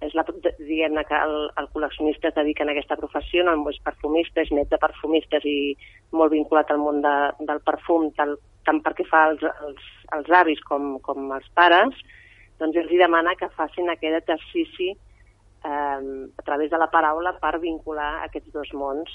és 0.00 0.14
la, 0.16 0.24
diguem 0.58 0.96
que 1.04 1.16
el, 1.16 1.34
el 1.60 1.66
col·leccionista 1.74 2.30
es 2.30 2.36
dedica 2.36 2.64
a 2.64 2.70
aquesta 2.72 2.96
professió, 2.96 3.44
no 3.44 3.56
és 3.68 3.80
perfumista, 3.84 4.40
és 4.40 4.52
net 4.56 4.70
de 4.72 4.78
perfumistes 4.80 5.44
i 5.44 5.74
molt 6.16 6.32
vinculat 6.32 6.72
al 6.72 6.80
món 6.80 7.02
de, 7.04 7.16
del 7.44 7.60
perfum, 7.66 8.08
tal, 8.16 8.38
tant 8.64 8.80
perquè 8.84 9.04
fa 9.08 9.26
als, 9.28 9.44
als, 9.44 9.92
als 10.16 10.32
avis 10.40 10.62
com, 10.68 10.94
com 11.04 11.28
als 11.36 11.48
pares, 11.54 12.00
doncs 12.60 12.80
els 12.80 12.96
demana 12.96 13.36
que 13.36 13.50
facin 13.56 13.92
aquest 13.92 14.16
exercici 14.22 14.90
eh, 14.92 15.68
a 15.68 16.42
través 16.48 16.70
de 16.72 16.80
la 16.80 16.90
paraula 16.92 17.36
per 17.40 17.58
vincular 17.60 18.24
aquests 18.24 18.52
dos 18.56 18.72
mons. 18.72 19.12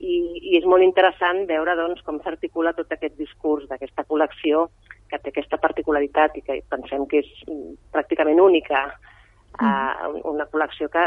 I, 0.00 0.16
i 0.48 0.56
és 0.56 0.64
molt 0.64 0.80
interessant 0.80 1.42
veure 1.48 1.74
doncs, 1.76 2.00
com 2.06 2.22
s'articula 2.24 2.72
tot 2.72 2.88
aquest 2.94 3.18
discurs 3.18 3.66
d'aquesta 3.68 4.06
col·lecció 4.08 4.70
que 5.10 5.18
té 5.18 5.28
aquesta 5.28 5.58
particularitat 5.60 6.38
i 6.38 6.42
que 6.46 6.62
pensem 6.70 7.04
que 7.10 7.20
és 7.20 7.30
pràcticament 7.92 8.40
única 8.40 8.86
uh, 9.60 10.10
una 10.32 10.46
col·lecció 10.50 10.88
que 10.92 11.06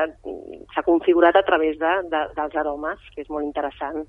s'ha 0.74 0.86
configurat 0.86 1.36
a 1.36 1.46
través 1.48 1.80
de, 1.82 1.94
de, 2.10 2.26
dels 2.38 2.60
aromes, 2.62 3.02
que 3.14 3.26
és 3.26 3.32
molt 3.34 3.46
interessant 3.46 4.06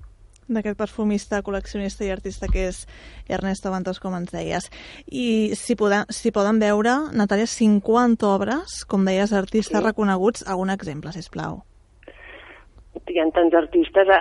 d'aquest 0.47 0.77
perfumista, 0.77 1.41
col·leccionista 1.45 2.05
i 2.05 2.11
artista 2.13 2.49
que 2.51 2.67
és 2.69 2.83
Ernesto 3.29 3.71
Bantos, 3.73 3.99
com 4.01 4.15
ens 4.17 4.33
deies. 4.33 4.69
I 5.09 5.55
si, 5.57 5.75
poden, 5.79 6.05
si 6.13 6.31
poden 6.35 6.59
veure, 6.61 6.95
Natàlia, 7.17 7.47
50 7.49 8.27
obres, 8.29 8.83
com 8.89 9.07
deies, 9.07 9.33
artistes 9.33 9.79
sí. 9.79 9.85
reconeguts. 9.85 10.45
Algun 10.47 10.73
exemple, 10.73 11.13
si 11.15 11.25
plau. 11.33 11.63
Hi 13.09 13.19
ha 13.19 13.25
tants 13.33 13.57
artistes. 13.57 14.09
A, 14.09 14.19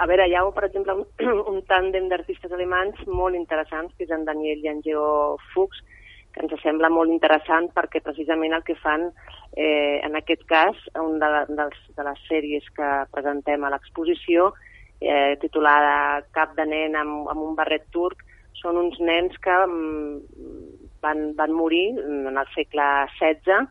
a 0.00 0.06
veure, 0.10 0.28
hi 0.30 0.36
ha, 0.38 0.44
per 0.54 0.68
exemple, 0.68 0.94
un, 1.02 1.42
un 1.52 1.60
tàndem 1.70 2.08
d'artistes 2.12 2.54
alemans 2.54 3.02
molt 3.10 3.36
interessants, 3.38 3.92
que 3.98 4.06
és 4.06 4.14
en 4.14 4.24
Daniel 4.28 4.62
i 4.62 4.70
en 4.70 4.80
Geo 4.86 5.36
Fuchs, 5.52 5.82
que 6.34 6.42
ens 6.42 6.54
sembla 6.64 6.90
molt 6.90 7.12
interessant 7.14 7.68
perquè 7.74 8.00
precisament 8.02 8.56
el 8.56 8.64
que 8.66 8.74
fan, 8.82 9.10
eh, 9.56 10.00
en 10.02 10.16
aquest 10.18 10.44
cas, 10.50 10.78
un 11.00 11.18
de, 11.22 11.30
dels, 11.48 11.80
de 11.96 12.06
les 12.06 12.22
sèries 12.28 12.68
que 12.76 12.90
presentem 13.14 13.64
a 13.64 13.72
l'exposició, 13.74 14.52
eh, 15.00 15.36
titulada 15.40 16.24
Cap 16.36 16.54
de 16.58 16.66
nen 16.66 16.96
amb, 16.98 17.28
amb 17.30 17.46
un 17.48 17.54
barret 17.58 17.86
turc, 17.94 18.22
són 18.60 18.78
uns 18.80 18.98
nens 19.00 19.36
que 19.44 19.54
mm, 19.66 20.84
van, 21.04 21.24
van 21.38 21.52
morir 21.52 21.86
en 22.00 22.32
el 22.32 22.46
segle 22.54 22.86
XVI 23.18 23.66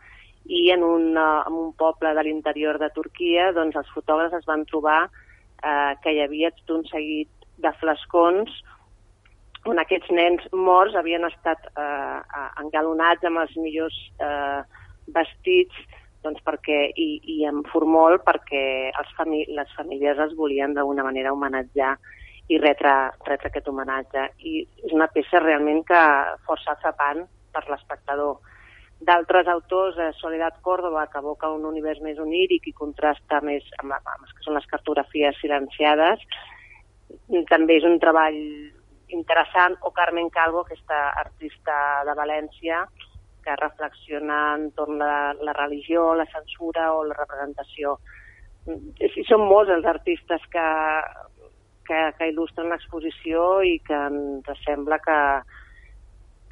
i 0.46 0.70
en 0.76 0.84
un, 0.84 1.14
uh, 1.18 1.42
en 1.48 1.56
un 1.56 1.72
poble 1.80 2.12
de 2.14 2.24
l'interior 2.28 2.78
de 2.80 2.92
Turquia 2.96 3.52
doncs 3.56 3.78
els 3.80 3.90
fotògrafs 3.96 4.36
es 4.42 4.46
van 4.50 4.66
trobar 4.68 5.06
eh, 5.08 5.94
que 6.04 6.12
hi 6.12 6.20
havia 6.20 6.52
tot 6.58 6.78
un 6.78 6.86
seguit 6.90 7.48
de 7.64 7.72
flascons 7.80 8.52
on 9.72 9.80
aquests 9.80 10.12
nens 10.12 10.44
morts 10.52 10.98
havien 11.00 11.24
estat 11.30 11.70
eh, 11.72 12.20
engalonats 12.60 13.24
amb 13.30 13.40
els 13.46 13.56
millors 13.56 13.96
eh, 14.20 14.62
vestits 15.08 15.76
doncs 16.24 16.39
perquè, 16.45 16.80
i, 16.95 17.08
i 17.36 17.38
amb 17.49 17.68
formol 17.72 18.18
perquè 18.24 18.64
els 18.89 19.10
famí 19.18 19.43
les 19.51 19.72
famílies 19.76 20.22
els 20.24 20.36
volien 20.39 20.74
d'alguna 20.74 21.04
manera 21.04 21.34
homenatjar 21.36 21.97
i 22.51 22.60
retre, 22.60 22.93
retre 23.28 23.49
aquest 23.49 23.68
homenatge. 23.72 24.26
I 24.39 24.64
és 24.88 24.95
una 24.95 25.10
peça 25.12 25.41
realment 25.43 25.84
que 25.88 26.01
força 26.47 26.76
atrapant 26.76 27.24
per 27.54 27.64
l'espectador. 27.70 28.39
D'altres 29.04 29.49
autors, 29.51 29.97
eh, 29.99 30.12
Soledad 30.20 30.60
Córdoba, 30.62 31.08
que 31.12 31.20
evoca 31.20 31.51
un 31.51 31.66
univers 31.66 31.99
més 32.01 32.20
oníric 32.20 32.68
i 32.68 32.76
contrasta 32.76 33.41
més 33.43 33.68
amb, 33.82 33.95
amb 33.95 34.28
que 34.30 34.45
són 34.45 34.56
les 34.56 34.68
cartografies 34.72 35.39
silenciades, 35.41 36.24
també 37.49 37.78
és 37.78 37.88
un 37.88 37.99
treball 37.99 38.39
interessant, 39.14 39.76
o 39.82 39.91
Carmen 39.91 40.30
Calvo, 40.30 40.64
aquesta 40.64 41.10
artista 41.20 41.76
de 42.08 42.16
València, 42.18 42.86
que 43.44 43.56
reflexiona 43.60 44.39
entorn 44.58 44.98
la, 45.02 45.34
la 45.39 45.54
religió, 45.58 46.14
la 46.16 46.28
censura 46.32 46.91
o 46.96 47.04
la 47.08 47.18
representació. 47.18 47.98
Són 49.28 49.44
molts 49.44 49.74
els 49.76 49.86
artistes 49.89 50.46
que, 50.54 50.68
que, 51.88 52.00
que 52.18 52.30
il·lustren 52.32 52.72
l'exposició 52.72 53.62
i 53.68 53.76
que 53.84 54.00
ens 54.10 54.64
sembla 54.64 55.00
que, 55.04 55.18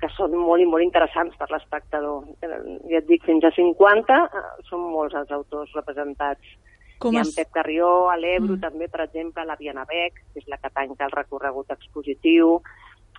que 0.01 0.09
són 0.17 0.35
molt 0.35 0.63
i 0.63 0.67
molt 0.67 0.83
interessants 0.83 1.37
per 1.39 1.47
l'espectador. 1.53 2.25
Ja 2.41 2.99
et 2.99 3.07
dic, 3.07 3.23
fins 3.27 3.45
a 3.47 3.53
50 3.55 4.19
eh, 4.25 4.43
són 4.69 4.89
molts 4.91 5.15
els 5.17 5.31
autors 5.37 5.73
representats. 5.77 6.57
Com 7.01 7.15
Hi 7.15 7.21
ha 7.21 7.25
es... 7.25 7.35
Pep 7.37 7.53
Carrió, 7.53 8.09
a 8.11 8.17
l'Ebro, 8.19 8.55
mm. 8.57 8.63
també, 8.65 8.89
per 8.91 9.05
exemple, 9.07 9.45
la 9.47 9.57
Viana 9.59 9.85
Beck, 9.89 10.19
que 10.33 10.43
és 10.43 10.49
la 10.51 10.59
que 10.61 10.73
tanca 10.73 11.07
el 11.07 11.15
recorregut 11.15 11.71
expositiu, 11.73 12.59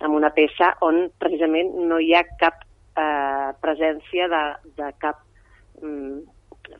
amb 0.01 0.15
una 0.17 0.31
peça 0.35 0.73
on 0.85 1.07
precisament 1.21 1.73
no 1.89 1.99
hi 2.01 2.13
ha 2.15 2.23
cap 2.39 2.63
eh, 2.97 3.49
presència 3.61 4.27
de, 4.31 4.43
de 4.79 4.89
cap 5.01 5.21
mm, 5.81 6.19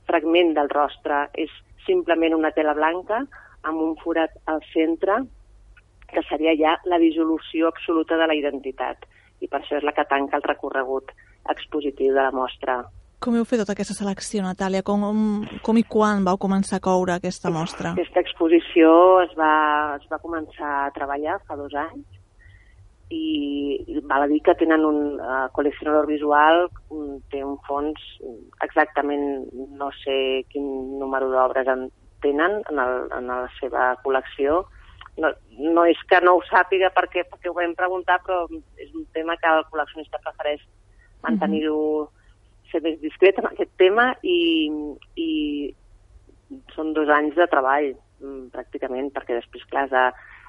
fragment 0.10 0.54
del 0.58 0.72
rostre. 0.74 1.28
És 1.34 1.52
simplement 1.88 2.36
una 2.38 2.54
tela 2.56 2.76
blanca 2.78 3.24
amb 3.64 3.82
un 3.82 3.96
forat 4.04 4.36
al 4.52 4.62
centre 4.72 5.22
que 6.14 6.24
seria 6.30 6.54
ja 6.60 6.78
la 6.86 7.00
dissolució 7.02 7.70
absoluta 7.72 8.18
de 8.20 8.28
la 8.30 8.38
identitat. 8.38 9.08
I 9.42 9.50
per 9.50 9.62
això 9.62 9.80
és 9.80 9.86
la 9.86 9.96
que 9.96 10.06
tanca 10.10 10.38
el 10.38 10.46
recorregut 10.46 11.12
expositiu 11.52 12.14
de 12.14 12.22
la 12.22 12.32
mostra. 12.32 12.84
Com 13.24 13.38
heu 13.40 13.46
fet 13.48 13.62
tota 13.62 13.72
aquesta 13.72 13.96
selecció, 13.96 14.44
Natàlia? 14.44 14.84
Com, 14.84 15.46
com 15.64 15.78
i 15.80 15.84
quan 15.88 16.26
vau 16.28 16.38
començar 16.40 16.80
a 16.80 16.84
coure 16.84 17.16
aquesta 17.16 17.52
mostra? 17.56 17.94
Aquesta 17.96 18.20
exposició 18.20 18.90
es 19.24 19.32
va, 19.40 19.54
es 19.96 20.10
va 20.12 20.20
començar 20.20 20.72
a 20.82 20.92
treballar 20.96 21.40
fa 21.48 21.56
dos 21.60 21.72
anys 21.72 22.13
i 23.10 24.00
val 24.10 24.24
a 24.24 24.28
dir 24.28 24.40
que 24.46 24.56
tenen 24.60 24.86
un 24.86 25.00
uh, 25.20 25.48
col·leccionador 25.56 26.08
visual, 26.08 26.68
un, 26.94 27.20
té 27.32 27.44
un 27.44 27.58
fons 27.68 28.00
exactament, 28.66 29.46
no 29.80 29.92
sé 30.04 30.16
quin 30.54 30.66
número 31.00 31.30
d'obres 31.32 31.68
en 31.68 31.90
tenen 32.24 32.62
en, 32.72 32.80
el, 32.80 32.96
en 33.18 33.28
la 33.28 33.44
seva 33.60 33.92
col·lecció. 34.06 34.64
No, 35.22 35.30
no 35.60 35.84
és 35.86 36.00
que 36.10 36.18
no 36.24 36.38
ho 36.38 36.42
sàpiga 36.48 36.90
perquè, 36.96 37.28
perquè 37.30 37.52
ho 37.52 37.58
vam 37.58 37.76
preguntar, 37.78 38.18
però 38.26 38.48
és 38.82 38.90
un 38.96 39.06
tema 39.14 39.38
que 39.38 39.52
el 39.52 39.66
col·leccionista 39.70 40.22
prefereix 40.24 40.64
mantenir-ho, 41.22 41.78
-hmm. 42.08 42.72
ser 42.72 42.82
més 42.82 43.00
discret 43.02 43.38
en 43.40 43.52
aquest 43.52 43.72
tema 43.78 44.14
i, 44.24 44.70
i 45.16 45.30
són 46.76 46.94
dos 46.94 47.10
anys 47.10 47.36
de 47.36 47.48
treball, 47.48 47.94
mm, 48.22 48.50
pràcticament, 48.56 49.12
perquè 49.14 49.38
després, 49.38 49.66
clar, 49.70 49.86
has 49.86 49.94
de, 49.94 50.06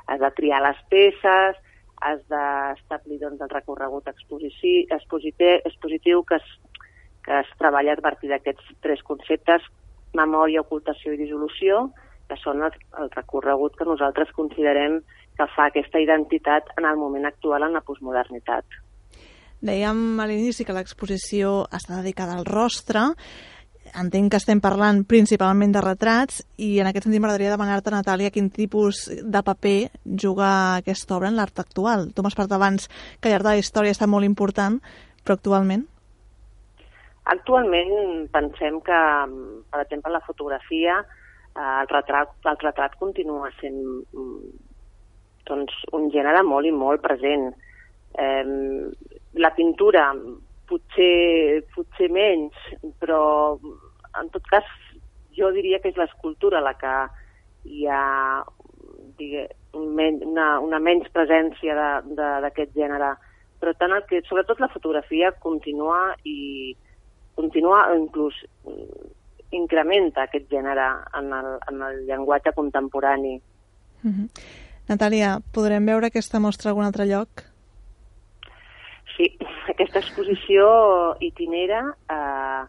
has 0.06 0.20
de 0.20 0.30
triar 0.38 0.62
les 0.62 0.80
peces, 0.88 1.60
has 2.04 2.20
d'establir 2.30 3.18
doncs, 3.22 3.40
el 3.40 3.52
recorregut 3.52 4.08
expositiu, 4.12 4.84
expositiu 4.92 6.22
que, 6.28 6.38
es, 6.40 6.80
que 7.24 7.40
es 7.40 7.52
treballa 7.60 7.96
a 7.96 8.04
partir 8.04 8.30
d'aquests 8.32 8.76
tres 8.84 9.02
conceptes, 9.08 9.64
memòria, 10.14 10.62
ocultació 10.62 11.14
i 11.14 11.20
dissolució, 11.20 11.88
que 12.28 12.36
són 12.40 12.62
el, 12.64 12.76
el 13.00 13.10
recorregut 13.16 13.76
que 13.78 13.88
nosaltres 13.88 14.32
considerem 14.36 15.00
que 15.36 15.46
fa 15.56 15.68
aquesta 15.68 16.00
identitat 16.00 16.70
en 16.78 16.86
el 16.88 17.00
moment 17.00 17.26
actual 17.28 17.66
en 17.66 17.74
la 17.76 17.82
postmodernitat. 17.84 18.64
Dèiem 19.64 20.20
a 20.20 20.26
l'inici 20.28 20.64
que 20.66 20.76
l'exposició 20.76 21.64
està 21.72 21.98
dedicada 22.02 22.36
al 22.36 22.44
rostre, 22.44 23.12
entenc 24.00 24.32
que 24.32 24.40
estem 24.40 24.60
parlant 24.62 25.02
principalment 25.08 25.72
de 25.74 25.82
retrats 25.84 26.42
i 26.58 26.78
en 26.82 26.88
aquest 26.90 27.06
sentit 27.06 27.22
m'agradaria 27.22 27.52
demanar-te, 27.54 27.92
Natàlia, 27.94 28.32
quin 28.34 28.50
tipus 28.50 29.06
de 29.08 29.42
paper 29.46 29.78
juga 30.24 30.50
aquesta 30.80 31.16
obra 31.16 31.30
en 31.30 31.38
l'art 31.38 31.58
actual. 31.62 32.08
Tu 32.14 32.22
m'has 32.22 32.36
parlat 32.36 32.56
abans 32.58 32.88
que 33.20 33.30
llarg 33.30 33.46
de 33.46 33.54
la 33.54 33.62
història 33.62 33.94
estat 33.94 34.10
molt 34.10 34.26
important, 34.26 34.80
però 35.24 35.38
actualment? 35.38 35.86
Actualment 37.32 38.26
pensem 38.34 38.80
que, 38.84 39.00
per 39.72 39.80
exemple, 39.80 40.12
la 40.12 40.24
fotografia, 40.26 40.98
eh, 41.54 41.80
el 41.80 41.88
retrat, 41.88 42.34
el 42.50 42.58
retrat 42.60 42.98
continua 43.00 43.48
sent 43.60 43.78
doncs, 45.48 45.76
un 45.92 46.10
gènere 46.12 46.42
molt 46.44 46.66
i 46.68 46.72
molt 46.72 47.02
present. 47.04 47.52
Eh, 48.18 48.44
la 49.40 49.54
pintura 49.56 50.10
potser, 50.68 51.64
potser 51.74 52.10
menys, 52.12 52.56
però 53.02 53.58
en 54.20 54.30
tot 54.34 54.46
cas 54.50 54.66
jo 55.34 55.50
diria 55.54 55.80
que 55.82 55.90
és 55.90 55.98
l'escultura 55.98 56.62
la 56.62 56.74
que 56.78 56.94
hi 57.64 57.86
ha 57.90 58.44
digue, 59.18 59.48
una, 59.74 60.48
una 60.60 60.80
menys 60.82 61.10
presència 61.14 61.74
d'aquest 62.06 62.74
gènere. 62.76 63.14
Però 63.60 63.72
tant 63.78 63.94
el 63.96 64.04
que, 64.08 64.22
sobretot 64.28 64.60
la 64.60 64.70
fotografia 64.72 65.32
continua 65.42 66.14
i 66.24 66.74
continua 67.34 67.88
inclús 67.96 68.36
incrementa 69.54 70.24
aquest 70.24 70.46
gènere 70.50 70.86
en 71.18 71.32
el, 71.34 71.50
en 71.70 71.82
el 71.88 72.04
llenguatge 72.08 72.52
contemporani. 72.54 73.40
Mm 74.02 74.12
-hmm. 74.12 74.28
Natàlia, 74.88 75.40
podrem 75.52 75.86
veure 75.86 76.06
aquesta 76.06 76.40
mostra 76.40 76.68
a 76.68 76.70
algun 76.72 76.84
altre 76.84 77.06
lloc? 77.06 77.28
Sí, 79.16 79.36
aquesta 79.72 80.00
exposició 80.00 80.66
itinera 81.24 81.80
eh, 82.10 82.62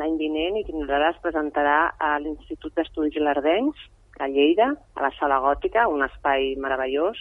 l'any 0.00 0.16
vinent 0.18 0.58
itinerarà 0.60 1.12
es 1.14 1.20
presentarà 1.22 1.78
a 1.98 2.16
l'Institut 2.18 2.74
d'Estudis 2.76 3.16
Lardens, 3.22 3.78
a 4.18 4.28
Lleida, 4.30 4.72
a 4.94 5.02
la 5.02 5.10
Sala 5.18 5.40
Gòtica, 5.42 5.88
un 5.90 6.04
espai 6.06 6.54
meravellós, 6.60 7.18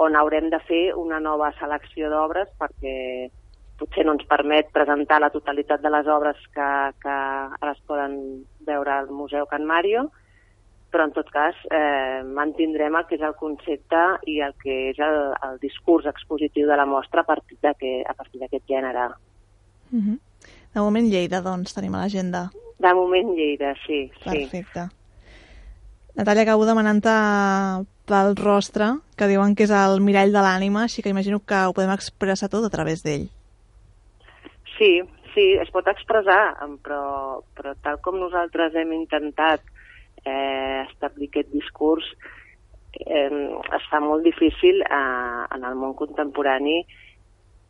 on 0.00 0.16
haurem 0.16 0.48
de 0.52 0.60
fer 0.68 0.84
una 0.96 1.18
nova 1.20 1.50
selecció 1.58 2.08
d'obres 2.12 2.48
perquè 2.60 3.28
potser 3.80 4.04
no 4.04 4.14
ens 4.16 4.26
permet 4.28 4.70
presentar 4.72 5.20
la 5.20 5.32
totalitat 5.32 5.80
de 5.80 5.90
les 5.92 6.08
obres 6.08 6.40
que, 6.54 6.70
que 7.02 7.16
ara 7.16 7.72
es 7.72 7.80
poden 7.88 8.16
veure 8.68 8.92
al 8.92 9.10
Museu 9.10 9.48
Can 9.50 9.64
Mario, 9.66 10.10
però 10.90 11.06
en 11.06 11.12
tot 11.14 11.28
cas 11.30 11.56
eh, 11.70 12.22
mantindrem 12.26 12.96
el 12.98 13.06
que 13.08 13.16
és 13.16 13.24
el 13.26 13.36
concepte 13.38 14.00
i 14.30 14.40
el 14.44 14.54
que 14.60 14.76
és 14.90 14.98
el, 15.02 15.18
el 15.46 15.58
discurs 15.62 16.08
expositiu 16.10 16.68
de 16.68 16.76
la 16.76 16.86
mostra 16.86 17.22
a 17.22 17.28
partir 17.28 17.58
d'aquest 17.62 18.66
gènere. 18.68 19.08
Mm 19.90 20.00
-hmm. 20.00 20.18
De 20.74 20.80
moment 20.80 21.06
Lleida, 21.10 21.40
doncs, 21.40 21.74
tenim 21.74 21.94
a 21.94 22.02
l'agenda. 22.02 22.50
De 22.78 22.94
moment 22.94 23.34
Lleida, 23.34 23.74
sí. 23.86 24.10
Perfecte. 24.24 24.86
Sí. 24.88 24.96
Natàlia, 26.18 26.42
acabo 26.42 26.66
demanant-te 26.66 27.14
pel 28.10 28.34
rostre, 28.36 28.86
que 29.16 29.28
diuen 29.30 29.54
que 29.54 29.64
és 29.64 29.70
el 29.70 30.00
mirall 30.00 30.32
de 30.34 30.42
l'ànima, 30.42 30.82
així 30.84 31.02
que 31.02 31.12
imagino 31.14 31.38
que 31.40 31.60
ho 31.66 31.72
podem 31.72 31.92
expressar 31.94 32.48
tot 32.48 32.64
a 32.64 32.70
través 32.70 33.04
d'ell. 33.06 33.28
Sí, 34.78 35.02
sí, 35.34 35.46
es 35.62 35.70
pot 35.70 35.86
expressar, 35.86 36.56
però, 36.82 37.42
però 37.54 37.74
tal 37.84 38.00
com 38.00 38.18
nosaltres 38.18 38.74
hem 38.74 38.92
intentat 38.92 39.60
eh, 40.24 40.86
establir 40.88 41.28
aquest 41.30 41.50
discurs 41.52 42.06
eh, 42.92 43.30
es 43.76 43.86
fa 43.90 44.00
molt 44.00 44.24
difícil 44.24 44.82
eh, 44.82 45.42
en 45.54 45.64
el 45.64 45.78
món 45.78 45.94
contemporani 45.98 46.80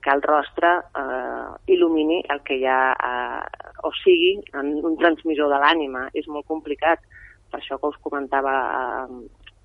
que 0.00 0.10
el 0.10 0.22
rostre 0.22 0.70
eh, 0.96 1.72
il·lumini 1.74 2.22
el 2.32 2.40
que 2.46 2.56
hi 2.56 2.66
ha, 2.66 2.80
eh, 2.94 3.66
o 3.84 3.92
sigui, 4.00 4.38
en 4.56 4.72
un 4.80 4.96
transmissor 5.00 5.50
de 5.52 5.58
l'ànima. 5.60 6.06
És 6.16 6.28
molt 6.28 6.48
complicat, 6.48 7.04
per 7.52 7.60
això 7.60 7.76
que 7.78 7.90
us 7.92 8.00
comentava 8.04 8.54
eh, 8.64 9.20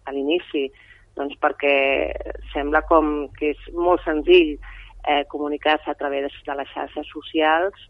a 0.05 0.13
l'inici, 0.15 0.67
doncs 1.15 1.37
perquè 1.39 1.75
sembla 2.51 2.83
com 2.89 3.29
que 3.39 3.53
és 3.55 3.67
molt 3.73 4.03
senzill 4.03 4.57
eh, 5.07 5.23
comunicar-se 5.31 5.91
a 5.91 5.99
través 5.99 6.27
de 6.27 6.57
les 6.59 6.71
xarxes 6.73 7.07
socials, 7.13 7.87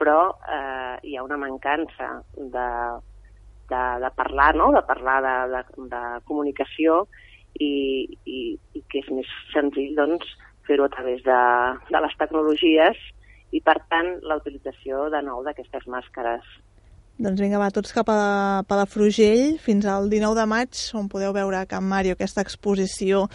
però 0.00 0.32
eh, 0.48 0.96
hi 1.04 1.16
ha 1.16 1.26
una 1.26 1.36
mancança 1.38 2.08
de, 2.34 2.68
de, 3.70 3.84
de 4.04 4.10
parlar, 4.16 4.52
no? 4.58 4.70
de 4.74 4.82
parlar 4.86 5.20
de, 5.24 5.36
de, 5.54 5.88
de 5.92 6.02
comunicació 6.28 7.04
i, 7.58 8.08
i, 8.26 8.40
i 8.74 8.84
que 8.90 9.02
és 9.02 9.10
més 9.14 9.30
senzill 9.52 9.94
doncs, 9.98 10.28
fer-ho 10.66 10.86
a 10.86 10.92
través 10.92 11.22
de, 11.24 11.40
de 11.90 12.04
les 12.04 12.14
tecnologies 12.20 13.00
i, 13.54 13.60
per 13.62 13.78
tant, 13.92 14.16
la 14.26 14.38
utilització 14.40 15.08
de 15.12 15.20
nou 15.22 15.44
d'aquestes 15.46 15.86
màscares. 15.90 16.46
Doncs 17.14 17.38
vinga, 17.38 17.60
va, 17.62 17.68
tots 17.70 17.94
cap 17.94 18.08
a 18.10 18.64
Palafrugell 18.66 19.60
fins 19.62 19.86
al 19.86 20.08
19 20.10 20.34
de 20.34 20.46
maig, 20.50 20.80
on 20.98 21.06
podeu 21.12 21.30
veure 21.36 21.60
a 21.60 21.68
Can 21.70 21.86
Mario 21.86 22.16
aquesta 22.16 22.42
exposició 22.42 23.28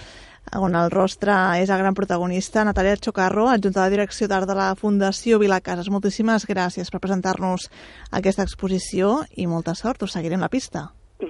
on 0.58 0.76
el 0.76 0.90
rostre 0.90 1.36
és 1.62 1.70
el 1.70 1.82
gran 1.82 1.98
protagonista, 1.98 2.64
Natàlia 2.66 2.98
Chocarro, 2.98 3.48
adjunta 3.50 3.84
de 3.84 3.94
direcció 3.98 4.30
d'art 4.32 4.50
de 4.50 4.56
la 4.58 4.72
Fundació 4.80 5.40
Vilacases. 5.42 5.92
Moltíssimes 5.94 6.48
gràcies 6.50 6.90
per 6.90 7.04
presentar-nos 7.04 7.70
aquesta 8.12 8.48
exposició 8.48 9.20
i 9.36 9.48
molta 9.48 9.76
sort, 9.76 10.04
us 10.04 10.18
seguirem 10.18 10.42
la 10.42 10.50
pista. 10.50 10.90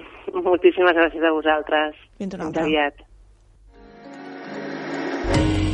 Moltíssimes 0.48 0.96
gràcies 0.96 1.22
a 1.22 1.36
vosaltres. 1.36 2.02
Fins 2.18 2.34
una 2.38 2.48
altra. 2.48 2.64
Fins 2.64 2.76
aviat. 2.76 3.06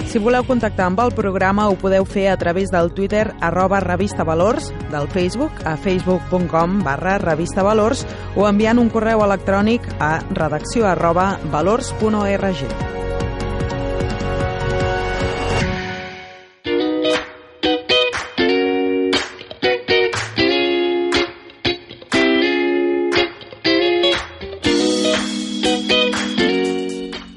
Si 0.07 0.21
voleu 0.23 0.45
contactar 0.47 0.87
amb 0.87 1.01
el 1.03 1.11
programa 1.13 1.67
ho 1.69 1.75
podeu 1.77 2.07
fer 2.09 2.29
a 2.31 2.37
través 2.41 2.71
del 2.73 2.93
Twitter 2.95 3.27
arroba 3.45 3.83
revista 3.85 4.25
valors, 4.25 4.71
del 4.93 5.11
Facebook 5.13 5.61
a 5.67 5.75
facebook.com 5.77 6.79
barra 6.87 7.19
revista 7.19 7.67
valors 7.67 8.07
o 8.37 8.47
enviant 8.49 8.81
un 8.81 8.89
correu 8.89 9.27
electrònic 9.27 9.85
a 9.99 10.21
redacció 10.31 10.87
arroba 10.89 11.35
valors.org. 11.51 13.06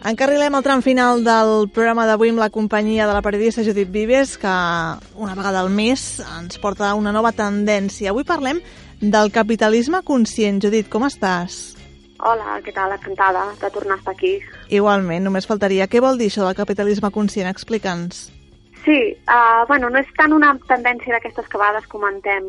Encarrilem 0.10 0.56
el 0.58 0.64
tram 0.66 0.82
final 0.82 1.20
del 1.22 1.68
programa 1.70 2.08
d'avui 2.10 2.32
amb 2.32 2.42
la 2.42 2.48
companyia 2.50 3.06
de 3.06 3.14
la 3.14 3.22
periodista 3.22 3.62
Judit 3.62 3.92
Vives, 3.94 4.40
que 4.42 4.54
una 5.14 5.36
vegada 5.38 5.60
al 5.62 5.70
mes 5.70 6.06
ens 6.40 6.58
porta 6.58 6.96
una 6.98 7.14
nova 7.14 7.30
tendència. 7.30 8.10
Avui 8.10 8.26
parlem 8.26 8.58
del 9.02 9.30
capitalisme 9.30 10.02
conscient. 10.08 10.58
Judit, 10.66 10.90
com 10.90 11.06
estàs? 11.06 11.60
Hola, 12.26 12.58
què 12.66 12.74
tal? 12.74 12.98
Encantada 12.98 13.46
de 13.62 13.70
tornar 13.70 14.00
a 14.00 14.02
estar 14.02 14.18
aquí. 14.18 14.40
Igualment, 14.74 15.30
només 15.30 15.46
faltaria. 15.46 15.86
Què 15.86 16.02
vol 16.02 16.18
dir 16.18 16.32
això 16.34 16.42
del 16.48 16.58
capitalisme 16.58 17.14
conscient? 17.14 17.54
Explica'ns. 17.54 18.39
Sí, 18.86 19.18
uh, 19.28 19.68
bueno, 19.68 19.90
no 19.92 20.00
és 20.00 20.08
tant 20.16 20.32
una 20.32 20.54
tendència 20.70 21.12
d'aquestes 21.12 21.50
que 21.52 21.58
a 21.58 21.62
vegades 21.62 21.88
comentem 21.92 22.46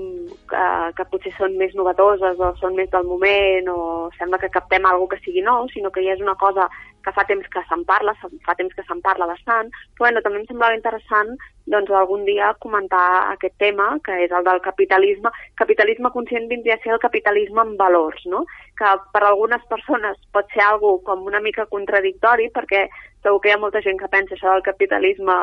que, 0.51 0.67
que 0.95 1.07
potser 1.11 1.33
són 1.35 1.57
més 1.59 1.75
novetoses 1.75 2.39
o 2.39 2.53
són 2.61 2.77
més 2.79 2.91
del 2.93 3.09
moment 3.09 3.67
o 3.73 3.81
sembla 4.19 4.39
que 4.39 4.53
captem 4.55 4.87
alguna 4.87 5.17
que 5.17 5.25
sigui 5.25 5.43
nou, 5.43 5.67
sinó 5.75 5.91
que 5.91 6.05
ja 6.07 6.15
és 6.15 6.23
una 6.23 6.37
cosa 6.39 6.69
que 7.03 7.13
fa 7.17 7.25
temps 7.27 7.49
que 7.51 7.63
se'n 7.69 7.83
parla, 7.89 8.15
fa 8.47 8.55
temps 8.59 8.75
que 8.77 8.85
se'n 8.87 9.01
parla 9.03 9.27
bastant, 9.27 9.71
però 9.97 10.07
bueno, 10.07 10.23
també 10.23 10.43
em 10.43 10.47
semblava 10.49 10.77
interessant 10.77 11.33
doncs, 11.71 11.91
algun 11.95 12.25
dia 12.27 12.53
comentar 12.63 13.33
aquest 13.33 13.57
tema, 13.63 13.93
que 14.05 14.17
és 14.25 14.33
el 14.35 14.45
del 14.45 14.61
capitalisme. 14.65 15.31
Capitalisme 15.61 16.11
conscient 16.15 16.49
vindria 16.51 16.77
a 16.77 16.83
ser 16.85 16.95
el 16.95 17.03
capitalisme 17.03 17.63
amb 17.63 17.79
valors, 17.81 18.25
no? 18.27 18.45
que 18.79 18.91
per 19.15 19.23
algunes 19.25 19.65
persones 19.71 20.19
pot 20.35 20.49
ser 20.55 20.65
algo 20.65 20.99
com 21.07 21.27
una 21.29 21.41
mica 21.41 21.67
contradictori, 21.71 22.49
perquè 22.55 22.87
segur 23.23 23.41
que 23.41 23.51
hi 23.51 23.55
ha 23.55 23.61
molta 23.61 23.83
gent 23.85 24.01
que 24.01 24.09
pensa 24.13 24.35
això 24.35 24.55
del 24.55 24.65
capitalisme 24.67 25.37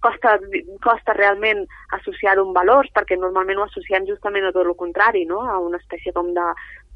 costa, 0.00 0.38
costa 0.84 1.12
realment 1.16 1.64
associar-ho 1.98 2.42
amb 2.46 2.56
valors, 2.56 2.90
perquè 2.94 3.16
normalment 3.18 3.58
ho 3.58 3.64
associem 3.66 4.06
justament 4.08 4.44
a 4.46 4.52
tot 4.54 4.66
el 4.66 4.78
contrari, 4.78 5.24
no? 5.28 5.38
a 5.44 5.58
una 5.62 5.78
espècie 5.82 6.12
com 6.16 6.26
de, 6.36 6.46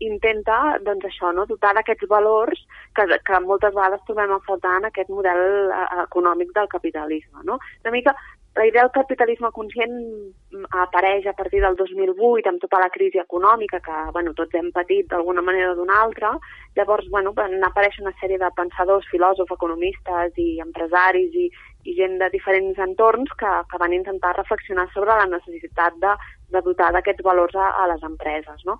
intenta 0.00 0.78
doncs 0.84 1.08
això, 1.08 1.32
no? 1.34 1.46
dotar 1.46 1.74
d'aquests 1.74 2.08
valors 2.10 2.60
que, 2.94 3.06
que 3.26 3.40
moltes 3.44 3.74
vegades 3.74 4.04
trobem 4.06 4.32
a 4.32 4.40
faltar 4.46 4.78
en 4.80 4.88
aquest 4.90 5.10
model 5.10 5.72
eh, 5.74 5.84
econòmic 6.06 6.52
del 6.54 6.68
capitalisme. 6.72 7.42
No? 7.44 7.58
Una 7.84 7.94
mica 7.94 8.14
la 8.56 8.66
idea 8.66 8.82
del 8.82 8.90
capitalisme 8.90 9.50
conscient 9.52 9.92
mm, 9.92 10.64
apareix 10.82 11.26
a 11.26 11.34
partir 11.36 11.60
del 11.60 11.76
2008 11.76 12.48
amb 12.48 12.62
tota 12.62 12.80
la 12.80 12.88
crisi 12.88 13.20
econòmica 13.20 13.82
que 13.84 13.96
bueno, 14.16 14.32
tots 14.32 14.56
hem 14.56 14.70
patit 14.72 15.10
d'alguna 15.10 15.44
manera 15.44 15.74
o 15.74 15.76
d'una 15.76 15.98
altra. 16.00 16.32
Llavors 16.76 17.10
bueno, 17.12 17.34
van 17.36 17.58
una 17.60 18.12
sèrie 18.20 18.38
de 18.38 18.50
pensadors, 18.56 19.08
filòsofs, 19.12 19.52
economistes 19.52 20.40
i 20.40 20.60
empresaris 20.64 21.34
i, 21.34 21.50
i 21.84 21.94
gent 22.00 22.16
de 22.18 22.30
diferents 22.32 22.78
entorns 22.78 23.28
que, 23.36 23.52
que 23.70 23.78
van 23.78 23.92
intentar 23.92 24.32
reflexionar 24.36 24.88
sobre 24.94 25.12
la 25.12 25.28
necessitat 25.36 26.00
de, 26.00 26.16
de 26.48 26.62
dotar 26.62 26.92
d'aquests 26.92 27.22
valors 27.28 27.54
a, 27.54 27.74
a 27.82 27.86
les 27.92 28.02
empreses. 28.08 28.64
No? 28.64 28.78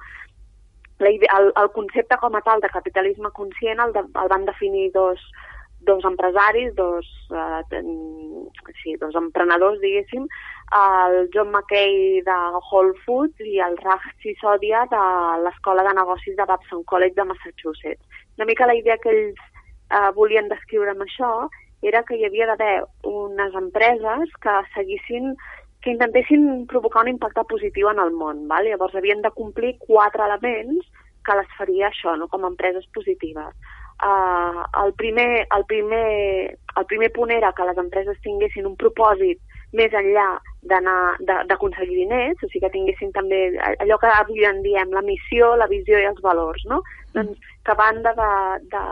La 0.99 1.11
el, 1.11 1.53
el 1.63 1.71
concepte 1.75 2.17
com 2.19 2.35
a 2.35 2.41
tal 2.41 2.61
de 2.61 2.71
capitalisme 2.73 3.31
conscient 3.35 3.81
el, 3.81 3.93
de, 3.93 4.01
el 4.01 4.29
van 4.33 4.47
definir 4.47 4.91
dos, 4.93 5.21
dos 5.87 6.05
empresaris, 6.05 6.75
dos, 6.75 7.07
uh, 7.31 7.63
ten, 7.71 7.87
sí, 8.83 8.97
dos 8.97 9.15
emprenedors, 9.15 9.81
diguéssim, 9.81 10.27
el 10.77 11.29
John 11.35 11.53
McKay 11.53 12.23
de 12.27 12.39
Whole 12.71 12.95
Foods 13.05 13.41
i 13.41 13.61
el 13.63 13.77
Raj 13.79 14.03
Sisodia 14.23 14.87
de 14.91 15.05
l'Escola 15.45 15.85
de 15.87 15.95
Negocis 16.01 16.37
de 16.37 16.49
Babson 16.49 16.83
College 16.85 17.15
de 17.15 17.29
Massachusetts. 17.31 18.03
Una 18.37 18.47
mica 18.47 18.67
la 18.67 18.75
idea 18.75 18.99
que 18.99 19.13
ells 19.15 19.45
uh, 19.93 20.11
volien 20.17 20.49
descriure 20.49 20.93
amb 20.93 21.07
això 21.07 21.31
era 21.83 22.03
que 22.03 22.17
hi 22.17 22.27
havia 22.27 22.49
d'haver 22.51 22.83
unes 23.07 23.55
empreses 23.55 24.35
que 24.43 24.59
seguissin 24.75 25.37
que 25.87 25.93
intentessin 25.95 26.67
provocar 26.67 27.05
un 27.05 27.13
impacte 27.13 27.45
positiu 27.47 27.87
en 27.93 28.01
el 28.03 28.11
món. 28.11 28.49
Val? 28.51 28.67
Llavors 28.67 28.97
havien 28.99 29.21
de 29.23 29.31
complir 29.31 29.77
quatre 29.79 30.25
elements 30.27 30.89
que 31.23 31.37
les 31.39 31.53
faria 31.55 31.93
això, 31.93 32.17
no? 32.19 32.27
com 32.33 32.43
a 32.43 32.51
empreses 32.51 32.89
positives. 32.97 33.55
Uh, 34.03 34.65
el, 34.83 34.91
primer, 34.99 35.47
el, 35.47 35.65
primer, 35.71 36.59
el 36.77 36.87
primer 36.91 37.13
punt 37.15 37.31
era 37.31 37.53
que 37.55 37.69
les 37.71 37.79
empreses 37.79 38.19
tinguessin 38.27 38.67
un 38.67 38.75
propòsit 38.83 39.39
més 39.75 39.93
enllà 39.95 40.27
d'aconseguir 40.67 41.97
diners, 42.03 42.43
o 42.43 42.49
sigui 42.49 42.65
que 42.65 42.73
tinguessin 42.75 43.13
també 43.15 43.41
allò 43.83 43.99
que 44.03 44.11
avui 44.11 44.47
en 44.47 44.63
diem 44.65 44.95
la 44.95 45.03
missió, 45.03 45.55
la 45.57 45.69
visió 45.71 45.99
i 45.99 46.09
els 46.09 46.23
valors, 46.23 46.65
no? 46.71 46.81
Mm. 46.81 47.15
Doncs 47.17 47.53
que 47.67 47.73
a 47.73 47.79
banda 47.79 48.13
de, 48.15 48.31
de, 48.73 48.83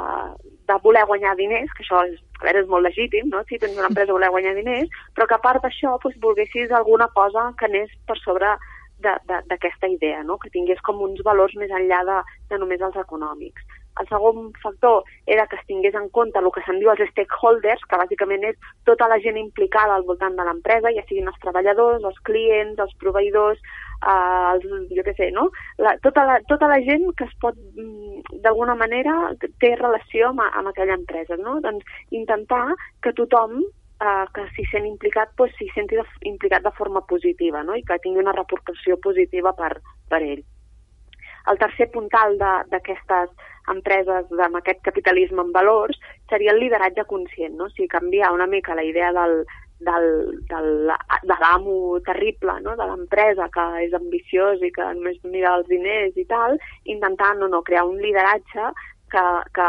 de 0.68 0.78
voler 0.82 1.04
guanyar 1.06 1.36
diners, 1.38 1.72
que 1.76 1.84
això 1.84 2.04
és, 2.08 2.18
a 2.40 2.46
veure, 2.46 2.62
és 2.64 2.70
molt 2.70 2.86
legítim, 2.86 3.28
no? 3.30 3.42
si 3.48 3.58
tens 3.58 3.76
una 3.78 3.90
empresa 3.90 4.12
voler 4.12 4.32
guanyar 4.34 4.54
diners, 4.58 4.90
però 5.14 5.28
que 5.30 5.36
a 5.38 5.42
part 5.44 5.62
d'això 5.62 5.94
doncs, 6.02 6.18
volguessis 6.22 6.72
alguna 6.72 7.08
cosa 7.14 7.52
que 7.58 7.68
anés 7.70 7.92
per 8.08 8.18
sobre 8.22 8.56
d'aquesta 9.04 9.88
idea, 9.90 10.22
no? 10.24 10.38
que 10.40 10.50
tingués 10.50 10.80
com 10.82 11.02
uns 11.04 11.20
valors 11.26 11.54
més 11.60 11.70
enllà 11.70 12.02
de, 12.08 12.20
de 12.50 12.58
només 12.58 12.80
els 12.80 12.96
econòmics. 12.96 13.62
El 14.00 14.08
segon 14.10 14.50
factor 14.62 15.04
era 15.26 15.46
que 15.46 15.56
es 15.60 15.66
tingués 15.68 15.94
en 15.94 16.08
compte 16.16 16.40
el 16.40 16.50
que 16.54 16.62
se'n 16.66 16.80
diu 16.82 16.90
els 16.92 17.02
stakeholders, 17.12 17.84
que 17.88 18.00
bàsicament 18.00 18.46
és 18.50 18.58
tota 18.88 19.08
la 19.10 19.20
gent 19.22 19.38
implicada 19.40 19.94
al 19.94 20.06
voltant 20.08 20.36
de 20.38 20.46
l'empresa, 20.46 20.92
ja 20.96 21.04
siguin 21.08 21.30
els 21.30 21.40
treballadors, 21.44 22.02
els 22.02 22.18
clients, 22.28 22.80
els 22.86 22.96
proveïdors, 23.02 23.62
eh, 24.02 24.50
els, 24.54 24.66
jo 24.96 25.06
què 25.06 25.14
sé, 25.18 25.30
no? 25.36 25.48
La, 25.78 25.94
tota, 26.02 26.26
la, 26.30 26.40
tota 26.50 26.70
la 26.70 26.80
gent 26.88 27.06
que 27.18 27.28
es 27.28 27.38
pot, 27.40 27.58
mm, 27.76 28.40
d'alguna 28.44 28.74
manera, 28.74 29.14
té 29.62 29.74
relació 29.76 30.32
amb, 30.32 30.44
amb 30.50 30.72
aquella 30.72 30.98
empresa, 30.98 31.38
no? 31.40 31.60
Doncs 31.64 31.84
intentar 32.10 32.66
que 33.02 33.14
tothom 33.14 33.62
eh, 34.04 34.26
que 34.34 34.46
s'hi 34.54 34.66
sent 34.72 34.88
implicat 34.88 35.34
pues, 35.38 35.54
s'hi 35.58 35.70
senti 35.74 35.98
de, 36.00 36.04
implicat 36.30 36.64
de 36.64 36.74
forma 36.78 37.04
positiva 37.10 37.62
no? 37.62 37.76
i 37.78 37.84
que 37.86 38.00
tingui 38.02 38.22
una 38.22 38.36
repercussió 38.36 38.98
positiva 39.08 39.54
per, 39.56 39.72
per 40.10 40.22
ell. 40.22 40.42
El 41.50 41.58
tercer 41.60 41.90
puntal 41.92 42.38
d'aquestes 42.38 43.32
empreses 43.72 44.32
amb 44.46 44.56
aquest 44.60 44.80
capitalisme 44.84 45.42
en 45.42 45.52
valors 45.52 45.98
seria 46.30 46.52
el 46.52 46.60
lideratge 46.60 47.04
conscient, 47.08 47.54
no? 47.56 47.68
o 47.68 47.74
sigui, 47.74 47.88
canviar 47.92 48.32
una 48.32 48.46
mica 48.46 48.76
la 48.76 48.84
idea 48.84 49.12
del, 49.12 49.44
del, 49.80 50.08
del, 50.48 50.90
de 51.22 51.36
l'amo 51.40 52.00
terrible 52.04 52.58
no? 52.62 52.76
de 52.76 52.88
l'empresa 52.88 53.48
que 53.52 53.64
és 53.86 53.94
ambiciós 53.96 54.62
i 54.62 54.72
que 54.74 54.90
només 54.98 55.20
mira 55.24 55.54
els 55.58 55.68
diners 55.70 56.16
i 56.20 56.26
tal, 56.30 56.58
intentant 56.84 57.40
no, 57.40 57.48
no, 57.48 57.62
crear 57.62 57.86
un 57.88 58.00
lideratge 58.00 58.68
que, 59.12 59.24
que, 59.56 59.68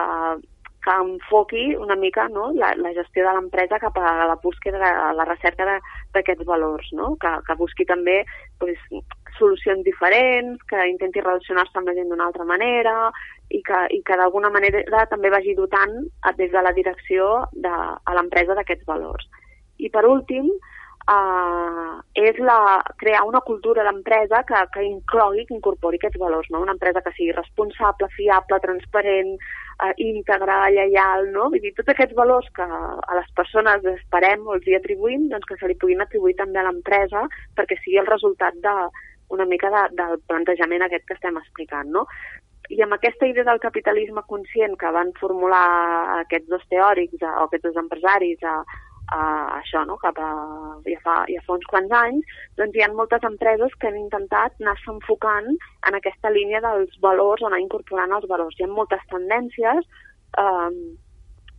que 0.86 0.96
enfoqui 1.02 1.66
una 1.76 1.96
mica 1.96 2.28
no, 2.30 2.52
la, 2.54 2.74
la 2.80 2.94
gestió 2.98 3.28
de 3.28 3.36
l'empresa 3.36 3.82
cap 3.82 3.98
a 3.98 4.28
la 4.30 4.40
búsqueda, 4.44 4.80
a 5.10 5.14
la 5.18 5.28
recerca 5.28 5.80
d'aquests 6.14 6.46
valors, 6.48 6.92
no? 6.94 7.16
que, 7.22 7.32
que 7.48 7.60
busqui 7.62 7.88
també 7.90 8.24
pues, 8.60 8.80
solucions 9.40 9.84
diferents, 9.86 10.62
que 10.70 10.88
intenti 10.90 11.24
relacionar-se 11.24 11.80
amb 11.80 11.90
la 11.90 11.96
gent 11.98 12.12
d'una 12.12 12.28
altra 12.30 12.46
manera 12.48 13.10
i 13.50 13.62
que, 13.66 13.82
i 13.94 14.02
que 14.06 14.18
d'alguna 14.20 14.52
manera 14.54 15.06
també 15.12 15.30
vagi 15.34 15.56
dotant 15.58 15.98
des 16.38 16.52
de 16.52 16.64
la 16.66 16.74
direcció 16.74 17.46
de, 17.54 17.74
a 17.74 18.16
l'empresa 18.18 18.58
d'aquests 18.58 18.88
valors. 18.90 19.28
I 19.78 19.92
per 19.92 20.06
últim, 20.08 20.50
eh, 21.12 21.96
és 22.28 22.40
la, 22.40 22.82
crear 22.98 23.24
una 23.28 23.42
cultura 23.42 23.84
d'empresa 23.86 24.44
que, 24.48 24.62
que 24.74 24.86
inclogui, 24.88 25.46
que 25.46 25.56
incorpori 25.58 26.00
aquests 26.00 26.20
valors, 26.22 26.50
no? 26.50 26.64
una 26.66 26.76
empresa 26.78 27.04
que 27.06 27.14
sigui 27.18 27.36
responsable, 27.38 28.10
fiable, 28.16 28.60
transparent, 28.64 29.36
eh, 29.84 29.94
íntegra, 30.10 30.64
lleial, 30.74 31.30
no? 31.36 31.50
Vull 31.54 31.64
dir, 31.64 31.74
tots 31.78 31.94
aquests 31.94 32.16
valors 32.18 32.48
que 32.56 32.66
a 32.66 33.20
les 33.20 33.30
persones 33.38 33.86
esperem 33.96 34.46
o 34.48 34.56
els 34.58 34.68
hi 34.68 34.78
atribuïm, 34.80 35.30
doncs 35.34 35.50
que 35.50 35.60
se 35.60 35.70
li 35.70 35.78
puguin 35.82 36.02
atribuir 36.06 36.38
també 36.40 36.62
a 36.62 36.70
l'empresa 36.70 37.28
perquè 37.58 37.78
sigui 37.84 38.02
el 38.02 38.10
resultat 38.10 38.58
de, 38.66 38.76
una 39.30 39.46
mica 39.46 39.70
de, 39.74 39.84
del 40.00 40.20
plantejament 40.30 40.86
aquest 40.86 41.06
que 41.08 41.16
estem 41.18 41.38
explicant, 41.42 41.92
no? 41.92 42.06
I 42.70 42.82
amb 42.82 42.96
aquesta 42.96 43.28
idea 43.30 43.46
del 43.46 43.62
capitalisme 43.62 44.24
conscient 44.28 44.74
que 44.82 44.90
van 44.92 45.12
formular 45.20 45.66
aquests 46.24 46.50
dos 46.50 46.66
teòrics 46.72 47.22
o 47.22 47.46
aquests 47.46 47.68
dos 47.68 47.78
empresaris 47.84 48.42
a, 48.42 48.56
a 49.14 49.22
això, 49.60 49.84
no? 49.86 50.00
cap 50.02 50.18
a, 50.18 50.32
ja, 50.88 51.00
fa, 51.04 51.16
ja 51.30 51.44
fa 51.46 51.60
uns 51.60 51.68
quants 51.70 51.94
anys, 51.94 52.36
doncs 52.58 52.76
hi 52.76 52.82
ha 52.82 52.90
moltes 52.94 53.26
empreses 53.30 53.76
que 53.80 53.92
han 53.92 54.00
intentat 54.02 54.58
anar-se 54.62 54.92
enfocant 54.96 55.52
en 55.54 56.00
aquesta 56.00 56.34
línia 56.34 56.64
dels 56.66 56.98
valors, 57.06 57.44
o 57.44 57.50
anar 57.52 57.62
incorporant 57.62 58.18
els 58.18 58.28
valors. 58.32 58.58
Hi 58.58 58.66
ha 58.66 58.72
moltes 58.72 59.06
tendències 59.14 59.86
eh, 60.42 60.72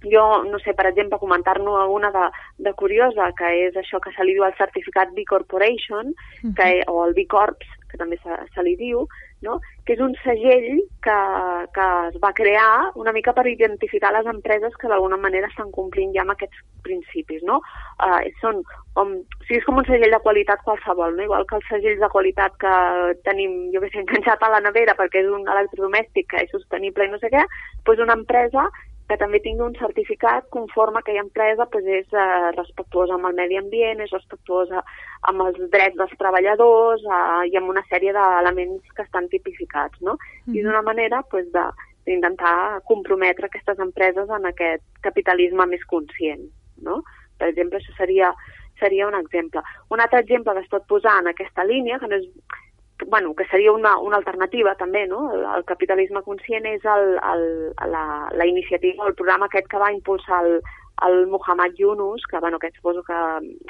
jo, 0.04 0.44
no 0.44 0.58
sé, 0.60 0.74
per 0.74 0.86
exemple, 0.90 1.18
comentar-ne 1.18 1.70
una 1.92 2.10
de, 2.10 2.26
de 2.58 2.72
curiosa, 2.74 3.30
que 3.38 3.52
és 3.68 3.76
això 3.76 4.00
que 4.02 4.12
se 4.16 4.24
li 4.24 4.36
diu 4.36 4.44
el 4.44 4.56
certificat 4.58 5.14
B 5.16 5.24
Corporation, 5.28 6.12
que, 6.56 6.70
o 6.86 7.04
el 7.06 7.14
B 7.14 7.26
Corps, 7.30 7.76
que 7.90 7.98
també 7.98 8.18
se, 8.22 8.36
se 8.54 8.62
li 8.62 8.74
diu, 8.76 9.06
no? 9.42 9.58
que 9.86 9.94
és 9.94 10.00
un 10.02 10.14
segell 10.22 10.80
que, 11.04 11.16
que 11.76 11.86
es 12.08 12.16
va 12.22 12.32
crear 12.34 12.90
una 12.98 13.12
mica 13.14 13.34
per 13.36 13.46
identificar 13.46 14.12
les 14.14 14.26
empreses 14.26 14.74
que 14.80 14.88
d'alguna 14.90 15.18
manera 15.20 15.50
estan 15.50 15.70
complint 15.74 16.14
ja 16.16 16.24
amb 16.24 16.34
aquests 16.34 16.62
principis. 16.86 17.44
No? 17.46 17.60
Uh, 18.02 18.18
són, 18.42 18.62
com, 18.98 19.14
o 19.20 19.46
sigui, 19.46 19.60
és 19.60 19.68
com 19.68 19.78
un 19.78 19.86
segell 19.88 20.12
de 20.12 20.22
qualitat 20.24 20.64
qualsevol, 20.66 21.14
no? 21.16 21.26
igual 21.28 21.46
que 21.46 21.60
els 21.60 21.70
segells 21.70 22.02
de 22.02 22.10
qualitat 22.12 22.58
que 22.62 22.74
tenim, 23.28 23.56
jo 23.74 23.84
que 23.84 23.92
sé, 23.92 24.02
enganxat 24.02 24.42
a 24.42 24.52
la 24.56 24.62
nevera 24.64 24.96
perquè 24.98 25.22
és 25.22 25.30
un 25.30 25.46
electrodomèstic 25.46 26.30
que 26.32 26.44
és 26.44 26.52
sostenible 26.54 27.06
i 27.06 27.14
no 27.14 27.22
sé 27.22 27.30
què, 27.32 27.46
doncs 27.86 28.02
una 28.02 28.18
empresa 28.18 28.66
que 29.06 29.16
també 29.20 29.38
tingui 29.42 29.62
un 29.62 29.76
certificat 29.78 30.48
conforme 30.50 30.98
aquella 30.98 31.22
empresa 31.22 31.66
pues, 31.70 31.86
és 31.86 32.06
eh, 32.10 32.50
respectuosa 32.56 33.14
amb 33.14 33.28
el 33.30 33.36
medi 33.38 33.58
ambient, 33.60 34.02
és 34.02 34.14
respectuosa 34.14 34.82
amb 35.30 35.44
els 35.46 35.60
drets 35.70 35.98
dels 35.98 36.16
treballadors 36.18 37.04
eh, 37.06 37.42
i 37.52 37.58
amb 37.60 37.70
una 37.70 37.84
sèrie 37.90 38.14
d'elements 38.16 38.96
que 38.96 39.06
estan 39.06 39.28
tipificats, 39.30 40.00
no? 40.02 40.16
Mm. 40.46 40.56
I 40.58 40.64
d'una 40.66 40.82
manera 40.86 41.22
pues, 41.30 41.46
de 41.54 41.68
d'intentar 42.06 42.82
comprometre 42.86 43.48
aquestes 43.48 43.80
empreses 43.82 44.28
en 44.30 44.44
aquest 44.46 44.84
capitalisme 45.02 45.64
més 45.66 45.82
conscient, 45.90 46.44
no? 46.86 47.00
Per 47.36 47.48
exemple, 47.50 47.80
això 47.80 47.96
seria, 47.96 48.30
seria 48.80 49.08
un 49.08 49.16
exemple. 49.18 49.62
Un 49.90 50.02
altre 50.04 50.20
exemple 50.22 50.54
que 50.54 50.62
es 50.62 50.70
pot 50.70 50.86
posar 50.86 51.16
en 51.20 51.32
aquesta 51.32 51.66
línia, 51.66 51.98
que 51.98 52.06
no 52.06 52.20
és 52.20 52.28
bueno, 53.06 53.34
que 53.34 53.46
seria 53.46 53.72
una, 53.72 53.96
una 53.98 54.18
alternativa 54.18 54.74
també, 54.74 55.06
no? 55.06 55.30
El, 55.34 55.44
el 55.56 55.64
capitalisme 55.64 56.22
conscient 56.26 56.66
és 56.66 56.84
el, 56.84 57.14
el, 57.32 57.46
la, 57.92 58.06
la 58.34 58.46
iniciativa, 58.46 59.06
el 59.06 59.14
programa 59.14 59.46
aquest 59.46 59.70
que 59.70 59.78
va 59.78 59.92
impulsar 59.94 60.42
el, 60.44 60.60
el 61.06 61.26
Muhammad 61.26 61.74
Yunus, 61.78 62.24
que, 62.30 62.38
bueno, 62.40 62.58
que 62.58 62.70
suposo 62.72 63.02
que 63.06 63.18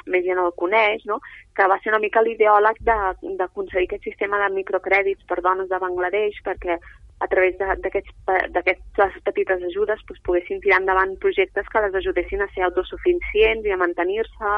més 0.07 0.23
gent 0.25 0.39
el 0.41 0.53
coneix, 0.55 1.03
no? 1.05 1.19
que 1.55 1.67
va 1.67 1.77
ser 1.83 1.91
una 1.91 2.01
mica 2.03 2.23
l'ideòleg 2.23 2.79
d'aconseguir 2.85 3.89
aquest 3.89 4.07
sistema 4.07 4.39
de 4.43 4.53
microcrèdits 4.55 5.27
per 5.27 5.41
dones 5.43 5.69
de 5.69 5.81
Bangladesh 5.81 6.39
perquè 6.45 6.79
a 7.19 7.27
través 7.27 7.57
d'aquestes 7.57 9.21
petites 9.25 9.63
ajudes 9.69 10.01
doncs, 10.05 10.21
poguessin 10.23 10.61
tirar 10.61 10.81
endavant 10.81 11.15
projectes 11.19 11.69
que 11.73 11.81
les 11.81 11.95
ajudessin 11.99 12.43
a 12.45 12.49
ser 12.53 12.63
autosuficients 12.67 13.65
i 13.65 13.73
a 13.73 13.79
mantenir-se 13.81 14.57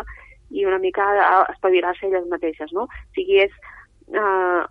i 0.52 0.66
una 0.66 0.80
mica 0.82 1.06
a 1.24 1.46
espavilar-se 1.54 2.08
elles 2.08 2.28
mateixes. 2.28 2.74
No? 2.76 2.86
O 2.86 3.16
sigui, 3.16 3.40
és 3.46 3.54
eh, 4.14 4.62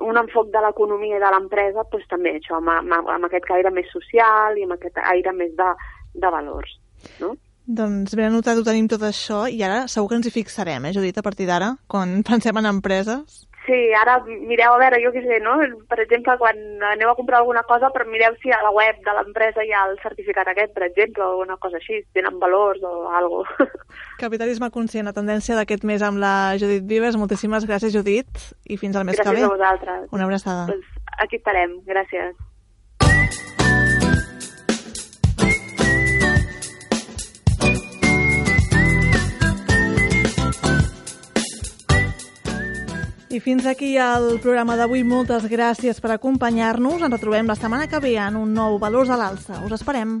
un 0.00 0.18
enfoc 0.18 0.50
de 0.52 0.62
l'economia 0.64 1.18
i 1.18 1.22
de 1.22 1.32
l'empresa 1.32 1.84
doncs, 1.92 2.06
també 2.10 2.36
això, 2.36 2.58
amb, 2.58 2.72
amb, 2.74 3.10
amb 3.16 3.28
aquest 3.28 3.50
aire 3.54 3.72
més 3.74 3.90
social 3.94 4.58
i 4.58 4.66
amb 4.66 4.76
aquest 4.76 4.98
aire 5.02 5.34
més 5.36 5.52
de, 5.58 5.72
de 6.14 6.32
valors. 6.32 6.78
No? 7.22 7.34
Doncs 7.66 8.14
ben 8.14 8.28
anotat, 8.30 8.58
ho 8.58 8.66
tenim 8.66 8.86
tot 8.90 9.02
això 9.02 9.44
i 9.50 9.62
ara 9.66 9.86
segur 9.90 10.10
que 10.10 10.18
ens 10.20 10.28
hi 10.28 10.34
fixarem, 10.34 10.84
eh, 10.86 10.94
Judit, 10.94 11.18
a 11.18 11.26
partir 11.26 11.48
d'ara, 11.50 11.72
quan 11.90 12.20
pensem 12.30 12.62
en 12.62 12.70
empreses. 12.70 13.44
Sí, 13.66 13.78
ara 13.98 14.20
mireu, 14.24 14.76
a 14.76 14.78
veure, 14.78 15.00
jo 15.02 15.10
què 15.10 15.24
sé, 15.24 15.40
no? 15.42 15.56
Per 15.90 15.98
exemple, 15.98 16.36
quan 16.38 16.60
aneu 16.92 17.10
a 17.10 17.16
comprar 17.18 17.40
alguna 17.40 17.64
cosa, 17.66 17.90
però 17.90 18.06
mireu 18.06 18.36
si 18.38 18.52
a 18.54 18.60
la 18.62 18.70
web 18.70 19.00
de 19.02 19.14
l'empresa 19.16 19.64
hi 19.66 19.72
ha 19.74 19.82
el 19.90 19.98
certificat 20.04 20.46
aquest, 20.52 20.70
per 20.76 20.86
exemple, 20.86 21.24
o 21.24 21.32
alguna 21.32 21.58
cosa 21.58 21.80
així, 21.80 21.98
tenen 22.14 22.38
valors 22.38 22.84
o 22.86 23.10
alguna 23.10 23.50
cosa. 23.58 23.84
Capitalisme 24.22 24.70
conscient, 24.70 25.10
la 25.10 25.16
tendència 25.16 25.58
d'aquest 25.58 25.82
mes 25.88 26.04
amb 26.06 26.22
la 26.22 26.54
Judit 26.62 26.86
Vives. 26.86 27.18
Moltíssimes 27.18 27.66
gràcies, 27.66 27.94
Judit, 27.96 28.30
i 28.70 28.78
fins 28.78 28.94
al 28.94 29.08
mes 29.08 29.18
gràcies 29.18 29.26
que 29.26 29.34
ve. 29.34 29.42
Gràcies 29.42 29.50
a 29.50 29.56
vosaltres. 29.58 30.10
Una 30.14 30.30
abraçada. 30.30 30.66
Pues 30.70 31.16
aquí 31.18 31.42
estarem, 31.42 31.80
gràcies. 31.90 33.65
I 43.36 43.40
fins 43.44 43.66
aquí 43.68 43.90
el 44.00 44.38
programa 44.40 44.78
d'avui. 44.80 45.02
Moltes 45.04 45.44
gràcies 45.50 45.98
per 46.00 46.14
acompanyar-nos. 46.14 47.02
Ens 47.04 47.12
retrobem 47.18 47.50
la 47.50 47.58
setmana 47.58 47.84
que 47.90 48.00
ve 48.00 48.14
en 48.16 48.40
un 48.40 48.56
nou 48.56 48.78
Valors 48.80 49.12
a 49.12 49.20
l'Alça. 49.20 49.60
Us 49.66 49.76
esperem. 49.76 50.16